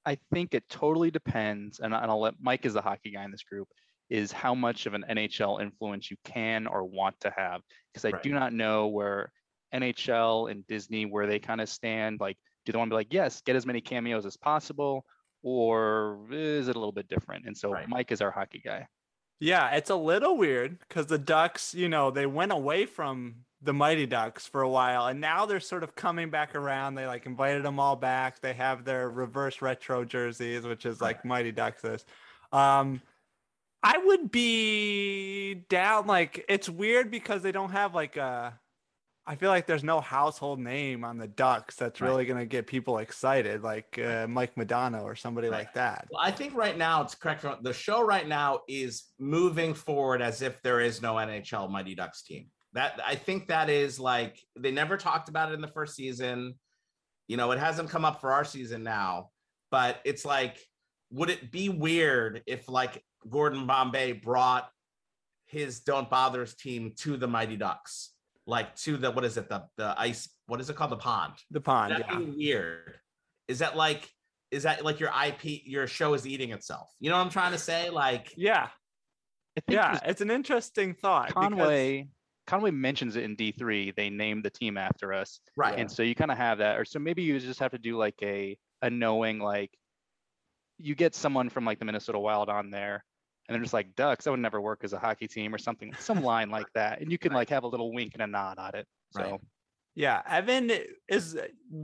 I 0.06 0.16
think 0.32 0.54
it 0.54 0.66
totally 0.70 1.10
depends, 1.10 1.80
and, 1.80 1.92
and 1.92 2.10
I'll 2.10 2.20
let 2.20 2.34
Mike 2.40 2.64
is 2.64 2.72
the 2.72 2.80
hockey 2.80 3.10
guy 3.10 3.24
in 3.24 3.30
this 3.30 3.42
group, 3.42 3.68
is 4.08 4.32
how 4.32 4.54
much 4.54 4.86
of 4.86 4.94
an 4.94 5.04
NHL 5.10 5.60
influence 5.60 6.10
you 6.10 6.16
can 6.24 6.66
or 6.66 6.84
want 6.84 7.20
to 7.20 7.32
have. 7.36 7.60
Because 7.92 8.06
I 8.06 8.18
do 8.22 8.32
not 8.32 8.54
know 8.54 8.88
where 8.88 9.30
NHL 9.74 10.50
and 10.50 10.66
Disney 10.66 11.04
where 11.04 11.26
they 11.26 11.38
kind 11.38 11.60
of 11.60 11.68
stand. 11.68 12.20
Like, 12.20 12.38
do 12.72 12.78
want 12.78 12.90
to 12.90 12.92
be 12.92 12.98
like, 12.98 13.12
yes, 13.12 13.40
get 13.40 13.56
as 13.56 13.66
many 13.66 13.80
cameos 13.80 14.26
as 14.26 14.36
possible, 14.36 15.04
or 15.42 16.20
is 16.30 16.68
it 16.68 16.76
a 16.76 16.78
little 16.78 16.92
bit 16.92 17.08
different? 17.08 17.46
And 17.46 17.56
so 17.56 17.72
Right. 17.72 17.88
Mike 17.88 18.12
is 18.12 18.20
our 18.20 18.30
hockey 18.30 18.60
guy. 18.64 18.86
Yeah, 19.40 19.70
it's 19.70 19.88
a 19.90 19.96
little 19.96 20.36
weird 20.36 20.78
because 20.80 21.06
the 21.06 21.18
Ducks, 21.18 21.74
you 21.74 21.88
know, 21.88 22.10
they 22.10 22.26
went 22.26 22.52
away 22.52 22.84
from 22.84 23.36
the 23.62 23.72
Mighty 23.72 24.06
Ducks 24.06 24.46
for 24.46 24.60
a 24.62 24.68
while 24.68 25.06
and 25.06 25.20
now 25.20 25.46
they're 25.46 25.60
sort 25.60 25.82
of 25.82 25.94
coming 25.94 26.30
back 26.30 26.54
around. 26.54 26.94
They 26.94 27.06
like 27.06 27.24
invited 27.26 27.62
them 27.62 27.80
all 27.80 27.96
back. 27.96 28.40
They 28.40 28.52
have 28.54 28.84
their 28.84 29.08
reverse 29.10 29.62
retro 29.62 30.04
jerseys, 30.04 30.66
which 30.66 30.84
is 30.86 31.00
like 31.00 31.24
Mighty 31.24 31.52
Ducks 31.52 31.84
is. 31.84 32.04
Um 32.52 33.00
I 33.82 33.96
would 33.96 34.30
be 34.30 35.54
down 35.70 36.06
like 36.06 36.44
it's 36.48 36.68
weird 36.68 37.10
because 37.10 37.42
they 37.42 37.52
don't 37.52 37.70
have 37.72 37.94
like 37.94 38.16
a 38.18 38.58
I 39.26 39.36
feel 39.36 39.50
like 39.50 39.66
there's 39.66 39.84
no 39.84 40.00
household 40.00 40.58
name 40.58 41.04
on 41.04 41.18
the 41.18 41.28
Ducks 41.28 41.76
that's 41.76 42.00
Right. 42.00 42.08
really 42.08 42.24
going 42.24 42.38
to 42.40 42.46
get 42.46 42.66
people 42.66 42.98
excited 42.98 43.62
like 43.62 43.98
uh, 43.98 44.26
Mike 44.26 44.54
Modano 44.56 45.02
or 45.02 45.14
somebody 45.14 45.48
Right. 45.48 45.58
like 45.58 45.74
that. 45.74 46.08
Well, 46.10 46.20
I 46.22 46.30
think 46.30 46.54
right 46.54 46.76
now 46.76 47.02
it's 47.02 47.14
correct. 47.14 47.44
The 47.62 47.72
show 47.72 48.02
right 48.04 48.26
now 48.26 48.60
is 48.68 49.04
moving 49.18 49.74
forward 49.74 50.22
as 50.22 50.42
if 50.42 50.60
there 50.62 50.80
is 50.80 51.00
no 51.02 51.14
NHL 51.14 51.70
Mighty 51.70 51.94
Ducks 51.94 52.22
team. 52.22 52.46
That 52.72 53.00
I 53.04 53.14
think 53.16 53.48
that 53.48 53.68
is 53.68 53.98
like 54.00 54.40
they 54.58 54.70
never 54.70 54.96
talked 54.96 55.28
about 55.28 55.50
it 55.50 55.54
in 55.54 55.60
the 55.60 55.68
first 55.68 55.94
season. 55.96 56.54
You 57.28 57.36
know, 57.36 57.50
it 57.52 57.58
hasn't 57.58 57.90
come 57.90 58.04
up 58.04 58.20
for 58.20 58.32
our 58.32 58.44
season 58.44 58.82
now, 58.82 59.30
but 59.70 60.00
it's 60.04 60.24
like, 60.24 60.58
would 61.10 61.30
it 61.30 61.50
be 61.52 61.68
weird 61.68 62.42
if 62.46 62.68
like 62.68 63.04
Gordon 63.28 63.66
Bombay 63.66 64.12
brought 64.12 64.68
his 65.46 65.80
Don't 65.80 66.08
Bother's 66.08 66.54
team 66.54 66.92
to 66.98 67.16
the 67.16 67.26
Mighty 67.28 67.56
Ducks, 67.56 68.10
like 68.50 68.74
to 68.76 68.96
the 68.96 69.10
what 69.10 69.24
is 69.24 69.36
it 69.36 69.48
the 69.48 69.64
the 69.76 69.94
ice 69.98 70.28
what 70.46 70.60
is 70.60 70.68
it 70.68 70.76
called 70.76 70.90
the 70.90 70.96
pond? 70.96 71.34
The 71.50 71.60
pond, 71.60 71.92
That'd 71.92 72.06
yeah. 72.10 72.18
weird. 72.36 72.98
Is 73.48 73.60
that 73.60 73.76
like 73.76 74.08
is 74.50 74.64
that 74.64 74.84
like 74.84 74.98
your 75.00 75.10
IP 75.26 75.62
your 75.64 75.86
show 75.86 76.12
is 76.14 76.26
eating 76.26 76.50
itself? 76.50 76.90
You 77.00 77.08
know 77.10 77.16
what 77.16 77.24
I'm 77.24 77.30
trying 77.30 77.52
to 77.52 77.58
say? 77.58 77.88
Like 77.90 78.32
Yeah. 78.36 78.68
I 79.56 79.60
think 79.66 79.76
Yeah, 79.76 79.92
there's- 79.92 80.02
it's 80.10 80.20
an 80.20 80.30
interesting 80.30 80.94
thought. 80.94 81.28
because- 81.28 81.42
Conway 81.44 82.08
Conway 82.46 82.72
mentions 82.72 83.14
it 83.14 83.22
in 83.22 83.36
D3. 83.36 83.94
They 83.94 84.10
named 84.10 84.44
the 84.44 84.50
team 84.50 84.76
after 84.76 85.12
us. 85.12 85.40
right. 85.56 85.78
And 85.78 85.88
so 85.90 86.02
you 86.02 86.16
kind 86.16 86.32
of 86.32 86.36
have 86.38 86.58
that, 86.58 86.78
or 86.78 86.84
so 86.84 86.98
maybe 86.98 87.22
you 87.22 87.38
just 87.38 87.60
have 87.60 87.70
to 87.70 87.78
do 87.78 87.96
like 87.96 88.16
a 88.22 88.58
a 88.82 88.90
knowing 88.90 89.38
like 89.38 89.70
you 90.78 90.94
get 90.96 91.14
someone 91.14 91.48
from 91.50 91.64
like 91.64 91.78
the 91.78 91.84
Minnesota 91.84 92.18
Wild 92.18 92.48
on 92.48 92.70
there, 92.70 93.04
and 93.50 93.56
they're 93.56 93.62
just 93.62 93.74
like 93.74 93.96
ducks. 93.96 94.24
That 94.24 94.30
would 94.30 94.40
never 94.40 94.60
work 94.60 94.84
as 94.84 94.92
a 94.92 94.98
hockey 94.98 95.26
team 95.26 95.52
or 95.52 95.58
something, 95.58 95.92
some 95.98 96.22
line 96.22 96.50
like 96.58 96.68
that, 96.74 97.00
and 97.00 97.10
you 97.10 97.18
can 97.18 97.32
like 97.32 97.48
have 97.50 97.64
a 97.64 97.66
little 97.66 97.92
wink 97.92 98.12
and 98.14 98.22
a 98.22 98.26
nod 98.28 98.58
at 98.60 98.74
it. 98.76 98.86
So 99.10 99.22
Right. 99.22 99.40
Yeah, 99.96 100.22
Evan 100.28 100.70
is 101.08 101.36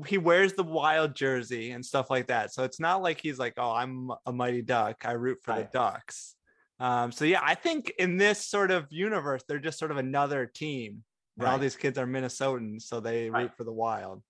he 0.06 0.16
wears 0.16 0.52
the 0.52 0.62
wild 0.62 1.16
jersey 1.16 1.72
and 1.72 1.84
stuff 1.84 2.08
like 2.08 2.28
that. 2.28 2.52
So 2.54 2.62
it's 2.62 2.78
not 2.78 3.02
like 3.02 3.20
he's 3.20 3.36
like, 3.36 3.54
"Oh, 3.56 3.72
I'm 3.72 4.12
a 4.24 4.32
mighty 4.32 4.62
duck. 4.62 5.04
I 5.04 5.12
root 5.12 5.38
for 5.42 5.50
Right. 5.50 5.70
the 5.70 5.76
Ducks." 5.78 6.36
Um, 6.78 7.10
so 7.10 7.24
yeah, 7.24 7.40
I 7.42 7.56
think 7.56 7.92
in 7.98 8.16
this 8.16 8.46
sort 8.46 8.70
of 8.70 8.86
universe, 8.90 9.42
they're 9.48 9.58
just 9.58 9.78
sort 9.78 9.90
of 9.90 9.96
another 9.96 10.46
team. 10.46 11.02
And 11.36 11.46
all 11.46 11.54
Right. 11.54 11.60
these 11.60 11.74
kids 11.74 11.98
are 11.98 12.06
Minnesotans, 12.06 12.82
so 12.82 13.00
they 13.00 13.28
Right. 13.28 13.42
root 13.42 13.56
for 13.56 13.64
the 13.64 13.72
Wild. 13.72 14.22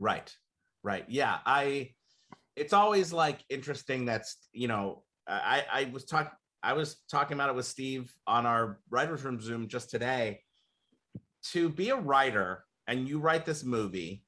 Right. 0.00 0.36
Right. 0.82 1.08
Yeah. 1.08 1.38
I 1.46 1.94
it's 2.56 2.72
always 2.72 3.12
like 3.12 3.44
interesting 3.48 4.04
that's 4.04 4.48
you 4.52 4.66
know, 4.66 5.04
I 5.28 5.64
I 5.70 5.84
was 5.92 6.04
talking 6.04 6.32
I 6.62 6.74
was 6.74 6.96
talking 7.10 7.34
about 7.34 7.50
it 7.50 7.56
with 7.56 7.66
Steve 7.66 8.12
on 8.26 8.46
our 8.46 8.78
writers 8.90 9.24
room 9.24 9.40
Zoom 9.40 9.68
just 9.68 9.90
today. 9.90 10.40
To 11.52 11.68
be 11.68 11.90
a 11.90 11.96
writer 11.96 12.64
and 12.86 13.08
you 13.08 13.18
write 13.18 13.44
this 13.44 13.64
movie 13.64 14.24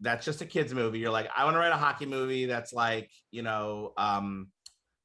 that's 0.00 0.24
just 0.24 0.40
a 0.40 0.46
kids 0.46 0.72
movie, 0.72 0.98
you're 0.98 1.10
like, 1.10 1.28
I 1.36 1.44
want 1.44 1.54
to 1.54 1.58
write 1.58 1.72
a 1.72 1.76
hockey 1.76 2.06
movie 2.06 2.46
that's 2.46 2.72
like, 2.72 3.10
you 3.30 3.42
know, 3.42 3.92
um 3.96 4.48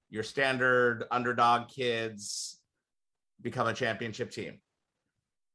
your 0.10 0.24
standard 0.24 1.04
underdog 1.12 1.68
kids 1.68 2.60
become 3.42 3.68
a 3.68 3.74
championship 3.74 4.32
team. 4.32 4.62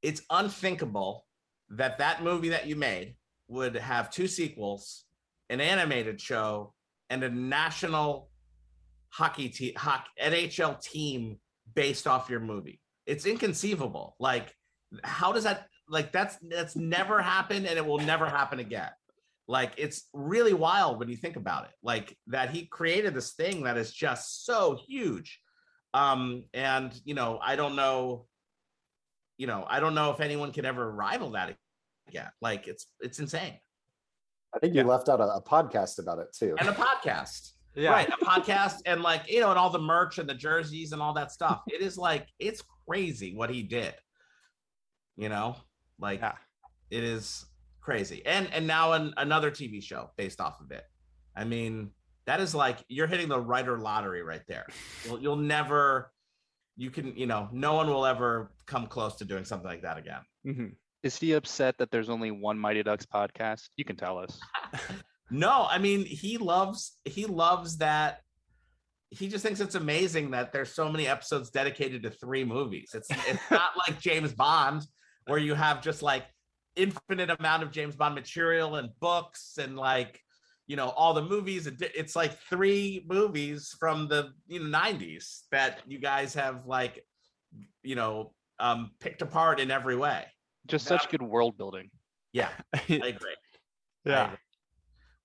It's 0.03 0.23
unthinkable 0.29 1.27
that 1.71 1.99
that 1.99 2.23
movie 2.23 2.51
that 2.51 2.67
you 2.67 2.75
made 2.75 3.15
would 3.49 3.77
have 3.77 4.11
two 4.11 4.27
sequels, 4.27 5.05
an 5.49 5.61
animated 5.61 6.21
show, 6.21 6.75
and 7.11 7.23
a 7.23 7.29
national 7.29 8.30
hockey 9.11 9.49
team, 9.49 9.75
hockey, 9.77 10.09
NHL 10.23 10.81
team 10.81 11.39
based 11.75 12.07
off 12.07 12.31
your 12.31 12.41
movie. 12.41 12.81
It's 13.07 13.27
inconceivable. 13.27 14.17
Like, 14.19 14.55
how 15.05 15.33
does 15.33 15.45
that? 15.45 15.67
Like, 15.89 16.13
that's 16.13 16.37
that's 16.49 16.77
never 16.77 17.21
happened, 17.21 17.67
and 17.67 17.77
it 17.77 17.85
will 17.85 17.99
never 17.99 18.27
happen 18.27 18.61
again. 18.61 18.91
Like, 19.49 19.73
it's 19.77 20.09
really 20.13 20.55
wild 20.55 20.99
when 21.01 21.09
you 21.09 21.17
think 21.17 21.37
about 21.37 21.65
it. 21.65 21.73
Like 21.83 22.17
that 22.29 22.51
he 22.51 22.67
created 22.67 23.15
this 23.15 23.33
thing 23.33 23.65
that 23.65 23.77
is 23.77 23.93
just 23.93 24.45
so 24.47 24.79
huge. 24.87 25.41
Um, 25.93 26.45
and 26.55 26.93
you 27.05 27.15
know, 27.15 27.41
I 27.43 27.57
don't 27.57 27.75
know. 27.75 28.27
You 29.39 29.47
know, 29.49 29.65
I 29.69 29.81
don't 29.81 29.95
know 29.95 30.11
if 30.11 30.21
anyone 30.21 30.53
can 30.53 30.65
ever 30.65 30.89
rival 30.91 31.31
that 31.33 31.57
again. 32.09 32.31
Like, 32.41 32.69
it's 32.69 32.87
it's 33.01 33.19
insane. 33.19 33.55
I 34.55 34.59
think 34.59 34.75
you 34.75 34.83
left 34.83 35.09
out 35.09 35.21
a, 35.21 35.25
a 35.25 35.43
podcast 35.43 35.99
about 35.99 36.19
it 36.19 36.29
too. 36.37 36.55
and 36.59 36.69
a 36.69 36.73
podcast. 36.73 37.53
Yeah. 37.75 37.91
Right, 37.91 38.09
a 38.09 38.25
podcast 38.25 38.79
and 38.87 39.01
like 39.03 39.31
you 39.31 39.41
know, 39.41 39.51
and 39.51 39.59
all 39.59 39.71
the 39.71 39.79
merch 39.79 40.19
and 40.19 40.29
the 40.29 40.35
jerseys 40.35 40.93
and 40.93 41.01
all 41.01 41.13
that 41.15 41.31
stuff. 41.33 41.63
It 41.69 41.83
is 41.83 41.97
like 41.97 42.27
it's 42.39 42.63
crazy 42.89 43.35
what 43.35 43.49
he 43.51 43.63
did. 43.63 43.95
You 45.17 45.29
know, 45.29 45.57
like 45.99 46.21
Yeah. 46.21 46.35
it 46.91 47.05
is 47.05 47.47
crazy. 47.81 48.23
And 48.27 48.53
and 48.53 48.67
now 48.67 48.93
an, 48.93 49.15
another 49.17 49.51
TV 49.51 49.83
show 49.83 50.11
based 50.17 50.41
off 50.41 50.61
of 50.61 50.71
it. 50.73 50.85
I 51.37 51.45
mean, 51.45 51.91
that 52.27 52.41
is 52.41 52.55
like 52.55 52.79
you're 52.89 53.07
hitting 53.07 53.29
the 53.29 53.41
writer 53.41 53.79
lottery 53.79 54.23
right 54.23 54.43
there. 54.49 54.67
You'll, 55.05 55.21
you'll 55.21 55.37
never, 55.37 56.13
you 56.77 56.91
can, 56.91 57.17
you 57.17 57.27
know, 57.27 57.49
no 57.53 57.75
one 57.75 57.89
will 57.89 58.05
ever 58.07 58.53
come 58.67 58.87
close 58.89 59.15
to 59.17 59.25
doing 59.25 59.45
something 59.45 59.69
like 59.69 59.83
that 59.83 59.97
again. 59.97 60.21
Mhm. 60.47 60.75
is 61.03 61.17
he 61.17 61.33
upset 61.33 61.79
that 61.79 61.91
there's 61.91 62.09
only 62.11 62.31
one 62.31 62.59
Mighty 62.59 62.83
Ducks 62.83 63.07
podcast? 63.07 63.69
You 63.77 63.85
can 63.85 63.97
tell 63.97 64.19
us. 64.19 64.41
No, 65.31 65.67
I 65.69 65.79
mean 65.79 66.05
he 66.05 66.39
loves 66.39 66.99
he 67.05 67.27
loves 67.27 67.79
that. 67.79 68.21
He 69.11 69.29
just 69.29 69.45
thinks 69.45 69.61
it's 69.61 69.75
amazing 69.75 70.31
that 70.33 70.53
there's 70.53 70.73
so 70.73 70.89
many 70.89 71.09
episodes 71.09 71.51
dedicated 71.51 72.03
to 72.05 72.11
three 72.11 72.45
movies. 72.45 72.91
It's 72.95 73.09
it's 73.29 73.51
not 73.51 73.73
like 73.77 74.01
James 74.01 74.33
Bond 74.33 74.87
where 75.27 75.39
you 75.39 75.55
have 75.55 75.83
just 75.83 76.03
like 76.03 76.25
infinite 76.77 77.31
amount 77.31 77.63
of 77.63 77.71
James 77.71 77.97
Bond 77.97 78.15
material 78.15 78.77
and 78.77 78.91
books 79.01 79.59
and 79.59 79.77
like 79.77 80.21
you 80.67 80.77
know 80.77 80.91
all 80.91 81.15
the 81.15 81.23
movies. 81.23 81.67
It's 81.81 82.17
like 82.17 82.39
three 82.49 83.05
movies 83.09 83.75
from 83.79 84.09
the 84.09 84.31
you 84.47 84.61
know 84.61 84.79
90s 84.79 85.43
that 85.51 85.81
you 85.87 85.99
guys 85.99 86.35
have 86.35 86.67
like 86.67 87.05
you 87.83 87.95
know 87.95 88.33
um 88.59 88.93
picked 89.01 89.23
apart 89.23 89.61
in 89.61 89.71
every 89.71 89.97
way. 89.97 90.25
Just 90.67 90.87
such 90.87 91.09
good 91.09 91.23
world 91.23 91.57
building. 91.57 91.91
Yeah, 92.33 92.51
I 92.75 92.79
agree. 92.89 93.01
I 93.03 94.11
yeah. 94.11 94.25
agree. 94.27 94.39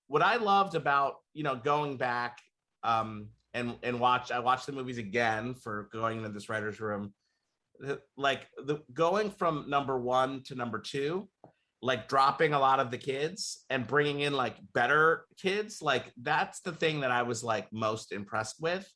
What 0.08 0.22
I 0.22 0.36
loved 0.36 0.74
about 0.74 1.16
you 1.32 1.42
know 1.42 1.56
going 1.56 1.96
back 1.96 2.38
um, 2.82 3.28
and 3.54 3.76
and 3.82 3.98
watch 4.00 4.30
I 4.30 4.38
watched 4.38 4.66
the 4.66 4.72
movies 4.72 4.98
again 4.98 5.54
for 5.54 5.88
going 5.92 6.18
into 6.18 6.28
this 6.30 6.48
writers' 6.48 6.80
room. 6.80 7.12
Like 8.16 8.46
the 8.56 8.82
going 8.92 9.30
from 9.30 9.68
number 9.68 9.98
one 9.98 10.42
to 10.44 10.54
number 10.54 10.78
two, 10.78 11.28
like 11.82 12.08
dropping 12.08 12.54
a 12.54 12.58
lot 12.58 12.80
of 12.80 12.90
the 12.90 12.98
kids 12.98 13.64
and 13.68 13.86
bringing 13.86 14.20
in 14.20 14.32
like 14.32 14.56
better 14.72 15.26
kids. 15.36 15.82
Like 15.82 16.12
that's 16.22 16.60
the 16.60 16.72
thing 16.72 17.00
that 17.00 17.10
I 17.10 17.22
was 17.22 17.44
like 17.44 17.70
most 17.72 18.12
impressed 18.12 18.60
with. 18.60 18.90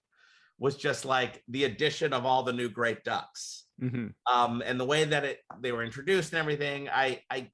Was 0.58 0.76
just 0.76 1.04
like 1.06 1.42
the 1.48 1.64
addition 1.64 2.12
of 2.12 2.26
all 2.26 2.42
the 2.42 2.52
new 2.52 2.68
great 2.68 3.02
ducks 3.02 3.64
Mhm. 3.80 4.12
um, 4.30 4.62
and 4.64 4.78
the 4.78 4.84
way 4.84 5.04
that 5.04 5.24
it 5.24 5.38
they 5.58 5.72
were 5.72 5.82
introduced 5.82 6.32
and 6.32 6.38
everything. 6.38 6.86
I, 6.90 7.22
I, 7.30 7.50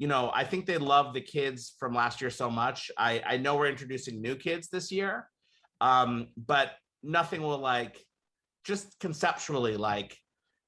you 0.00 0.06
know, 0.06 0.30
I 0.34 0.44
think 0.44 0.64
they 0.64 0.78
love 0.78 1.12
the 1.12 1.20
kids 1.20 1.74
from 1.78 1.94
last 1.94 2.22
year 2.22 2.30
so 2.30 2.50
much. 2.50 2.90
I, 2.96 3.22
I 3.24 3.36
know 3.36 3.56
we're 3.56 3.68
introducing 3.68 4.22
new 4.22 4.34
kids 4.34 4.68
this 4.68 4.90
year, 4.90 5.28
um, 5.82 6.28
but 6.38 6.72
nothing 7.02 7.42
will 7.42 7.58
like, 7.58 8.02
just 8.64 8.98
conceptually, 8.98 9.76
like, 9.76 10.16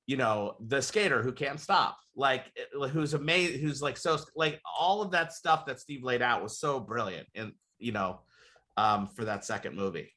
you 0.06 0.18
know, 0.18 0.56
the 0.60 0.82
skater 0.82 1.22
who 1.22 1.32
can't 1.32 1.58
stop, 1.58 1.96
like, 2.14 2.44
eh, 2.58 2.88
who's 2.88 3.14
amazing, 3.14 3.62
who's 3.62 3.80
like 3.80 3.96
so, 3.96 4.18
like, 4.36 4.60
all 4.78 5.00
of 5.00 5.10
that 5.12 5.32
stuff 5.32 5.64
that 5.64 5.80
Steve 5.80 6.04
laid 6.04 6.20
out 6.20 6.42
was 6.42 6.60
so 6.60 6.78
brilliant, 6.78 7.26
and 7.34 7.52
you 7.78 7.92
know, 7.92 8.20
um, 8.76 9.08
for 9.16 9.24
that 9.24 9.46
second 9.46 9.74
movie. 9.74 10.12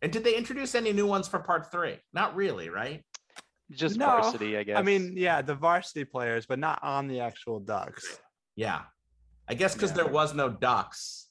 And 0.00 0.10
did 0.10 0.24
they 0.24 0.36
introduce 0.36 0.74
any 0.74 0.92
new 0.92 1.06
ones 1.06 1.28
for 1.28 1.38
part 1.38 1.70
three? 1.70 1.98
Not 2.14 2.34
really, 2.34 2.70
right? 2.70 3.04
Just 3.70 3.98
No, 3.98 4.06
varsity, 4.06 4.56
I 4.56 4.62
guess. 4.62 4.78
I 4.78 4.82
mean, 4.82 5.14
yeah, 5.16 5.42
the 5.42 5.54
varsity 5.54 6.04
players, 6.04 6.46
but 6.46 6.58
not 6.58 6.78
on 6.82 7.08
the 7.08 7.20
actual 7.20 7.60
Ducks. 7.60 8.20
Yeah. 8.56 8.82
I 9.48 9.54
guess 9.54 9.74
because 9.74 9.90
Yeah. 9.90 9.96
there 10.04 10.12
was 10.12 10.34
no 10.34 10.48
ducks 10.48 11.28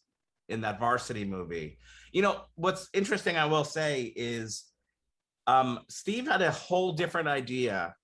in 0.49 0.61
that 0.61 0.79
varsity 0.79 1.25
movie. 1.25 1.79
You 2.11 2.21
know, 2.21 2.41
what's 2.55 2.89
interesting, 2.93 3.37
I 3.37 3.45
will 3.45 3.63
say, 3.63 4.13
is 4.15 4.65
um, 5.47 5.79
Steve 5.89 6.27
had 6.27 6.41
a 6.41 6.51
whole 6.51 6.93
different 6.93 7.27
idea 7.27 7.95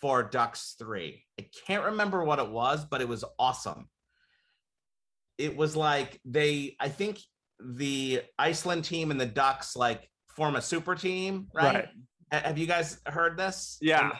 for 0.00 0.22
Ducks 0.22 0.74
3. 0.78 1.22
I 1.38 1.48
can't 1.66 1.84
remember 1.84 2.24
what 2.24 2.38
it 2.38 2.48
was, 2.48 2.84
but 2.84 3.00
it 3.00 3.08
was 3.08 3.24
awesome. 3.38 3.88
It 5.38 5.56
was 5.56 5.76
like 5.76 6.20
they, 6.24 6.76
I 6.80 6.88
think 6.88 7.20
the 7.60 8.22
Iceland 8.38 8.84
team 8.84 9.10
and 9.10 9.20
the 9.20 9.26
Ducks 9.26 9.76
like 9.76 10.08
form 10.28 10.56
a 10.56 10.62
super 10.62 10.94
team, 10.94 11.48
right? 11.54 11.88
Right. 12.32 12.44
Have 12.44 12.58
you 12.58 12.66
guys 12.66 13.00
heard 13.06 13.36
this? 13.36 13.78
Yeah. 13.80 14.12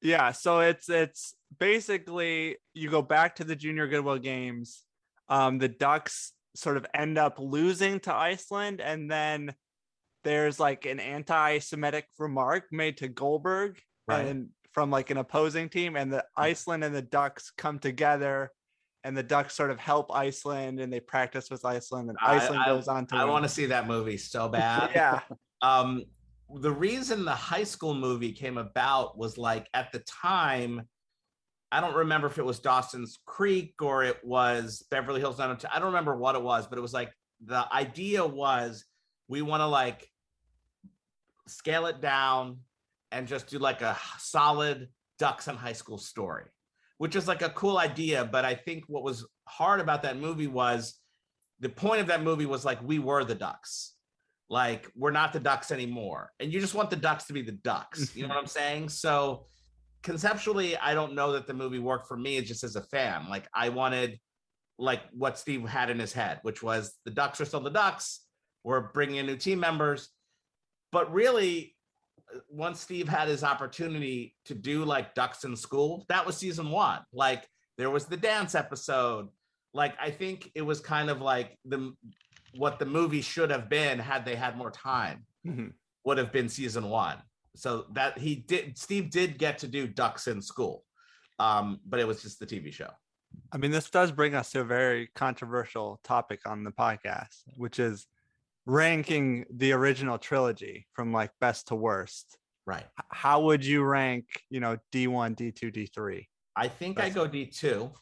Yeah, 0.00 0.30
so 0.32 0.60
it's 0.60 0.88
it's 0.88 1.34
basically 1.58 2.56
you 2.74 2.90
go 2.90 3.02
back 3.02 3.36
to 3.36 3.44
the 3.44 3.56
Junior 3.56 3.86
Goodwill 3.86 4.18
games. 4.18 4.84
Um, 5.28 5.58
the 5.58 5.68
Ducks 5.68 6.32
sort 6.54 6.76
of 6.76 6.86
end 6.94 7.18
up 7.18 7.38
losing 7.38 8.00
to 8.00 8.14
Iceland, 8.14 8.80
and 8.80 9.10
then 9.10 9.54
there's 10.24 10.58
like 10.58 10.86
an 10.86 11.00
anti-Semitic 11.00 12.06
remark 12.18 12.64
made 12.72 12.96
to 12.98 13.08
Goldberg 13.08 13.78
Right. 14.06 14.26
and 14.26 14.48
from 14.72 14.90
like 14.90 15.10
an 15.10 15.18
opposing 15.18 15.68
team, 15.68 15.96
and 15.96 16.12
the 16.12 16.24
Iceland 16.36 16.82
and 16.84 16.94
the 16.94 17.02
Ducks 17.02 17.52
come 17.56 17.78
together, 17.78 18.50
and 19.04 19.16
the 19.16 19.22
Ducks 19.22 19.54
sort 19.54 19.70
of 19.70 19.78
help 19.78 20.10
Iceland, 20.14 20.80
and 20.80 20.90
they 20.92 21.00
practice 21.00 21.50
with 21.50 21.64
Iceland, 21.64 22.08
and 22.08 22.18
Iceland 22.22 22.62
I- 22.62 22.66
goes 22.66 22.88
on 22.88 23.06
to 23.08 23.16
I 23.16 23.24
want 23.26 23.44
to 23.44 23.48
see 23.48 23.66
that 23.66 23.86
movie 23.86 24.16
so 24.16 24.48
bad. 24.58 24.90
yeah, 24.94 25.20
um 25.62 26.04
the 26.60 26.70
reason 26.70 27.26
the 27.26 27.30
high 27.34 27.64
school 27.64 27.92
movie 27.94 28.32
came 28.32 28.56
about 28.56 29.18
was 29.18 29.36
like 29.36 29.68
at 29.74 29.92
the 29.92 29.98
time 30.00 30.88
i 31.72 31.80
don't 31.80 31.94
remember 31.94 32.26
if 32.26 32.38
it 32.38 32.44
was 32.44 32.58
dawson's 32.58 33.18
creek 33.26 33.74
or 33.80 34.04
it 34.04 34.18
was 34.24 34.84
beverly 34.90 35.20
hills 35.20 35.38
902 35.38 35.68
i 35.72 35.78
don't 35.78 35.88
remember 35.88 36.16
what 36.16 36.34
it 36.34 36.42
was 36.42 36.66
but 36.66 36.78
it 36.78 36.82
was 36.82 36.94
like 36.94 37.12
the 37.44 37.72
idea 37.72 38.24
was 38.24 38.84
we 39.28 39.42
want 39.42 39.60
to 39.60 39.66
like 39.66 40.08
scale 41.46 41.86
it 41.86 42.00
down 42.00 42.58
and 43.10 43.26
just 43.26 43.48
do 43.48 43.58
like 43.58 43.80
a 43.80 43.96
solid 44.18 44.88
ducks 45.18 45.48
and 45.48 45.58
high 45.58 45.72
school 45.72 45.98
story 45.98 46.44
which 46.98 47.16
is 47.16 47.28
like 47.28 47.42
a 47.42 47.50
cool 47.50 47.78
idea 47.78 48.24
but 48.24 48.44
i 48.44 48.54
think 48.54 48.84
what 48.86 49.02
was 49.02 49.26
hard 49.46 49.80
about 49.80 50.02
that 50.02 50.18
movie 50.18 50.46
was 50.46 51.00
the 51.60 51.68
point 51.68 52.00
of 52.00 52.06
that 52.08 52.22
movie 52.22 52.46
was 52.46 52.64
like 52.64 52.82
we 52.82 52.98
were 52.98 53.24
the 53.24 53.34
ducks. 53.34 53.94
Like 54.50 54.90
we're 54.96 55.10
not 55.10 55.34
the 55.34 55.40
ducks 55.40 55.70
anymore 55.70 56.30
and 56.40 56.50
you 56.50 56.58
just 56.58 56.74
want 56.74 56.88
the 56.88 56.96
ducks 56.96 57.24
to 57.24 57.34
be 57.34 57.42
the 57.42 57.52
ducks 57.52 58.16
you 58.16 58.22
know 58.22 58.28
what 58.28 58.38
i'm 58.38 58.46
saying? 58.60 58.88
So 58.88 59.46
conceptually 60.08 60.74
i 60.78 60.94
don't 60.94 61.14
know 61.14 61.32
that 61.32 61.46
the 61.46 61.52
movie 61.62 61.78
worked 61.78 62.08
for 62.08 62.16
me 62.16 62.40
just 62.40 62.64
as 62.64 62.76
a 62.76 62.82
fan. 62.94 63.28
Like 63.28 63.46
i 63.54 63.68
wanted 63.68 64.18
like 64.78 65.02
what 65.12 65.36
steve 65.38 65.62
had 65.68 65.90
in 65.90 65.98
his 65.98 66.14
head 66.14 66.38
which 66.42 66.62
was 66.62 66.94
the 67.04 67.10
ducks 67.10 67.40
are 67.40 67.44
still 67.44 67.60
the 67.60 67.70
ducks. 67.82 68.06
We're 68.64 68.90
bringing 68.92 69.16
in 69.16 69.26
new 69.26 69.36
team 69.36 69.60
members. 69.60 70.08
But 70.92 71.12
really 71.12 71.76
uh, 72.34 72.38
once 72.48 72.80
steve 72.80 73.06
had 73.08 73.28
his 73.28 73.44
opportunity 73.44 74.34
to 74.46 74.54
do 74.54 74.76
like 74.94 75.14
ducks 75.14 75.44
in 75.44 75.54
school 75.56 76.06
that 76.08 76.24
was 76.26 76.36
season 76.38 76.70
one. 76.70 77.00
Like 77.12 77.42
there 77.76 77.90
was 77.90 78.06
the 78.06 78.16
dance 78.16 78.54
episode. 78.54 79.28
Like 79.74 79.94
i 80.00 80.10
think 80.10 80.50
it 80.54 80.62
was 80.62 80.80
kind 80.80 81.10
of 81.10 81.20
like 81.20 81.58
the 81.66 81.92
what 82.62 82.78
the 82.78 82.86
movie 82.86 83.20
should 83.32 83.50
have 83.50 83.68
been 83.68 83.98
had 83.98 84.24
they 84.24 84.36
had 84.36 84.56
more 84.56 84.70
time 84.70 85.26
Mhm. 85.46 85.72
would 86.06 86.16
have 86.22 86.32
been 86.32 86.48
season 86.48 86.88
one 86.88 87.18
so 87.56 87.86
that 87.92 88.18
he 88.18 88.34
did 88.36 88.76
steve 88.78 89.10
did 89.10 89.38
get 89.38 89.58
to 89.58 89.66
do 89.68 89.86
ducks 89.86 90.26
in 90.28 90.40
school 90.40 90.84
um 91.38 91.80
but 91.86 91.98
it 92.00 92.06
was 92.06 92.22
just 92.22 92.38
the 92.38 92.46
tv 92.46 92.72
show 92.72 92.90
I 93.52 93.58
mean, 93.58 93.70
this 93.70 93.90
does 93.90 94.10
bring 94.10 94.34
us 94.34 94.50
to 94.52 94.60
a 94.60 94.64
very 94.64 95.10
controversial 95.14 96.00
topic 96.02 96.40
on 96.46 96.64
the 96.64 96.70
podcast, 96.70 97.42
which 97.56 97.78
is 97.78 98.06
ranking 98.64 99.44
the 99.50 99.72
original 99.72 100.16
trilogy 100.16 100.86
from 100.94 101.12
like 101.12 101.30
best 101.38 101.68
to 101.68 101.74
worst. 101.74 102.38
right 102.66 102.86
How 103.10 103.42
would 103.42 103.64
you 103.64 103.84
rank, 103.84 104.24
you 104.48 104.60
know, 104.60 104.78
D1, 104.92 105.36
D2, 105.36 105.72
D3? 105.74 106.26
i 106.56 106.66
think 106.68 106.98
i 106.98 107.08
go 107.10 107.28
d2 107.28 107.92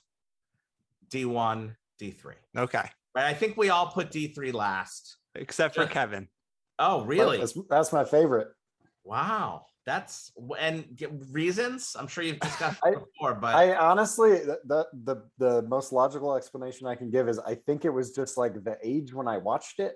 d1 1.10 1.74
d3 2.00 2.24
Okay. 2.56 2.88
but 3.14 3.24
i 3.24 3.34
think 3.34 3.56
we 3.56 3.68
all 3.70 3.86
put 3.88 4.10
d3 4.10 4.52
last 4.52 5.16
Except 5.34 5.74
for 5.74 5.82
Just- 5.82 5.92
Kevin. 5.92 6.28
oh 6.78 7.04
really 7.04 7.38
That's, 7.38 7.58
that's 7.68 7.92
my 7.92 8.04
favorite. 8.04 8.48
Wow 9.06 9.64
that's 9.86 10.32
and 10.58 10.84
reasons 11.30 11.94
i'm 11.98 12.08
sure 12.08 12.24
you've 12.24 12.40
discussed 12.40 12.80
I- 12.84 12.90
before 12.94 13.34
but 13.34 13.54
I 13.54 13.76
honestly, 13.76 14.30
the, 14.40 14.86
the 15.04 15.22
the 15.38 15.62
most 15.62 15.92
logical 15.92 16.34
explanation 16.34 16.86
I 16.88 16.96
can 16.96 17.10
give 17.10 17.28
is 17.28 17.38
I 17.38 17.54
think 17.54 17.84
it 17.84 17.90
was 17.90 18.10
just 18.10 18.36
like 18.36 18.54
the 18.64 18.76
age 18.82 19.14
when 19.14 19.28
I 19.28 19.38
watched 19.38 19.78
it. 19.78 19.94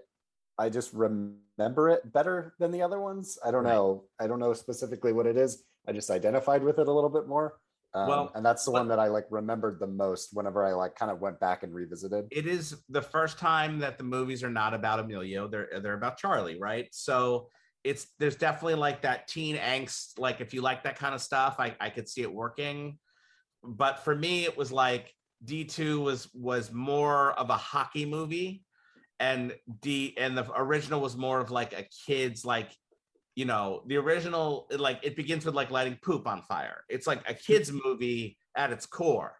I 0.58 0.68
just 0.68 0.92
remember 0.92 1.88
it 1.90 2.12
better 2.12 2.54
than 2.60 2.70
the 2.70 2.82
other 2.82 3.00
ones. 3.00 3.38
I 3.44 3.50
don't 3.50 3.64
Right. 3.64 3.72
know. 3.74 4.04
I 4.20 4.26
don't 4.28 4.38
know 4.38 4.52
specifically 4.52 5.12
what 5.12 5.26
it 5.26 5.36
is. 5.36 5.64
I 5.88 5.92
just 5.92 6.10
identified 6.10 6.62
with 6.62 6.78
it 6.78 6.86
a 6.86 6.92
little 6.92 7.10
bit 7.10 7.26
more. 7.26 7.54
Um, 7.94 8.06
Well, 8.08 8.32
and 8.36 8.44
that's 8.46 8.64
the 8.64 8.70
one 8.70 8.86
that 8.88 9.00
I 9.00 9.08
like 9.08 9.26
remembered 9.30 9.80
the 9.80 9.86
most 9.88 10.30
whenever 10.32 10.64
I 10.64 10.72
like 10.74 10.94
kind 10.94 11.10
of 11.10 11.20
went 11.20 11.40
back 11.40 11.64
and 11.64 11.74
revisited. 11.74 12.28
it 12.30 12.46
is 12.46 12.76
the 12.90 13.02
first 13.02 13.38
time 13.38 13.80
that 13.80 13.98
the 13.98 14.04
movies 14.04 14.44
are 14.44 14.50
not 14.62 14.72
about 14.74 15.00
Emilio. 15.00 15.48
They're 15.48 15.80
they're 15.82 15.94
about 15.94 16.16
Charlie, 16.18 16.58
right? 16.60 16.86
So 16.92 17.48
it's 17.84 18.08
there's 18.18 18.36
definitely 18.36 18.74
like 18.74 19.02
that 19.02 19.28
teen 19.28 19.56
angst. 19.56 20.18
Like 20.18 20.40
if 20.40 20.52
you 20.52 20.60
like 20.62 20.84
that 20.84 20.98
kind 20.98 21.14
of 21.14 21.20
stuff, 21.20 21.56
I 21.58 21.74
I 21.80 21.90
could 21.90 22.08
see 22.08 22.22
it 22.22 22.32
working. 22.32 22.98
But 23.62 24.04
for 24.04 24.14
me, 24.14 24.44
it 24.44 24.56
was 24.56 24.72
like 24.72 25.12
D 25.44 25.64
two 25.64 26.00
was 26.00 26.28
was 26.34 26.72
more 26.72 27.32
of 27.32 27.50
a 27.50 27.56
hockey 27.56 28.06
movie, 28.06 28.62
and 29.18 29.54
D 29.80 30.14
and 30.18 30.36
the 30.36 30.46
original 30.56 31.00
was 31.00 31.16
more 31.16 31.40
of 31.40 31.50
like 31.50 31.72
a 31.72 31.86
kids 32.06 32.44
like. 32.44 32.70
You 33.36 33.44
know, 33.46 33.84
the 33.86 33.96
original, 33.96 34.66
like 34.76 34.98
it 35.02 35.16
begins 35.16 35.46
with 35.46 35.54
like 35.54 35.70
lighting 35.70 35.98
poop 36.02 36.26
on 36.26 36.42
fire. 36.42 36.82
It's 36.90 37.06
like 37.06 37.22
a 37.26 37.32
kids 37.32 37.70
movie 37.84 38.36
at 38.56 38.72
its 38.72 38.86
core 38.86 39.34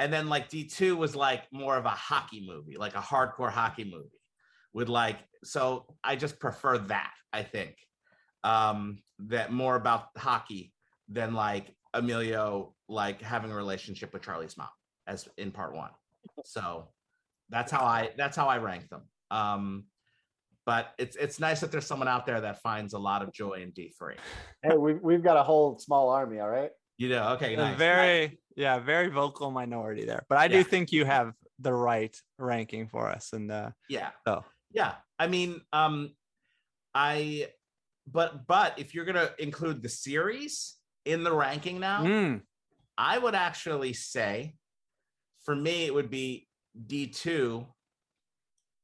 and 0.00 0.10
then 0.10 0.30
like 0.30 0.48
D2 0.48 0.96
was 0.96 1.14
like 1.14 1.44
more 1.52 1.76
of 1.76 1.84
a 1.84 1.90
hockey 1.90 2.42
movie, 2.46 2.78
like 2.78 2.94
a 2.94 3.00
hardcore 3.00 3.52
hockey 3.52 3.84
movie 3.84 4.08
with 4.72 4.88
like 4.88 5.18
so 5.44 5.84
I 6.02 6.16
just 6.16 6.40
prefer 6.40 6.78
that, 6.78 7.12
I 7.32 7.42
think. 7.42 7.76
Um 8.44 9.02
that 9.28 9.52
more 9.52 9.76
about 9.76 10.06
hockey 10.16 10.72
than 11.08 11.34
like 11.34 11.74
Emilio 11.92 12.74
like 12.88 13.20
having 13.20 13.50
a 13.50 13.54
relationship 13.54 14.12
with 14.12 14.22
Charlie's 14.22 14.56
mom 14.56 14.68
as 15.06 15.28
in 15.36 15.50
part 15.50 15.74
1. 15.74 15.90
So 16.44 16.88
that's 17.50 17.70
how 17.70 17.84
I 17.84 18.10
that's 18.16 18.36
how 18.36 18.46
I 18.48 18.58
rank 18.58 18.88
them. 18.88 19.02
Um 19.30 19.84
but 20.66 20.92
it's 20.98 21.16
it's 21.16 21.40
nice 21.40 21.60
that 21.60 21.72
there's 21.72 21.86
someone 21.86 22.08
out 22.08 22.26
there 22.26 22.40
that 22.40 22.60
finds 22.62 22.94
a 22.94 22.98
lot 22.98 23.22
of 23.22 23.32
joy 23.32 23.54
in 23.62 23.72
D3. 23.72 24.16
Hey, 24.62 24.76
we've 24.76 25.00
we've 25.02 25.22
got 25.22 25.36
a 25.36 25.42
whole 25.42 25.78
small 25.78 26.10
army. 26.10 26.38
All 26.40 26.48
right. 26.48 26.70
You 26.98 27.08
know, 27.08 27.30
okay, 27.30 27.56
nice. 27.56 27.78
very, 27.78 28.38
yeah, 28.56 28.78
very 28.78 29.08
vocal 29.08 29.50
minority 29.50 30.04
there. 30.04 30.22
But 30.28 30.36
I 30.36 30.48
do 30.48 30.62
think 30.62 30.92
you 30.92 31.06
have 31.06 31.32
the 31.58 31.72
right 31.72 32.14
ranking 32.38 32.88
for 32.88 33.08
us. 33.08 33.32
And 33.32 33.50
uh, 33.50 33.70
Yeah. 33.88 34.10
so, 34.26 34.44
Yeah. 34.70 34.96
I 35.18 35.26
mean, 35.26 35.62
um, 35.72 36.10
I, 36.94 37.48
but, 38.06 38.46
but 38.46 38.78
if 38.78 38.94
you're 38.94 39.04
going 39.04 39.16
to 39.16 39.32
include 39.38 39.82
the 39.82 39.88
series 39.88 40.76
in 41.04 41.24
the 41.24 41.32
ranking 41.32 41.80
now, 41.80 42.04
mm, 42.04 42.40
I 42.98 43.18
would 43.18 43.34
actually 43.34 43.92
say 43.92 44.54
for 45.44 45.56
me, 45.56 45.86
it 45.86 45.94
would 45.94 46.10
be 46.10 46.46
D2, 46.86 47.66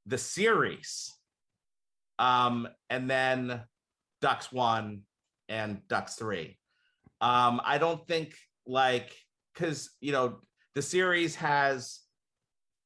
the 0.06 0.18
series, 0.18 1.12
um, 2.18 2.68
and 2.90 3.10
then 3.10 3.62
Ducks 4.20 4.50
1 4.50 5.02
and 5.48 5.86
Ducks 5.88 6.14
3. 6.14 6.58
Um, 7.20 7.60
I 7.64 7.78
don't 7.78 8.06
think 8.06 8.34
like 8.66 9.14
because 9.54 9.90
you 10.00 10.12
know 10.12 10.40
the 10.74 10.82
series 10.82 11.36
has 11.36 12.00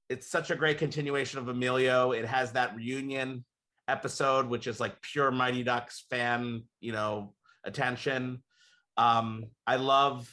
it's 0.08 0.30
such 0.30 0.50
a 0.50 0.56
great 0.56 0.78
continuation 0.78 1.38
of 1.38 1.48
Emilio. 1.48 2.12
It 2.12 2.26
has 2.26 2.52
that 2.52 2.76
reunion 2.76 3.44
episode, 3.90 4.46
which 4.48 4.66
is 4.66 4.80
like 4.80 5.00
pure 5.02 5.30
Mighty 5.30 5.62
Ducks 5.62 6.04
fan, 6.10 6.62
you 6.80 6.92
know, 6.92 7.34
attention. 7.64 8.42
Um, 8.96 9.46
I 9.66 9.76
love 9.76 10.30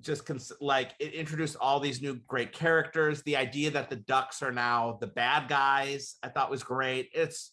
just 0.00 0.26
cons- 0.26 0.52
like 0.60 0.92
it 0.98 1.14
introduced 1.14 1.56
all 1.60 1.80
these 1.80 2.02
new 2.02 2.16
great 2.26 2.52
characters. 2.52 3.22
The 3.22 3.36
idea 3.36 3.70
that 3.70 3.88
the 3.88 3.96
Ducks 3.96 4.42
are 4.42 4.52
now 4.52 4.98
the 5.00 5.06
bad 5.06 5.48
guys, 5.48 6.16
I 6.22 6.28
thought 6.28 6.50
was 6.50 6.62
great. 6.62 7.10
It's 7.14 7.52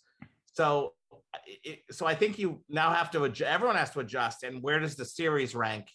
so 0.53 0.93
it, 1.45 1.79
so 1.91 2.05
I 2.05 2.15
think 2.15 2.37
you 2.39 2.63
now 2.69 2.91
have 2.91 3.11
to 3.11 3.23
adjust, 3.23 3.49
everyone 3.49 3.75
has 3.75 3.91
to 3.91 3.99
adjust. 3.99 4.43
And 4.43 4.61
where 4.61 4.79
does 4.79 4.95
the 4.95 5.05
series 5.05 5.55
rank? 5.55 5.87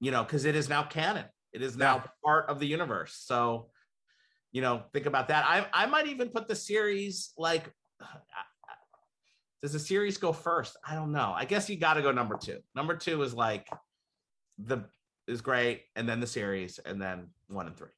You 0.00 0.10
know, 0.10 0.22
because 0.24 0.44
it 0.44 0.54
is 0.56 0.68
now 0.68 0.82
canon. 0.84 1.26
It 1.52 1.62
is 1.62 1.76
now 1.76 1.96
Yeah. 1.96 2.06
part 2.24 2.48
of 2.48 2.58
the 2.58 2.66
universe. 2.66 3.14
So, 3.14 3.70
you 4.52 4.62
know, 4.62 4.84
think 4.92 5.06
about 5.06 5.28
that. 5.28 5.44
I 5.46 5.66
I 5.72 5.86
might 5.86 6.06
even 6.06 6.28
put 6.30 6.48
the 6.48 6.56
series 6.56 7.32
like. 7.36 7.72
Does 9.62 9.72
the 9.72 9.78
series 9.78 10.18
go 10.18 10.32
first? 10.32 10.76
I 10.86 10.96
don't 10.96 11.12
know. 11.12 11.32
I 11.36 11.44
guess 11.44 11.70
you 11.70 11.76
got 11.76 11.94
to 11.94 12.02
go 12.02 12.10
number 12.10 12.36
two. 12.36 12.58
Number 12.74 12.96
two 12.96 13.22
is 13.22 13.32
like 13.32 13.68
the 14.58 14.84
is 15.28 15.40
great, 15.40 15.82
and 15.94 16.08
then 16.08 16.18
the 16.18 16.26
series, 16.26 16.80
and 16.80 17.00
then 17.00 17.28
one 17.46 17.68
and 17.68 17.76
three. 17.76 17.88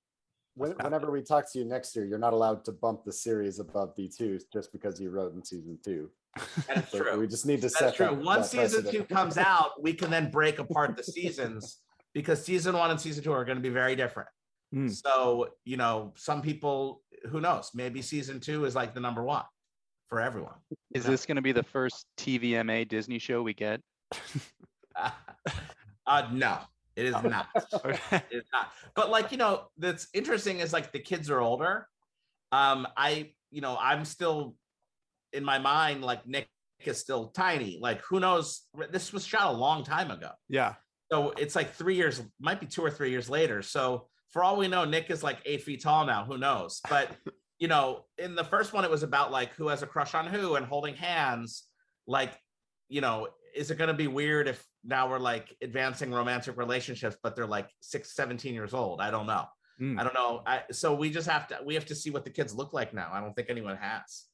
When, 0.56 0.72
about 0.72 0.84
whenever 0.84 1.10
we 1.10 1.22
talk 1.22 1.50
to 1.52 1.58
you 1.58 1.64
next 1.64 1.96
year, 1.96 2.04
you're 2.04 2.18
not 2.18 2.34
allowed 2.34 2.64
to 2.66 2.72
bump 2.72 3.04
the 3.04 3.12
series 3.12 3.58
above 3.60 3.96
D2 3.96 4.42
just 4.52 4.72
because 4.72 5.00
you 5.00 5.08
wrote 5.10 5.34
in 5.34 5.42
season 5.42 5.78
two. 5.82 6.10
That's 6.68 6.92
So 6.92 6.98
true. 7.02 7.18
We 7.18 7.26
just 7.26 7.46
need 7.46 7.56
to 7.62 7.68
That's 7.68 7.78
set 7.78 7.94
true. 7.96 8.06
that- 8.06 8.16
Once 8.18 8.50
that 8.50 8.68
season 8.68 8.82
precedent. 8.82 9.08
two 9.08 9.14
comes 9.14 9.38
out, 9.38 9.82
we 9.82 9.94
can 9.94 10.10
then 10.10 10.30
break 10.30 10.58
apart 10.58 10.96
the 10.98 11.02
seasons 11.02 11.78
because 12.12 12.44
season 12.44 12.76
one 12.76 12.90
and 12.90 13.00
season 13.00 13.24
two 13.24 13.32
are 13.32 13.44
going 13.44 13.56
to 13.56 13.62
be 13.62 13.70
very 13.70 13.96
different. 13.96 14.28
Hmm. 14.72 14.88
So, 14.88 15.48
you 15.64 15.76
know, 15.78 16.12
some 16.16 16.42
people, 16.42 17.02
who 17.30 17.40
knows, 17.40 17.70
maybe 17.74 18.02
season 18.02 18.38
two 18.38 18.64
is 18.66 18.74
like 18.76 18.94
the 18.94 19.00
number 19.00 19.24
one 19.24 19.44
for 20.14 20.20
everyone. 20.20 20.54
Is 20.94 21.04
this 21.04 21.26
going 21.26 21.34
to 21.34 21.42
be 21.42 21.50
the 21.50 21.64
first 21.64 22.06
TVMA 22.18 22.86
Disney 22.86 23.18
show 23.18 23.42
we 23.42 23.52
get? 23.52 23.80
uh, 26.06 26.28
no, 26.30 26.58
it 26.94 27.06
is 27.06 27.16
not. 27.24 27.48
Okay. 27.84 28.22
It's 28.30 28.48
not. 28.52 28.70
But 28.94 29.10
like, 29.10 29.32
you 29.32 29.38
know, 29.38 29.64
that's 29.76 30.06
interesting 30.14 30.60
is 30.60 30.72
like 30.72 30.92
the 30.92 31.00
kids 31.00 31.30
are 31.30 31.40
older. 31.40 31.88
Um, 32.52 32.86
I, 32.96 33.32
you 33.50 33.60
know, 33.60 33.76
I'm 33.80 34.04
still 34.04 34.54
in 35.32 35.44
my 35.44 35.58
mind, 35.58 36.04
like 36.04 36.24
Nick 36.28 36.46
is 36.84 37.00
still 37.00 37.30
tiny. 37.30 37.80
Like, 37.80 38.00
who 38.02 38.20
knows? 38.20 38.68
This 38.92 39.12
was 39.12 39.26
shot 39.26 39.52
a 39.52 39.56
long 39.56 39.82
time 39.82 40.12
ago. 40.12 40.30
Yeah. 40.48 40.74
So 41.10 41.30
it's 41.36 41.56
like 41.56 41.74
three 41.74 41.96
years, 41.96 42.22
might 42.38 42.60
be 42.60 42.66
two 42.66 42.82
or 42.82 42.90
three 42.92 43.10
years 43.10 43.28
later. 43.28 43.62
So 43.62 44.06
for 44.30 44.44
all 44.44 44.56
we 44.56 44.68
know, 44.68 44.84
Nick 44.84 45.10
is 45.10 45.24
like 45.24 45.38
eight 45.44 45.64
feet 45.64 45.82
tall 45.82 46.06
now. 46.06 46.24
Who 46.24 46.38
knows? 46.38 46.80
But 46.88 47.10
you 47.58 47.68
know, 47.68 48.04
in 48.18 48.34
the 48.34 48.44
first 48.44 48.72
one, 48.72 48.84
it 48.84 48.90
was 48.90 49.02
about 49.02 49.30
like 49.30 49.54
who 49.54 49.68
has 49.68 49.82
a 49.82 49.86
crush 49.86 50.14
on 50.14 50.26
who 50.26 50.56
and 50.56 50.66
holding 50.66 50.94
hands. 50.94 51.64
Like, 52.06 52.38
you 52.88 53.00
know, 53.00 53.28
is 53.54 53.70
it 53.70 53.78
going 53.78 53.88
to 53.88 53.94
be 53.94 54.06
weird 54.06 54.48
if 54.48 54.64
now 54.84 55.08
we're 55.08 55.18
like 55.18 55.54
advancing 55.62 56.12
romantic 56.12 56.56
relationships, 56.56 57.16
but 57.22 57.36
they're 57.36 57.46
like 57.46 57.68
six, 57.80 58.14
17 58.14 58.54
years 58.54 58.74
old? 58.74 59.00
I 59.00 59.10
don't 59.10 59.26
know. 59.26 59.46
Mm. 59.80 59.98
I 59.98 60.04
don't 60.04 60.14
know. 60.14 60.42
I, 60.46 60.62
so 60.72 60.94
we 60.94 61.10
just 61.10 61.28
have 61.28 61.48
to, 61.48 61.58
we 61.64 61.74
have 61.74 61.86
to 61.86 61.94
see 61.94 62.10
what 62.10 62.24
the 62.24 62.30
kids 62.30 62.54
look 62.54 62.72
like 62.72 62.92
now. 62.92 63.10
I 63.12 63.20
don't 63.20 63.34
think 63.34 63.48
anyone 63.50 63.76
has. 63.76 64.24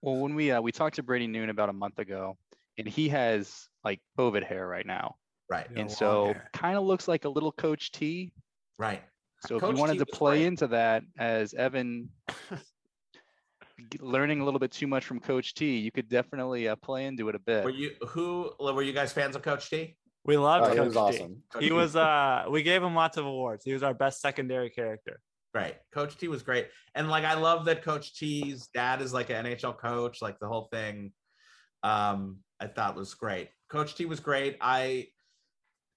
Well, 0.00 0.16
when 0.16 0.34
we 0.34 0.52
uh, 0.52 0.60
we 0.60 0.70
talked 0.70 0.96
to 0.96 1.02
Brady 1.02 1.26
Noon 1.26 1.50
about 1.50 1.68
a 1.68 1.72
month 1.72 1.98
ago, 1.98 2.36
and 2.78 2.86
he 2.86 3.08
has 3.08 3.68
like 3.82 4.00
COVID 4.16 4.44
hair 4.44 4.64
right 4.64 4.86
now, 4.86 5.16
Right. 5.48 5.66
And 5.74 5.90
so 5.90 6.34
kind 6.52 6.76
of 6.76 6.84
looks 6.84 7.08
like 7.08 7.24
a 7.24 7.28
little 7.28 7.52
Coach 7.52 7.90
T. 7.90 8.32
Right. 8.78 9.02
So 9.46 9.56
if 9.56 9.60
Coach 9.60 9.74
you 9.74 9.80
wanted 9.80 9.92
T 9.94 9.98
to 10.00 10.06
play 10.06 10.38
great. 10.38 10.46
into 10.46 10.66
that 10.68 11.02
as 11.18 11.54
Evan 11.54 12.08
learning 14.00 14.40
a 14.40 14.44
little 14.44 14.58
bit 14.60 14.72
too 14.72 14.86
much 14.86 15.04
from 15.04 15.20
Coach 15.20 15.54
T, 15.54 15.76
you 15.78 15.90
could 15.92 16.08
definitely 16.08 16.68
uh, 16.68 16.76
play 16.76 17.06
into 17.06 17.28
it 17.28 17.34
a 17.34 17.38
bit. 17.38 17.64
Were 17.64 17.70
you, 17.70 17.92
who, 18.08 18.50
were 18.60 18.82
you 18.82 18.92
guys 18.92 19.12
fans 19.12 19.36
of 19.36 19.42
Coach 19.42 19.70
T? 19.70 19.96
We 20.24 20.36
loved 20.36 20.66
Oh, 20.66 20.70
he 20.70 20.76
Coach 20.76 20.84
was 20.86 20.94
T. 20.94 20.98
awesome. 21.00 21.42
Coach 21.52 21.62
He 21.62 21.68
T 21.68 21.74
was 21.74 21.96
uh 21.96 22.44
we 22.50 22.62
gave 22.62 22.82
him 22.82 22.94
lots 22.94 23.16
of 23.16 23.24
awards. 23.24 23.64
He 23.64 23.72
was 23.72 23.82
our 23.82 23.94
best 23.94 24.20
secondary 24.20 24.68
character. 24.68 25.20
Right. 25.54 25.76
Coach 25.92 26.18
T 26.18 26.28
was 26.28 26.42
great. 26.42 26.68
And 26.94 27.08
like 27.08 27.24
I 27.24 27.34
love 27.34 27.64
that 27.66 27.82
Coach 27.82 28.14
T's 28.18 28.68
dad 28.74 29.00
is 29.00 29.14
like 29.14 29.30
an 29.30 29.46
NHL 29.46 29.78
coach, 29.78 30.20
like 30.20 30.38
the 30.38 30.48
whole 30.48 30.68
thing. 30.72 31.12
Um, 31.82 32.38
I 32.60 32.66
thought 32.66 32.96
was 32.96 33.14
great. 33.14 33.48
Coach 33.70 33.94
T 33.94 34.04
was 34.04 34.20
great. 34.20 34.58
I 34.60 35.06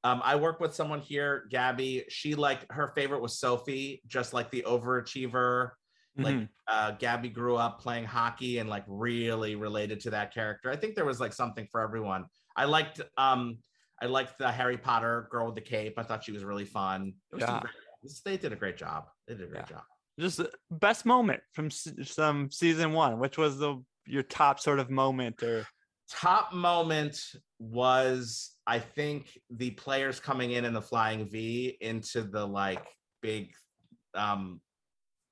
um 0.04 0.22
I 0.24 0.36
work 0.36 0.60
with 0.60 0.74
someone 0.74 0.99
here, 1.02 1.45
Gabby. 1.49 2.06
She 2.10 2.36
like 2.36 2.70
her 2.72 2.88
favorite 2.95 3.22
was 3.22 3.39
Sophie, 3.39 4.02
just 4.08 4.34
like 4.34 4.49
the 4.52 4.64
overachiever. 4.68 5.72
Like 6.18 6.36
Mhm. 6.36 6.49
uh 6.68 6.91
Gabby 6.91 7.30
grew 7.30 7.56
up 7.56 7.80
playing 7.80 8.06
hockey 8.06 8.58
and 8.58 8.70
like 8.70 8.84
really 8.88 9.56
related 9.56 9.99
to 10.02 10.10
that 10.12 10.34
character. 10.34 10.70
I 10.70 10.76
think 10.76 10.95
there 10.95 11.06
was 11.06 11.20
like 11.20 11.34
something 11.34 11.68
for 11.72 11.82
everyone. 11.82 12.26
I 12.56 12.66
liked 12.66 12.99
um 13.18 13.60
I 14.02 14.08
liked 14.08 14.38
the 14.39 14.52
Harry 14.52 14.78
Potter 14.78 15.28
girl 15.32 15.45
with 15.45 15.56
the 15.56 15.62
cape. 15.62 15.93
I 15.97 16.04
thought 16.04 16.24
she 16.24 16.32
was 16.32 16.43
really 16.43 16.66
fun. 16.66 17.14
Was 17.32 17.41
Yeah. 17.41 17.60
great- 17.62 17.74
they 18.26 18.36
did 18.36 18.52
a 18.52 18.56
great 18.56 18.78
job. 18.78 19.06
They 19.28 19.36
did 19.36 19.43
a 19.43 19.47
great 19.47 19.60
Yeah. 19.70 19.78
job. 19.78 19.84
just 20.20 20.38
the 20.38 20.52
best 20.70 21.06
moment 21.06 21.41
from 21.54 21.72
some 21.72 22.52
season 22.52 22.91
one 22.91 23.18
which 23.18 23.38
was 23.38 23.58
the 23.58 23.82
your 24.06 24.22
top 24.24 24.60
sort 24.60 24.78
of 24.78 24.89
moment 24.89 25.41
or 25.41 25.66
top 26.12 26.53
moment 26.53 27.20
was 27.59 28.51
I 28.68 28.80
think 28.80 29.38
the 29.49 29.72
players 29.72 30.20
coming 30.20 30.51
in 30.51 30.66
in 30.66 30.74
the 30.74 30.82
flying 30.82 31.28
V 31.30 31.78
into 31.80 32.24
the 32.24 32.45
like 32.45 32.86
big 33.22 33.53
um 34.14 34.59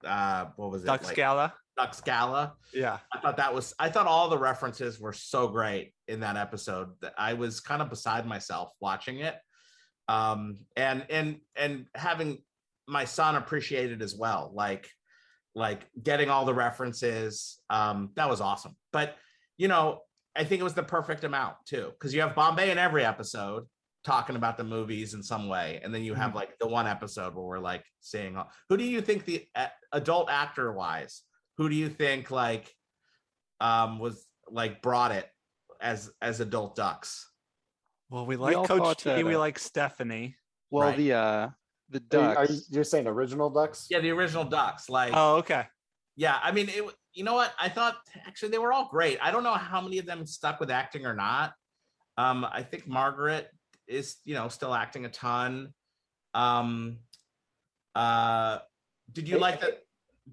uh 0.06 0.46
what 0.56 0.72
was 0.72 0.84
it 0.84 0.88
duck 0.88 1.04
like, 1.04 1.12
scala 1.12 1.54
Duck 1.78 1.94
Scala. 1.94 2.56
yeah 2.74 3.00
I 3.14 3.20
thought 3.20 3.38
that 3.38 3.54
was 3.54 3.74
I 3.80 3.90
thought 3.90 4.06
all 4.08 4.30
the 4.30 4.38
references 4.38 5.00
were 5.00 5.14
so 5.14 5.48
great 5.48 5.94
in 6.08 6.20
that 6.22 6.36
episode 6.36 6.90
that 7.02 7.14
I 7.18 7.34
was 7.34 7.60
kind 7.62 7.82
of 7.82 7.90
beside 7.90 8.26
myself 8.26 8.72
watching 8.80 9.20
it. 9.20 9.36
Um 10.08 10.58
and 10.76 11.06
and 11.10 11.38
and 11.56 11.86
having 11.96 12.40
my 12.88 13.06
son 13.06 13.36
appreciate 13.36 13.92
it 13.92 14.02
as 14.02 14.16
well. 14.16 14.52
Like 14.54 14.90
like 15.56 15.88
getting 16.02 16.30
all 16.30 16.46
the 16.46 16.54
references. 16.54 17.60
Um 17.70 18.12
that 18.16 18.30
was 18.30 18.42
awesome. 18.42 18.76
But 18.92 19.16
you 19.58 19.68
know, 19.68 20.02
I 20.36 20.44
think 20.44 20.60
it 20.62 20.64
was 20.64 20.74
the 20.74 20.84
perfect 20.84 21.24
amount 21.24 21.56
too 21.66 21.92
cuz 22.00 22.14
you 22.14 22.22
have 22.22 22.36
Bombay 22.36 22.72
in 22.72 22.78
every 22.78 23.04
episode 23.06 23.66
talking 24.06 24.36
about 24.38 24.58
the 24.58 24.64
movies 24.64 25.14
in 25.14 25.22
some 25.22 25.50
way 25.50 25.80
and 25.84 25.94
then 25.94 26.04
you 26.04 26.14
have 26.14 26.34
like 26.34 26.58
the 26.60 26.68
one 26.68 26.88
episode 26.88 27.36
where 27.36 27.44
we're 27.44 27.60
like 27.60 27.84
seeing 28.00 28.38
all, 28.38 28.50
who 28.70 28.78
do 28.78 28.84
you 28.84 29.02
think 29.02 29.26
the 29.26 29.46
uh, 29.56 29.68
adult 29.92 30.30
actor 30.30 30.72
wise 30.72 31.24
who 31.58 31.68
do 31.68 31.76
you 31.76 31.90
think 31.90 32.32
like 32.32 32.74
um 33.60 34.00
was 34.00 34.26
like 34.50 34.82
brought 34.82 35.12
it 35.12 35.28
as 35.82 36.10
as 36.22 36.40
adult 36.40 36.76
ducks 36.76 37.30
well 38.10 38.26
we 38.26 38.36
We 38.38 38.42
like 38.44 38.58
all 38.58 38.68
coach 38.68 38.80
thought 38.82 39.00
t 39.00 39.10
that, 39.10 39.26
we 39.26 39.36
uh, 39.36 39.40
like 39.40 39.60
stephanie 39.60 40.36
well, 40.72 40.90
Right. 40.90 40.98
the 40.98 41.14
uh, 41.14 41.50
the 41.90 42.00
Are 42.18 42.22
you, 42.22 42.28
are 42.30 42.36
Ducks. 42.46 42.52
you 42.52 42.62
you're 42.70 42.84
saying 42.84 43.08
original 43.08 43.50
ducks? 43.50 43.88
yeah 43.90 44.00
the 44.00 44.12
original 44.12 44.46
ducks 44.46 44.88
like 44.90 45.12
oh 45.16 45.38
okay 45.38 45.66
yeah 46.16 46.40
i 46.44 46.52
mean 46.52 46.70
it 46.70 46.84
you 47.14 47.24
know 47.24 47.34
what 47.34 47.54
i 47.60 47.68
thought 47.68 47.98
actually 48.28 48.50
they 48.50 48.58
were 48.58 48.72
all 48.72 48.88
great 48.90 49.18
i 49.22 49.32
don't 49.32 49.44
know 49.44 49.54
how 49.54 49.82
many 49.82 49.98
of 49.98 50.06
them 50.06 50.26
stuck 50.26 50.60
with 50.60 50.70
acting 50.70 51.06
or 51.06 51.14
not 51.14 51.54
um 52.18 52.46
i 52.52 52.62
think 52.62 52.88
margaret 52.88 53.50
is 53.88 54.18
you 54.26 54.36
know 54.36 54.48
still 54.48 54.74
acting 54.74 55.06
a 55.06 55.10
ton 55.10 55.74
um 56.34 56.98
uh 57.96 58.60
did 59.12 59.28
you 59.28 59.38
like 59.38 59.62
that 59.62 59.80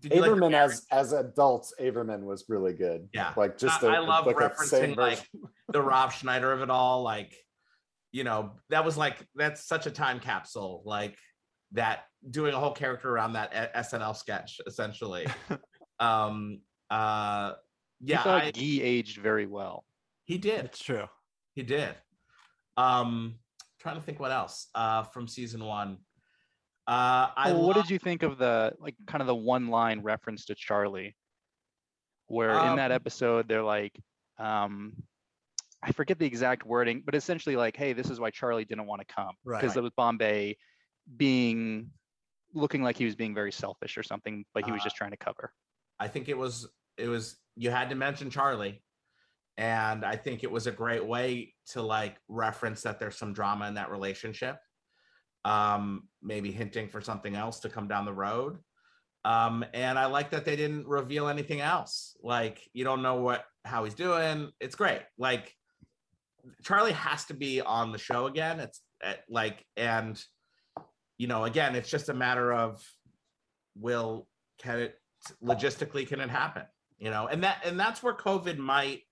did 0.01 0.13
you 0.13 0.21
Averman 0.23 0.51
Mary- 0.51 0.65
as 0.65 0.87
as 0.91 1.13
adults, 1.13 1.73
Averman 1.81 2.23
was 2.23 2.45
really 2.49 2.73
good. 2.73 3.09
Yeah. 3.13 3.33
like 3.37 3.57
just 3.57 3.83
I- 3.83 3.99
love 3.99 4.27
like 4.27 4.37
referencing, 4.37 4.97
like, 4.97 5.27
the 5.69 5.81
Rob 5.83 6.13
Schneider 6.13 6.53
of 6.53 6.63
it 6.63 6.71
all. 6.71 7.03
Like, 7.03 7.35
you 8.13 8.25
know, 8.25 8.53
that 8.71 8.85
was 8.85 8.97
like 8.97 9.17
that's 9.35 9.67
such 9.67 9.87
a 9.87 9.91
time 9.91 10.21
capsule. 10.21 10.83
Like 10.85 11.17
that 11.73 12.05
doing 12.31 12.55
a 12.55 12.59
whole 12.59 12.73
character 12.73 13.11
around 13.11 13.35
that 13.35 13.75
SNL 13.75 14.17
sketch, 14.17 14.61
essentially. 14.67 15.27
um. 16.01 16.61
Uh. 16.91 17.53
Yeah, 18.01 18.21
I 18.21 18.23
thought 18.25 18.43
I, 18.43 18.51
Guy 18.51 18.61
aged 18.83 19.19
very 19.19 19.47
well. 19.47 19.85
he 20.25 20.37
did. 20.39 20.65
it's 20.67 20.83
true 20.83 21.07
He 21.55 21.63
did. 21.63 21.95
Um. 22.77 23.39
Trying 23.81 23.97
to 23.97 24.03
think 24.03 24.19
what 24.21 24.33
else. 24.33 24.69
Uh, 24.75 25.05
from 25.05 25.29
season 25.29 25.65
one. 25.65 25.99
Uh, 26.89 27.31
I 27.37 27.53
Well, 27.53 27.63
what 27.67 27.77
love- 27.77 27.87
did 27.87 27.91
you 27.91 27.99
think 27.99 28.23
of 28.23 28.37
the 28.39 28.75
like 28.81 28.95
kind 29.07 29.21
of 29.21 29.27
the 29.27 29.35
one 29.35 29.69
line 29.69 30.01
reference 30.03 30.45
to 30.47 30.55
Charlie? 30.55 31.17
Where 32.29 32.51
in 32.51 32.57
Um, 32.57 32.77
that 32.77 32.91
episode 32.91 33.47
they're 33.49 33.63
like, 33.63 33.99
um, 34.39 34.95
I 35.83 35.93
forget 35.93 36.19
the 36.19 36.27
exact 36.27 36.65
wording, 36.67 37.03
but 37.05 37.15
essentially 37.15 37.55
like, 37.57 37.77
hey, 37.77 37.93
this 37.93 38.11
is 38.11 38.19
why 38.19 38.31
Charlie 38.31 38.65
didn't 38.65 38.87
want 38.87 39.07
to 39.07 39.15
come 39.15 39.35
Right. 39.45 39.61
because 39.61 39.77
it 39.77 39.83
was 39.83 39.93
Bombay 39.97 40.57
being 41.17 41.91
looking 42.53 42.83
like 42.83 42.97
he 42.97 43.05
was 43.05 43.15
being 43.15 43.35
very 43.35 43.53
selfish 43.53 43.97
or 43.97 44.03
something, 44.03 44.45
but 44.55 44.65
he 44.65 44.73
was 44.73 44.81
Uh, 44.81 44.85
just 44.85 44.97
trying 44.97 45.13
to 45.13 45.17
cover. 45.17 45.53
I 45.99 46.09
think 46.09 46.29
it 46.29 46.37
was 46.37 46.69
it 46.97 47.09
was 47.09 47.37
you 47.57 47.71
had 47.71 47.91
to 47.91 47.97
mention 47.97 48.31
Charlie. 48.31 48.83
And 49.59 50.05
I 50.05 50.17
think 50.17 50.45
it 50.45 50.51
was 50.51 50.67
a 50.67 50.73
great 50.73 51.05
way 51.05 51.55
to 51.69 51.81
like 51.81 52.17
reference 52.29 52.83
that 52.83 53.01
there's 53.01 53.17
some 53.17 53.33
drama 53.33 53.67
in 53.69 53.75
that 53.75 53.91
relationship. 53.91 54.59
Um, 55.47 56.09
maybe 56.23 56.53
hinting 56.53 56.89
for 56.89 57.01
something 57.01 57.35
else 57.35 57.61
to 57.61 57.69
come 57.69 57.89
down 57.89 58.05
the 58.05 58.13
road. 58.13 58.59
Um, 59.25 59.65
and 59.73 59.99
I 59.99 60.07
like 60.07 60.31
that 60.31 60.45
they 60.45 60.57
didn't 60.57 60.87
reveal 60.87 61.29
anything 61.29 61.61
else. 61.61 62.17
Like 62.23 62.61
you 62.75 62.85
don't 62.85 63.03
know 63.03 63.17
what 63.17 63.45
how 63.65 63.85
he's 63.85 63.95
doing. 63.95 64.51
It's 64.61 64.77
great. 64.77 65.01
Like 65.19 65.55
Charlie 66.63 66.93
has 66.93 67.25
to 67.27 67.35
be 67.35 67.61
on 67.61 67.93
the 67.93 67.99
show 67.99 68.27
again. 68.27 68.61
It's 68.61 68.81
uh, 69.03 69.15
like 69.29 69.65
and 69.77 70.23
you 71.19 71.29
know, 71.29 71.45
again, 71.45 71.75
it's 71.75 71.89
just 71.89 72.09
a 72.11 72.15
matter 72.15 72.53
of 72.53 72.83
will 73.75 74.29
can 74.59 74.81
it 74.81 74.95
logistically 75.43 76.07
can 76.07 76.21
it 76.21 76.31
happen? 76.31 76.63
You 76.99 77.11
know, 77.11 77.27
and 77.27 77.43
that 77.45 77.63
and 77.65 77.79
that's 77.79 78.03
where 78.03 78.15
COVID 78.15 78.59
might 78.59 79.03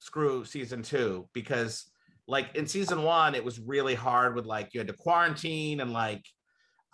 screw 0.00 0.44
season 0.44 0.82
two 0.82 1.28
because 1.32 1.90
like 2.28 2.54
in 2.54 2.66
season 2.66 3.02
one, 3.02 3.34
it 3.34 3.44
was 3.44 3.58
really 3.58 3.94
hard 3.94 4.34
with 4.34 4.46
like 4.46 4.70
you 4.72 4.80
had 4.80 4.86
to 4.88 4.94
quarantine 4.94 5.80
and 5.80 5.92
like 5.92 6.24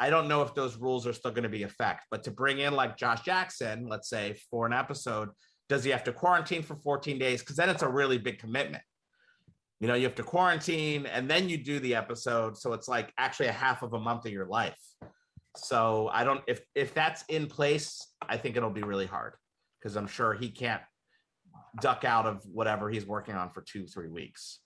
I 0.01 0.11
don't 0.11 0.29
know 0.29 0.43
if 0.43 0.55
those 0.55 0.77
rules 0.77 1.07
are 1.07 1.13
still 1.13 1.33
going 1.33 1.43
to 1.43 1.49
be 1.49 1.65
effect, 1.65 2.05
but 2.11 2.23
to 2.25 2.31
bring 2.31 2.61
in 2.61 2.75
like 2.75 2.97
Josh 2.97 3.23
Jackson, 3.23 3.89
let's 3.89 4.09
say 4.09 4.37
for 4.51 4.65
an 4.65 4.73
episode, 4.73 5.31
does 5.69 5.83
he 5.83 5.91
have 5.91 6.05
to 6.05 6.13
quarantine 6.13 6.63
for 6.63 6.77
14 6.77 7.19
days? 7.19 7.41
Because 7.41 7.57
then 7.57 7.69
it's 7.69 7.83
a 7.83 7.89
really 7.89 8.17
big 8.17 8.39
commitment. 8.39 8.83
You 9.81 9.89
know, 9.89 9.95
you 9.95 10.05
have 10.05 10.15
to 10.17 10.23
quarantine 10.23 11.07
and 11.07 11.29
then 11.29 11.49
you 11.49 11.59
do 11.59 11.81
the 11.81 11.95
episode. 11.95 12.57
So 12.57 12.73
it's 12.73 12.89
like 12.89 13.13
actually 13.19 13.49
a 13.49 13.53
half 13.53 13.83
of 13.83 13.93
a 13.93 13.99
month 13.99 14.25
of 14.25 14.33
your 14.33 14.47
life. 14.47 14.79
So 15.65 16.11
I 16.13 16.25
don't 16.25 16.43
if 16.47 16.61
if 16.75 16.95
that's 16.95 17.25
in 17.29 17.47
place, 17.47 18.07
I 18.27 18.37
think 18.37 18.57
it'll 18.57 18.71
be 18.71 18.83
really 18.83 19.07
hard 19.07 19.35
because 19.79 19.97
I'm 19.97 20.07
sure 20.07 20.35
he 20.35 20.51
can't 20.51 20.83
duck 21.81 22.05
out 22.05 22.27
of 22.27 22.43
whatever 22.47 22.91
he's 22.91 23.07
working 23.07 23.35
on 23.35 23.51
for 23.51 23.63
two, 23.63 23.87
three 23.87 24.09
weeks. 24.09 24.61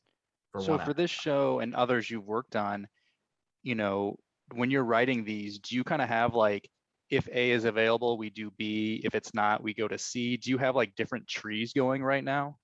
For 0.53 0.61
so 0.61 0.79
for 0.79 0.95
this 0.95 1.11
show 1.11 1.61
and 1.61 1.75
others 1.75 2.11
you've 2.11 2.27
worked 2.27 2.57
on, 2.57 2.87
you 3.63 3.75
know, 3.75 4.17
when 4.55 4.71
you're 4.71 4.85
writing 4.85 5.25
these, 5.25 5.59
do 5.59 5.75
you 5.75 5.85
kind 5.85 6.03
of 6.03 6.09
have 6.09 6.35
like 6.35 6.69
if 7.13 7.29
A 7.31 7.51
is 7.51 7.65
available, 7.65 8.17
we 8.17 8.31
do 8.31 8.51
B. 8.57 9.03
If 9.05 9.15
it's 9.15 9.35
not, 9.35 9.63
we 9.63 9.75
go 9.75 9.87
to 9.87 9.99
C. 9.99 10.39
Do 10.39 10.49
you 10.49 10.57
have 10.57 10.75
like 10.75 10.95
different 10.95 11.29
trees 11.29 11.75
going 11.75 12.03
right 12.03 12.25
now? 12.25 12.57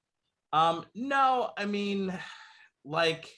Um, 0.54 0.86
no, 0.94 1.50
I 1.58 1.66
mean, 1.66 2.18
like, 2.82 3.30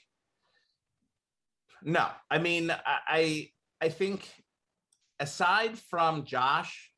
no, 1.82 2.06
I 2.30 2.38
mean, 2.38 2.70
I, 2.70 2.98
I, 3.08 3.50
I 3.80 3.88
think 3.88 4.32
aside 5.20 5.78
from 5.78 6.24
Josh, 6.24 6.90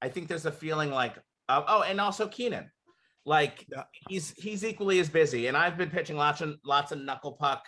I 0.00 0.08
think 0.08 0.28
there's 0.28 0.46
a 0.46 0.52
feeling 0.52 0.90
like, 0.90 1.16
uh, 1.48 1.62
oh, 1.66 1.82
and 1.82 2.00
also 2.00 2.26
Kenan, 2.26 2.70
like 3.26 3.66
he's 4.08 4.32
he's 4.36 4.64
equally 4.64 4.98
as 5.00 5.08
busy, 5.08 5.46
and 5.46 5.56
I've 5.56 5.76
been 5.76 5.90
pitching 5.90 6.16
lots 6.16 6.40
and 6.40 6.56
lots 6.64 6.92
of 6.92 7.00
knuckle 7.00 7.32
puck 7.32 7.64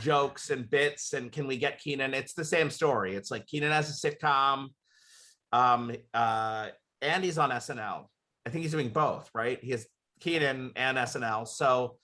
jokes 0.00 0.50
and 0.50 0.68
bits, 0.68 1.14
and 1.14 1.32
can 1.32 1.46
we 1.46 1.56
get 1.56 1.80
Kenan? 1.80 2.12
It's 2.12 2.34
the 2.34 2.44
same 2.44 2.68
story. 2.68 3.14
It's 3.14 3.30
like 3.30 3.46
Kenan 3.46 3.72
has 3.72 3.88
a 3.88 4.08
sitcom, 4.10 4.68
um, 5.52 5.92
uh, 6.12 6.68
and 7.00 7.24
he's 7.24 7.38
on 7.38 7.50
SNL. 7.50 8.04
I 8.44 8.50
think 8.50 8.62
he's 8.62 8.72
doing 8.72 8.88
both, 8.88 9.30
right? 9.34 9.58
He 9.62 9.70
has 9.70 9.86
Kenan 10.20 10.72
and 10.76 10.98
SNL. 10.98 11.46
So 11.46 11.96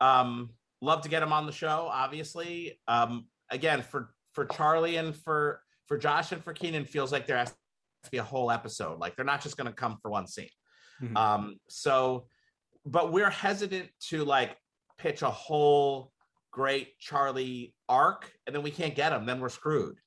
um 0.00 0.50
love 0.80 1.02
to 1.02 1.08
get 1.08 1.22
him 1.22 1.32
on 1.32 1.46
the 1.46 1.52
show, 1.52 1.88
obviously. 1.90 2.78
Um 2.88 3.26
again 3.50 3.82
for 3.82 4.14
for 4.32 4.44
Charlie 4.46 4.96
and 4.96 5.14
for 5.14 5.60
for 5.92 5.98
Josh 5.98 6.32
and 6.32 6.42
for 6.42 6.54
Kenan 6.54 6.86
feels 6.86 7.12
like 7.12 7.26
there 7.26 7.36
has 7.36 7.50
to 7.50 8.10
be 8.10 8.16
a 8.16 8.22
whole 8.22 8.50
episode. 8.50 8.98
Like 8.98 9.14
they're 9.14 9.26
not 9.26 9.42
just 9.42 9.58
gonna 9.58 9.74
come 9.74 9.98
for 10.00 10.10
one 10.10 10.26
scene. 10.26 10.48
Mhm. 11.02 11.14
Um 11.14 11.56
so 11.68 12.28
but 12.86 13.12
we're 13.12 13.28
hesitant 13.28 13.90
to 14.08 14.24
like 14.24 14.56
pitch 14.96 15.20
a 15.20 15.30
whole 15.30 16.10
great 16.50 16.98
Charlie 16.98 17.74
arc 17.90 18.32
and 18.46 18.56
then 18.56 18.62
we 18.62 18.70
can't 18.70 18.94
get 18.94 19.12
him, 19.12 19.26
then 19.26 19.38
we're 19.38 19.50
screwed. 19.50 19.98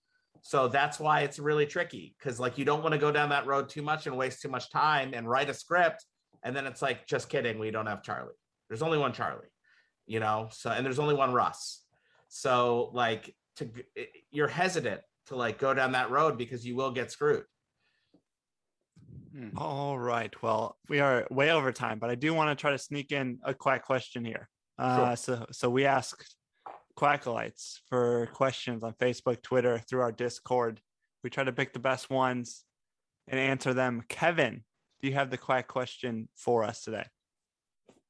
So 0.42 0.68
that's 0.68 1.00
why 1.00 1.22
it's 1.22 1.38
really 1.38 1.68
tricky 1.68 2.16
because 2.18 2.40
like 2.40 2.58
you 2.58 2.66
don't 2.66 2.82
want 2.82 2.94
to 2.94 3.00
go 3.00 3.12
down 3.12 3.30
that 3.30 3.46
road 3.46 3.70
too 3.70 3.84
much 3.84 4.08
and 4.08 4.18
waste 4.18 4.42
too 4.42 4.50
much 4.50 4.72
time 4.72 5.14
and 5.14 5.30
write 5.30 5.52
a 5.52 5.54
script 5.54 6.04
and 6.42 6.56
then 6.56 6.66
it's 6.66 6.82
like 6.82 7.06
just 7.06 7.30
kidding 7.30 7.60
we 7.60 7.70
don't 7.70 7.86
have 7.86 8.02
charlie 8.02 8.40
there's 8.70 8.82
only 8.82 8.98
one 8.98 9.14
charlie 9.14 9.52
you 10.06 10.20
know 10.20 10.48
so 10.52 10.70
and 10.70 10.86
there's 10.86 11.00
only 11.00 11.16
one 11.16 11.32
russ 11.34 11.84
so 12.28 12.92
like 12.94 13.36
to 13.56 13.70
you're 14.32 14.48
hesitant 14.48 15.02
to 15.28 15.36
like 15.36 15.58
go 15.58 15.74
down 15.74 15.92
that 15.94 16.10
road 16.12 16.38
because 16.38 16.66
you 16.66 16.76
will 16.76 16.92
get 16.92 17.12
screwed 17.12 17.46
Hmm. 19.36 19.50
All 19.58 20.00
right. 20.00 20.34
Well, 20.42 20.78
we 20.88 21.02
are 21.02 21.28
way 21.30 21.52
over 21.52 21.74
time, 21.74 22.00
but 22.00 22.10
I 22.10 22.16
do 22.16 22.34
want 22.34 22.58
to 22.58 22.62
try 22.62 22.72
to 22.72 22.78
sneak 22.78 23.12
in 23.12 23.40
a 23.44 23.54
quack 23.54 23.84
question 23.84 24.24
here. 24.24 24.48
Uh, 24.80 25.16
So, 25.16 25.46
so 25.52 25.70
we 25.70 25.86
asked 25.86 26.38
Quackalites 26.98 27.80
for 27.90 28.28
questions 28.28 28.82
on 28.82 28.94
Facebook, 28.94 29.42
Twitter, 29.42 29.82
through 29.90 30.00
our 30.00 30.14
Discord. 30.14 30.80
We 31.22 31.30
try 31.30 31.44
to 31.44 31.52
pick 31.52 31.74
the 31.74 31.80
best 31.80 32.10
ones 32.10 32.64
and 33.28 33.38
answer 33.38 33.74
them. 33.74 34.04
Kevin, 34.08 34.64
do 35.02 35.10
you 35.10 35.16
have 35.16 35.30
the 35.30 35.38
quack 35.38 35.68
question 35.68 36.30
for 36.38 36.64
us 36.64 36.84
today? 36.84 37.06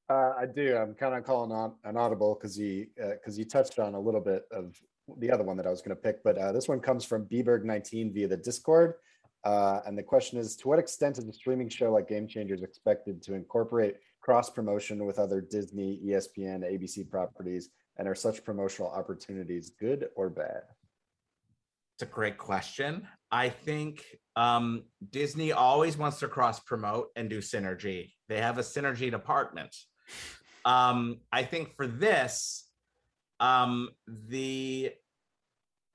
Uh, 0.07 0.33
I 0.37 0.45
do. 0.45 0.77
I'm 0.77 0.93
kind 0.93 1.15
of 1.15 1.23
calling 1.23 1.51
on 1.51 1.73
an 1.85 1.97
audible 1.97 2.35
because 2.35 2.55
he 2.55 2.89
because 2.95 3.35
he 3.35 3.45
touched 3.45 3.79
on 3.79 3.95
a 3.95 3.99
little 3.99 4.21
bit 4.21 4.43
of 4.51 4.75
the 5.17 5.31
other 5.31 5.43
one 5.43 5.57
that 5.57 5.67
I 5.67 5.69
was 5.69 5.81
going 5.81 5.95
to 5.95 6.01
pick, 6.01 6.23
but 6.23 6.37
uh, 6.37 6.51
this 6.51 6.67
one 6.67 6.79
comes 6.79 7.05
from 7.05 7.25
Bberg19 7.25 8.13
via 8.13 8.27
the 8.27 8.37
Discord, 8.37 8.95
uh, 9.43 9.81
and 9.85 9.97
the 9.97 10.03
question 10.03 10.37
is: 10.39 10.55
To 10.57 10.67
what 10.67 10.79
extent 10.79 11.17
is 11.17 11.25
a 11.25 11.33
streaming 11.33 11.69
show 11.69 11.91
like 11.91 12.07
Game 12.07 12.27
Changers 12.27 12.63
expected 12.63 13.21
to 13.23 13.33
incorporate 13.33 13.97
cross 14.21 14.49
promotion 14.49 15.05
with 15.05 15.19
other 15.19 15.39
Disney, 15.41 16.01
ESPN, 16.05 16.63
ABC 16.63 17.09
properties, 17.09 17.69
and 17.97 18.07
are 18.07 18.15
such 18.15 18.43
promotional 18.43 18.89
opportunities 18.89 19.71
good 19.79 20.09
or 20.15 20.29
bad? 20.29 20.63
it's 21.95 22.03
a 22.03 22.05
great 22.05 22.37
question. 22.37 23.07
I 23.31 23.49
think 23.49 24.03
um 24.35 24.83
disney 25.11 25.53
always 25.53 25.97
wants 25.97 26.19
to 26.19 26.27
cross 26.27 26.59
promote 26.59 27.07
and 27.15 27.29
do 27.29 27.39
synergy. 27.39 28.11
They 28.27 28.41
have 28.41 28.57
a 28.57 28.61
synergy 28.61 29.09
department. 29.09 29.73
Um 30.65 31.19
i 31.31 31.43
think 31.43 31.75
for 31.75 31.87
this 31.87 32.64
um 33.39 33.89
the 34.07 34.91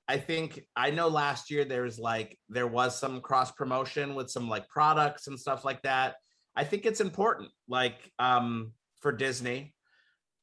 i 0.07 0.17
think 0.17 0.63
i 0.75 0.91
know 0.91 1.07
last 1.07 1.49
year 1.49 1.65
there 1.65 1.83
was 1.83 1.99
like 1.99 2.37
there 2.49 2.67
was 2.67 2.97
some 2.97 3.21
cross 3.21 3.51
promotion 3.51 4.15
with 4.15 4.29
some 4.29 4.47
like 4.49 4.67
products 4.69 5.27
and 5.27 5.39
stuff 5.39 5.65
like 5.65 5.81
that. 5.81 6.15
I 6.55 6.65
think 6.65 6.85
it's 6.85 6.99
important 7.01 7.49
like 7.67 8.11
um 8.19 8.73
for 8.99 9.11
disney 9.11 9.73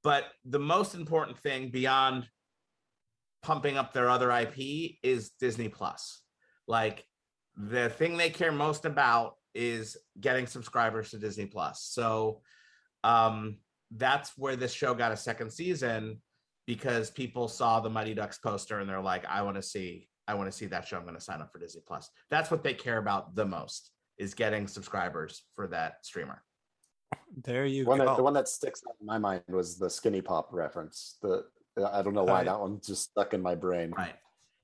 but 0.03 0.25
the 0.45 0.59
most 0.59 0.95
important 0.95 1.39
thing 1.39 1.71
beyond 1.71 2.29
pumping 3.43 3.77
up 3.77 3.93
their 3.93 4.09
other 4.09 4.31
ip 4.31 4.57
is 5.03 5.31
disney 5.41 5.69
plus. 5.69 6.23
Like 6.67 7.05
the 7.57 7.91
thing 7.91 8.17
they 8.17 8.31
care 8.31 8.53
most 8.53 8.85
about 8.85 9.35
is 9.55 9.97
getting 10.21 10.47
subscribers 10.47 11.11
to 11.11 11.19
disney 11.19 11.47
plus. 11.47 11.83
So 11.83 12.43
um 13.05 13.59
that's 13.91 14.33
where 14.37 14.57
this 14.57 14.73
show 14.73 14.95
got 14.95 15.13
a 15.13 15.17
second 15.17 15.51
season 15.51 16.21
because 16.69 17.11
people 17.11 17.49
saw 17.49 17.81
the 17.81 17.89
Mighty 17.89 18.13
Ducks 18.13 18.37
poster 18.37 18.79
and 18.81 18.89
they're 18.89 19.01
like, 19.01 19.25
I 19.25 19.41
want 19.41 19.57
to 19.57 19.63
see, 19.63 20.07
I 20.29 20.35
want 20.35 20.53
to 20.53 20.57
see 20.57 20.67
that 20.67 20.87
show. 20.87 20.99
I'm 20.99 21.05
going 21.05 21.15
to 21.15 21.21
sign 21.21 21.41
up 21.41 21.51
for 21.51 21.59
Disney 21.59 21.81
Plus. 21.89 22.11
That's 22.31 22.51
what 22.51 22.63
they 22.63 22.75
care 22.75 22.99
about 22.99 23.35
the 23.35 23.47
most 23.47 23.91
is 24.19 24.35
getting 24.35 24.67
subscribers 24.69 25.43
for 25.57 25.67
that 25.69 25.95
streamer. 26.05 26.43
There 27.43 27.65
you 27.65 27.87
One 27.87 27.99
go. 27.99 28.05
that, 28.05 28.17
the 28.19 28.23
one 28.23 28.35
that 28.35 28.49
sticks 28.49 28.83
out 28.87 28.97
in 29.01 29.07
my 29.07 29.17
mind 29.17 29.43
was 29.49 29.79
the 29.79 29.89
Skinny 29.89 30.21
Pop 30.21 30.51
reference. 30.53 31.17
The 31.23 31.47
I 31.91 32.03
don't 32.03 32.13
know 32.13 32.25
why 32.25 32.39
Right. 32.39 32.47
that 32.47 32.61
one 32.61 32.81
just 32.85 33.05
stuck 33.11 33.33
in 33.33 33.41
my 33.41 33.55
brain. 33.55 33.93
Right. 33.97 34.15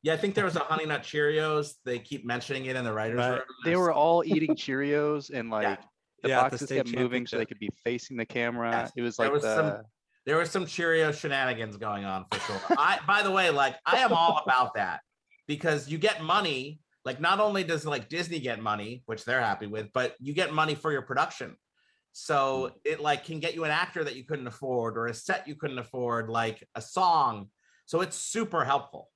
Yeah, 0.03 0.13
I 0.13 0.17
think 0.19 0.35
there 0.35 0.45
was 0.45 0.57
a 0.57 0.61
Honey 0.61 0.85
Nut 0.85 1.03
Cheerios. 1.03 1.75
They 1.87 1.99
keep 2.01 2.27
mentioning 2.27 2.67
it 2.67 2.77
in 2.77 2.85
the 2.85 2.93
writers' 2.93 3.19
Right. 3.19 3.31
room. 3.31 3.43
They 3.65 3.77
were 3.77 3.93
all 3.95 4.23
eating 4.27 4.55
Cheerios 4.57 5.31
and 5.33 5.49
like 5.49 5.81
the 6.23 6.29
Yeah, 6.29 6.41
at 6.41 6.51
the 6.51 6.57
boxes 6.59 6.69
kept 6.69 6.95
moving 6.95 7.27
so 7.27 7.39
they 7.39 7.47
could 7.47 7.61
be 7.61 7.71
facing 7.83 8.19
the 8.19 8.27
camera. 8.27 8.71
Yes. 8.73 8.93
It 8.97 9.01
was 9.03 9.17
There 9.17 9.27
like 9.27 9.33
was 9.33 9.43
the 9.43 9.55
some- 9.57 9.85
there 10.27 10.37
was 10.39 10.51
some 10.51 10.67
Cheerio 10.67 11.13
shenanigans 11.13 11.77
going 11.77 12.05
on 12.05 12.25
for 12.31 12.41
sure. 12.41 12.61
I, 12.79 12.99
by 13.07 13.23
the 13.23 13.31
way, 13.31 13.51
like 13.51 13.77
I 13.85 13.99
am 13.99 14.13
all 14.13 14.41
about 14.45 14.75
that 14.75 15.01
because 15.47 15.89
you 15.89 15.99
get 15.99 16.23
money. 16.23 16.81
Like 17.05 17.21
not 17.21 17.39
only 17.41 17.65
does 17.65 17.85
like 17.85 18.09
Disney 18.09 18.39
get 18.41 18.63
money, 18.63 19.03
which 19.07 19.25
they're 19.27 19.41
happy 19.43 19.67
with, 19.67 19.93
but 19.93 20.15
you 20.21 20.33
get 20.33 20.53
money 20.55 20.75
for 20.75 20.91
your 20.93 21.03
production. 21.03 21.57
So 22.13 22.71
it 22.85 23.01
like 23.01 23.25
can 23.25 23.41
get 23.41 23.55
you 23.55 23.65
an 23.65 23.71
actor 23.73 24.05
that 24.05 24.15
you 24.17 24.25
couldn't 24.25 24.47
afford, 24.47 24.97
or 24.97 25.09
a 25.09 25.15
set 25.15 25.49
you 25.49 25.57
couldn't 25.57 25.79
afford, 25.79 26.31
like 26.31 26.67
a 26.75 26.81
song. 26.81 27.51
So 27.87 28.01
it's 28.01 28.17
super 28.17 28.65
helpful. 28.65 29.11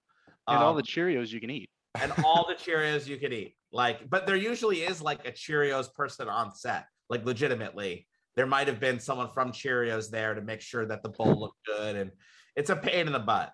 and 0.49 0.59
all 0.59 0.71
Um, 0.73 0.77
the 0.77 0.83
Cheerios 0.83 1.29
you 1.31 1.41
can 1.41 1.49
eat. 1.51 1.71
and 1.95 2.13
all 2.25 2.47
the 2.47 2.55
Cheerios 2.55 3.07
you 3.07 3.17
could 3.17 3.33
eat. 3.33 3.55
Like, 3.71 4.11
but 4.11 4.27
there 4.27 4.37
usually 4.37 4.79
is 4.83 5.01
like 5.01 5.27
a 5.27 5.33
Cheerios 5.33 5.93
person 5.95 6.29
on 6.29 6.55
set, 6.55 6.87
like 7.09 7.25
legitimately. 7.25 8.08
There 8.39 8.47
might 8.47 8.69
have 8.69 8.79
been 8.79 9.01
someone 9.01 9.31
from 9.35 9.51
Cheerios 9.51 10.11
there 10.11 10.33
to 10.33 10.41
make 10.41 10.61
sure 10.61 10.87
that 10.87 11.03
the 11.03 11.09
bowl 11.09 11.35
looked 11.41 11.59
good. 11.67 11.97
And 11.97 12.13
it's 12.55 12.71
a 12.71 12.77
pain 12.77 13.09
in 13.09 13.13
the 13.13 13.19
butt 13.19 13.53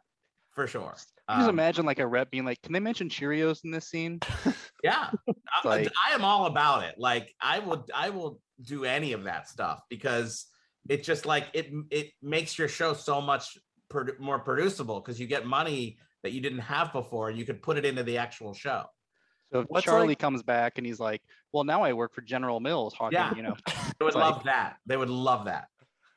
for 0.50 0.66
sure. 0.66 0.94
You 1.30 1.36
just 1.36 1.48
Um, 1.48 1.48
imagine 1.48 1.86
like 1.86 2.00
a 2.00 2.06
rep 2.06 2.30
being 2.30 2.44
like, 2.44 2.60
"Can 2.60 2.74
they 2.74 2.80
mention 2.80 3.08
Cheerios 3.08 3.64
in 3.64 3.70
this 3.70 3.88
scene?" 3.88 4.20
Yeah, 4.84 5.10
I, 5.64 5.66
Like- 5.68 5.92
I 6.06 6.12
am 6.12 6.22
all 6.22 6.44
about 6.44 6.84
it. 6.84 6.96
Like 6.98 7.32
I 7.40 7.60
will, 7.60 7.86
I 7.94 8.10
will 8.10 8.42
do 8.62 8.84
any 8.84 9.14
of 9.14 9.24
that 9.24 9.48
stuff 9.48 9.80
because 9.88 10.44
it 10.90 11.02
just 11.02 11.24
like 11.24 11.46
it 11.54 11.70
it 11.90 12.10
makes 12.20 12.58
your 12.58 12.68
show 12.68 12.92
so 12.92 13.22
much 13.22 13.56
produ- 13.90 14.18
more 14.20 14.38
producible 14.40 15.00
because 15.00 15.18
you 15.18 15.26
get 15.26 15.46
money 15.46 15.96
that 16.22 16.32
you 16.32 16.42
didn't 16.42 16.58
have 16.58 16.92
before 16.92 17.30
and 17.30 17.38
you 17.38 17.46
could 17.46 17.62
put 17.62 17.78
it 17.78 17.86
into 17.86 18.02
the 18.02 18.18
actual 18.18 18.52
show. 18.52 18.84
So 19.50 19.60
if 19.60 19.66
What's 19.68 19.86
Charlie 19.86 20.08
like- 20.08 20.18
comes 20.18 20.42
back 20.42 20.76
and 20.76 20.86
he's 20.86 21.00
like, 21.00 21.22
"Well, 21.54 21.64
now 21.64 21.82
I 21.82 21.94
work 21.94 22.14
for 22.14 22.20
General 22.20 22.60
Mills, 22.60 22.92
hawking, 22.92 23.16
Yeah. 23.18 23.34
you 23.34 23.42
know." 23.42 23.56
They 23.98 24.04
would 24.04 24.14
like- 24.14 24.34
love 24.34 24.44
that. 24.44 24.76
They 24.86 24.96
would 24.96 25.08
love 25.10 25.46
that. 25.46 25.68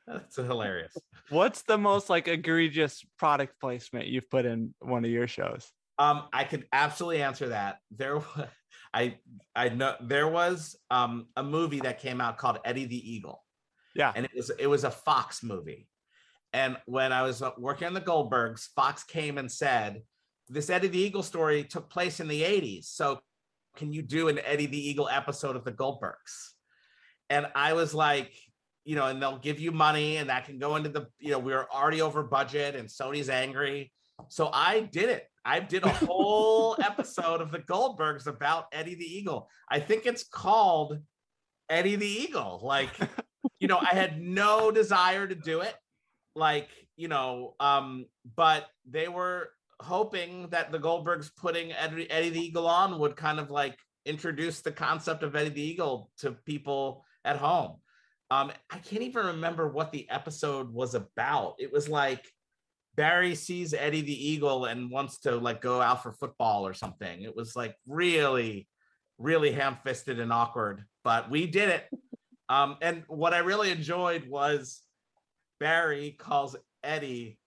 That's 0.06 0.36
hilarious. 0.36 0.94
What's 1.30 1.62
the 1.62 1.78
most 1.78 2.10
like 2.10 2.28
egregious 2.28 3.04
product 3.18 3.54
placement 3.60 4.06
you've 4.08 4.28
put 4.28 4.44
in 4.46 4.74
one 4.80 5.04
of 5.04 5.10
your 5.10 5.28
shows? 5.28 5.70
Um, 5.98 6.24
I 6.32 6.44
could 6.44 6.66
absolutely 6.72 7.22
answer 7.22 7.48
that. 7.50 7.78
There, 7.90 8.18
wa- 8.18 8.46
I 8.94 9.18
I 9.54 9.68
know 9.68 9.94
there 10.00 10.26
was 10.28 10.76
um 10.90 11.26
a 11.36 11.42
movie 11.42 11.80
that 11.80 11.98
came 12.00 12.20
out 12.20 12.36
called 12.38 12.58
Eddie 12.64 12.86
the 12.86 13.12
Eagle. 13.14 13.44
Yeah. 13.94 14.12
and 14.16 14.24
it 14.24 14.32
was 14.34 14.50
it 14.58 14.66
was 14.66 14.84
a 14.84 14.90
Fox 14.90 15.42
movie. 15.42 15.88
And 16.54 16.76
when 16.86 17.12
I 17.12 17.22
was 17.22 17.42
uh, 17.42 17.50
working 17.58 17.86
on 17.86 17.94
the 17.94 18.00
Goldbergs, 18.00 18.68
Fox 18.74 19.04
came 19.04 19.36
and 19.38 19.50
said, 19.52 20.02
"This 20.48 20.70
Eddie 20.70 20.88
the 20.88 20.98
Eagle 20.98 21.22
story 21.22 21.64
took 21.64 21.90
place 21.90 22.20
in 22.20 22.28
the 22.28 22.42
'80s, 22.42 22.84
so 22.86 23.20
can 23.78 23.92
you 23.92 24.02
do 24.02 24.28
an 24.28 24.38
Eddie 24.44 24.66
the 24.66 24.88
Eagle 24.90 25.08
episode 25.08 25.56
of 25.56 25.64
the 25.64 25.72
Goldbergs?" 25.72 26.52
And 27.30 27.46
I 27.54 27.72
was 27.72 27.94
like, 27.94 28.32
you 28.84 28.96
know, 28.96 29.06
and 29.06 29.22
they'll 29.22 29.38
give 29.38 29.60
you 29.60 29.72
money, 29.72 30.16
and 30.16 30.28
that 30.30 30.44
can 30.44 30.58
go 30.58 30.76
into 30.76 30.88
the, 30.88 31.06
you 31.18 31.30
know, 31.30 31.38
we 31.38 31.52
are 31.52 31.68
already 31.72 32.02
over 32.02 32.22
budget, 32.22 32.74
and 32.74 32.88
Sony's 32.88 33.30
angry, 33.30 33.92
so 34.28 34.50
I 34.52 34.80
did 34.80 35.08
it. 35.08 35.26
I 35.44 35.60
did 35.60 35.84
a 35.84 35.88
whole 35.88 36.76
episode 36.82 37.40
of 37.40 37.50
the 37.50 37.60
Goldbergs 37.60 38.26
about 38.26 38.66
Eddie 38.72 38.96
the 38.96 39.04
Eagle. 39.04 39.48
I 39.70 39.80
think 39.80 40.04
it's 40.04 40.24
called 40.24 40.98
Eddie 41.70 41.96
the 41.96 42.06
Eagle. 42.06 42.60
Like, 42.62 42.90
you 43.60 43.68
know, 43.68 43.78
I 43.78 43.94
had 43.94 44.20
no 44.20 44.70
desire 44.70 45.26
to 45.26 45.34
do 45.34 45.60
it. 45.60 45.74
Like, 46.34 46.68
you 46.96 47.08
know, 47.08 47.54
um, 47.60 48.06
but 48.36 48.66
they 48.88 49.08
were 49.08 49.50
hoping 49.80 50.48
that 50.50 50.72
the 50.72 50.78
Goldbergs 50.78 51.30
putting 51.36 51.72
Eddie, 51.72 52.10
Eddie 52.10 52.30
the 52.30 52.40
Eagle 52.40 52.66
on 52.66 52.98
would 52.98 53.16
kind 53.16 53.38
of 53.38 53.50
like 53.50 53.78
introduce 54.04 54.60
the 54.60 54.72
concept 54.72 55.22
of 55.22 55.36
Eddie 55.36 55.50
the 55.50 55.62
Eagle 55.62 56.10
to 56.18 56.32
people 56.32 57.04
at 57.24 57.36
home. 57.36 57.76
Um, 58.30 58.52
I 58.70 58.78
can't 58.78 59.02
even 59.02 59.26
remember 59.26 59.68
what 59.68 59.92
the 59.92 60.08
episode 60.10 60.72
was 60.72 60.94
about. 60.94 61.54
It 61.58 61.72
was 61.72 61.88
like 61.88 62.24
Barry 62.94 63.34
sees 63.34 63.72
Eddie 63.72 64.00
the 64.00 64.28
Eagle 64.30 64.64
and 64.64 64.90
wants 64.90 65.20
to 65.20 65.36
like 65.36 65.60
go 65.62 65.80
out 65.80 66.02
for 66.02 66.12
football 66.12 66.66
or 66.66 66.74
something. 66.74 67.22
It 67.22 67.34
was 67.34 67.54
like 67.54 67.76
really, 67.86 68.68
really 69.18 69.52
ham-fisted 69.52 70.18
and 70.18 70.32
awkward, 70.32 70.84
but 71.04 71.30
we 71.30 71.46
did 71.46 71.68
it. 71.68 71.86
Um, 72.50 72.78
and 72.80 73.02
what 73.08 73.34
I 73.34 73.40
really 73.40 73.70
enjoyed 73.70 74.26
was 74.26 74.80
Barry 75.60 76.16
calls 76.18 76.56
Eddie. 76.82 77.38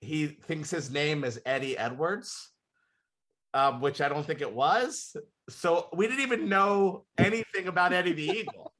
He 0.00 0.26
thinks 0.26 0.70
his 0.70 0.90
name 0.90 1.24
is 1.24 1.40
Eddie 1.46 1.78
Edwards, 1.78 2.50
um, 3.54 3.80
which 3.80 4.00
I 4.00 4.08
don't 4.08 4.26
think 4.26 4.40
it 4.40 4.52
was. 4.52 5.16
So 5.48 5.88
we 5.94 6.06
didn't 6.06 6.22
even 6.22 6.48
know 6.48 7.04
anything 7.18 7.68
about 7.68 7.92
Eddie 7.92 8.12
the 8.12 8.28
Eagle. 8.28 8.72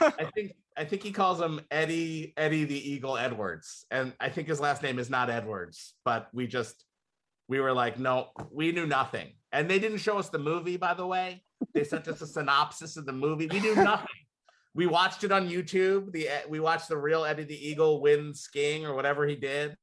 I 0.00 0.28
think 0.34 0.52
I 0.76 0.84
think 0.84 1.02
he 1.02 1.12
calls 1.12 1.40
him 1.40 1.60
Eddie 1.70 2.32
Eddie 2.36 2.64
the 2.64 2.92
Eagle 2.92 3.16
Edwards, 3.16 3.84
and 3.90 4.12
I 4.20 4.28
think 4.28 4.48
his 4.48 4.60
last 4.60 4.82
name 4.82 4.98
is 4.98 5.10
not 5.10 5.30
Edwards. 5.30 5.94
But 6.04 6.28
we 6.32 6.46
just 6.46 6.84
we 7.48 7.60
were 7.60 7.72
like, 7.72 7.98
no, 7.98 8.28
we 8.52 8.72
knew 8.72 8.86
nothing, 8.86 9.28
and 9.52 9.68
they 9.68 9.78
didn't 9.78 9.98
show 9.98 10.18
us 10.18 10.28
the 10.28 10.38
movie. 10.38 10.76
By 10.76 10.94
the 10.94 11.06
way, 11.06 11.42
they 11.74 11.84
sent 11.84 12.08
us 12.08 12.20
a 12.22 12.26
synopsis 12.26 12.96
of 12.96 13.06
the 13.06 13.12
movie. 13.12 13.46
We 13.46 13.60
knew 13.60 13.74
nothing. 13.74 14.06
We 14.74 14.86
watched 14.86 15.24
it 15.24 15.32
on 15.32 15.48
YouTube. 15.48 16.12
The 16.12 16.28
we 16.48 16.60
watched 16.60 16.88
the 16.88 16.96
real 16.96 17.24
Eddie 17.24 17.44
the 17.44 17.68
Eagle 17.68 18.00
win 18.00 18.34
skiing 18.34 18.86
or 18.86 18.94
whatever 18.94 19.26
he 19.26 19.36
did, 19.36 19.76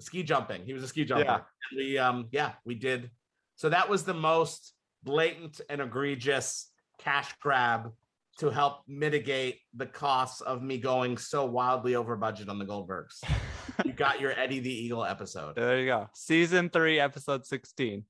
ski 0.00 0.22
jumping. 0.22 0.64
He 0.64 0.72
was 0.72 0.82
a 0.82 0.88
ski 0.88 1.04
jumper. 1.04 1.24
Yeah. 1.24 1.34
And 1.70 1.76
we 1.78 1.98
um 1.98 2.28
yeah 2.30 2.52
we 2.64 2.74
did. 2.74 3.10
So 3.56 3.68
that 3.68 3.88
was 3.88 4.04
the 4.04 4.14
most 4.14 4.72
blatant 5.02 5.60
and 5.68 5.80
egregious 5.80 6.70
cash 6.98 7.32
grab 7.40 7.92
to 8.38 8.50
help 8.50 8.82
mitigate 8.86 9.58
the 9.74 9.86
costs 9.86 10.40
of 10.40 10.62
me 10.62 10.78
going 10.78 11.16
so 11.16 11.44
wildly 11.44 11.96
over 11.96 12.16
budget 12.16 12.48
on 12.48 12.58
the 12.58 12.64
Goldbergs. 12.64 13.22
you 13.84 13.92
got 13.92 14.20
your 14.20 14.30
Eddie 14.38 14.60
the 14.60 14.72
Eagle 14.72 15.04
episode. 15.04 15.56
There 15.56 15.80
you 15.80 15.86
go. 15.86 16.08
Season 16.14 16.70
three, 16.70 17.00
episode 17.00 17.44
16. 17.46 18.04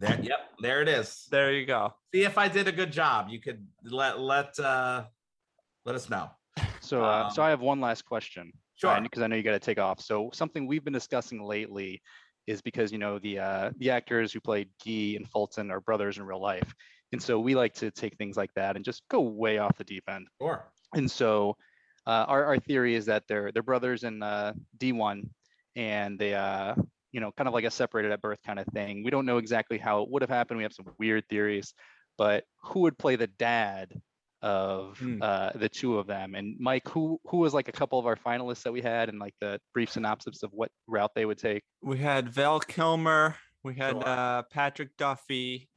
There, 0.00 0.18
yep, 0.22 0.38
there 0.60 0.80
it 0.82 0.88
is. 0.88 1.26
There 1.30 1.52
you 1.52 1.66
go. 1.66 1.94
See 2.14 2.24
if 2.24 2.38
I 2.38 2.48
did 2.48 2.68
a 2.68 2.72
good 2.72 2.90
job. 2.92 3.28
You 3.28 3.40
could 3.40 3.66
let 3.84 4.18
let 4.18 4.58
uh 4.58 5.04
let 5.84 5.94
us 5.94 6.08
know. 6.10 6.30
So, 6.80 7.02
uh, 7.02 7.28
so 7.30 7.42
Um, 7.42 7.46
I 7.46 7.50
have 7.50 7.60
one 7.60 7.80
last 7.80 8.04
question. 8.04 8.52
Sure. 8.76 9.00
Because 9.00 9.22
I 9.22 9.26
know 9.26 9.36
you 9.36 9.42
got 9.42 9.52
to 9.52 9.58
take 9.58 9.78
off. 9.78 10.00
So, 10.00 10.30
something 10.32 10.66
we've 10.66 10.84
been 10.84 10.92
discussing 10.92 11.44
lately 11.44 12.02
is 12.46 12.62
because 12.62 12.92
you 12.92 12.98
know 12.98 13.18
the 13.18 13.38
uh, 13.38 13.70
the 13.78 13.90
actors 13.90 14.32
who 14.32 14.40
played 14.40 14.68
Guy 14.84 15.14
and 15.16 15.28
Fulton 15.28 15.70
are 15.70 15.80
brothers 15.80 16.18
in 16.18 16.24
real 16.24 16.40
life, 16.40 16.74
and 17.12 17.22
so 17.22 17.38
we 17.40 17.54
like 17.54 17.74
to 17.74 17.90
take 17.90 18.16
things 18.16 18.36
like 18.36 18.52
that 18.54 18.76
and 18.76 18.84
just 18.84 19.02
go 19.08 19.20
way 19.20 19.58
off 19.58 19.76
the 19.76 19.84
deep 19.84 20.04
end. 20.08 20.28
Sure. 20.40 20.64
And 20.94 21.10
so, 21.10 21.56
uh, 22.06 22.24
our 22.28 22.44
our 22.44 22.58
theory 22.58 22.94
is 22.94 23.06
that 23.06 23.24
they're 23.28 23.50
they're 23.50 23.62
brothers 23.62 24.04
in 24.04 24.22
uh, 24.22 24.52
D1, 24.78 25.28
and 25.74 26.18
they 26.18 26.34
uh 26.34 26.74
you 27.12 27.20
know 27.20 27.32
kind 27.32 27.48
of 27.48 27.54
like 27.54 27.64
a 27.64 27.70
separated 27.70 28.12
at 28.12 28.22
birth 28.22 28.40
kind 28.44 28.58
of 28.58 28.66
thing. 28.68 29.02
We 29.02 29.10
don't 29.10 29.26
know 29.26 29.38
exactly 29.38 29.78
how 29.78 30.02
it 30.02 30.10
would 30.10 30.22
have 30.22 30.30
happened. 30.30 30.58
We 30.58 30.64
have 30.64 30.74
some 30.74 30.86
weird 30.98 31.24
theories, 31.28 31.74
but 32.18 32.44
who 32.62 32.80
would 32.80 32.98
play 32.98 33.16
the 33.16 33.26
dad 33.26 33.90
of 34.42 34.98
Hmm. 34.98 35.20
uh, 35.22 35.50
the 35.54 35.68
two 35.68 35.98
of 35.98 36.06
them? 36.06 36.34
And 36.34 36.56
Mike, 36.58 36.88
who 36.88 37.20
who 37.26 37.38
was 37.38 37.54
like 37.54 37.68
a 37.68 37.72
couple 37.72 37.98
of 37.98 38.06
our 38.06 38.16
finalists 38.16 38.62
that 38.64 38.72
we 38.72 38.80
had, 38.82 39.08
and 39.08 39.18
like 39.18 39.34
the 39.40 39.60
brief 39.74 39.90
synopsis 39.90 40.42
of 40.42 40.50
what 40.52 40.70
route 40.86 41.12
they 41.14 41.24
would 41.24 41.38
take. 41.38 41.62
We 41.82 41.98
had 41.98 42.28
Val 42.28 42.60
Kilmer. 42.60 43.36
We 43.64 43.74
had 43.74 43.92
Sure. 43.92 44.02
uh, 44.08 44.42
Patrick 44.50 44.96
Duffy. 44.96 45.68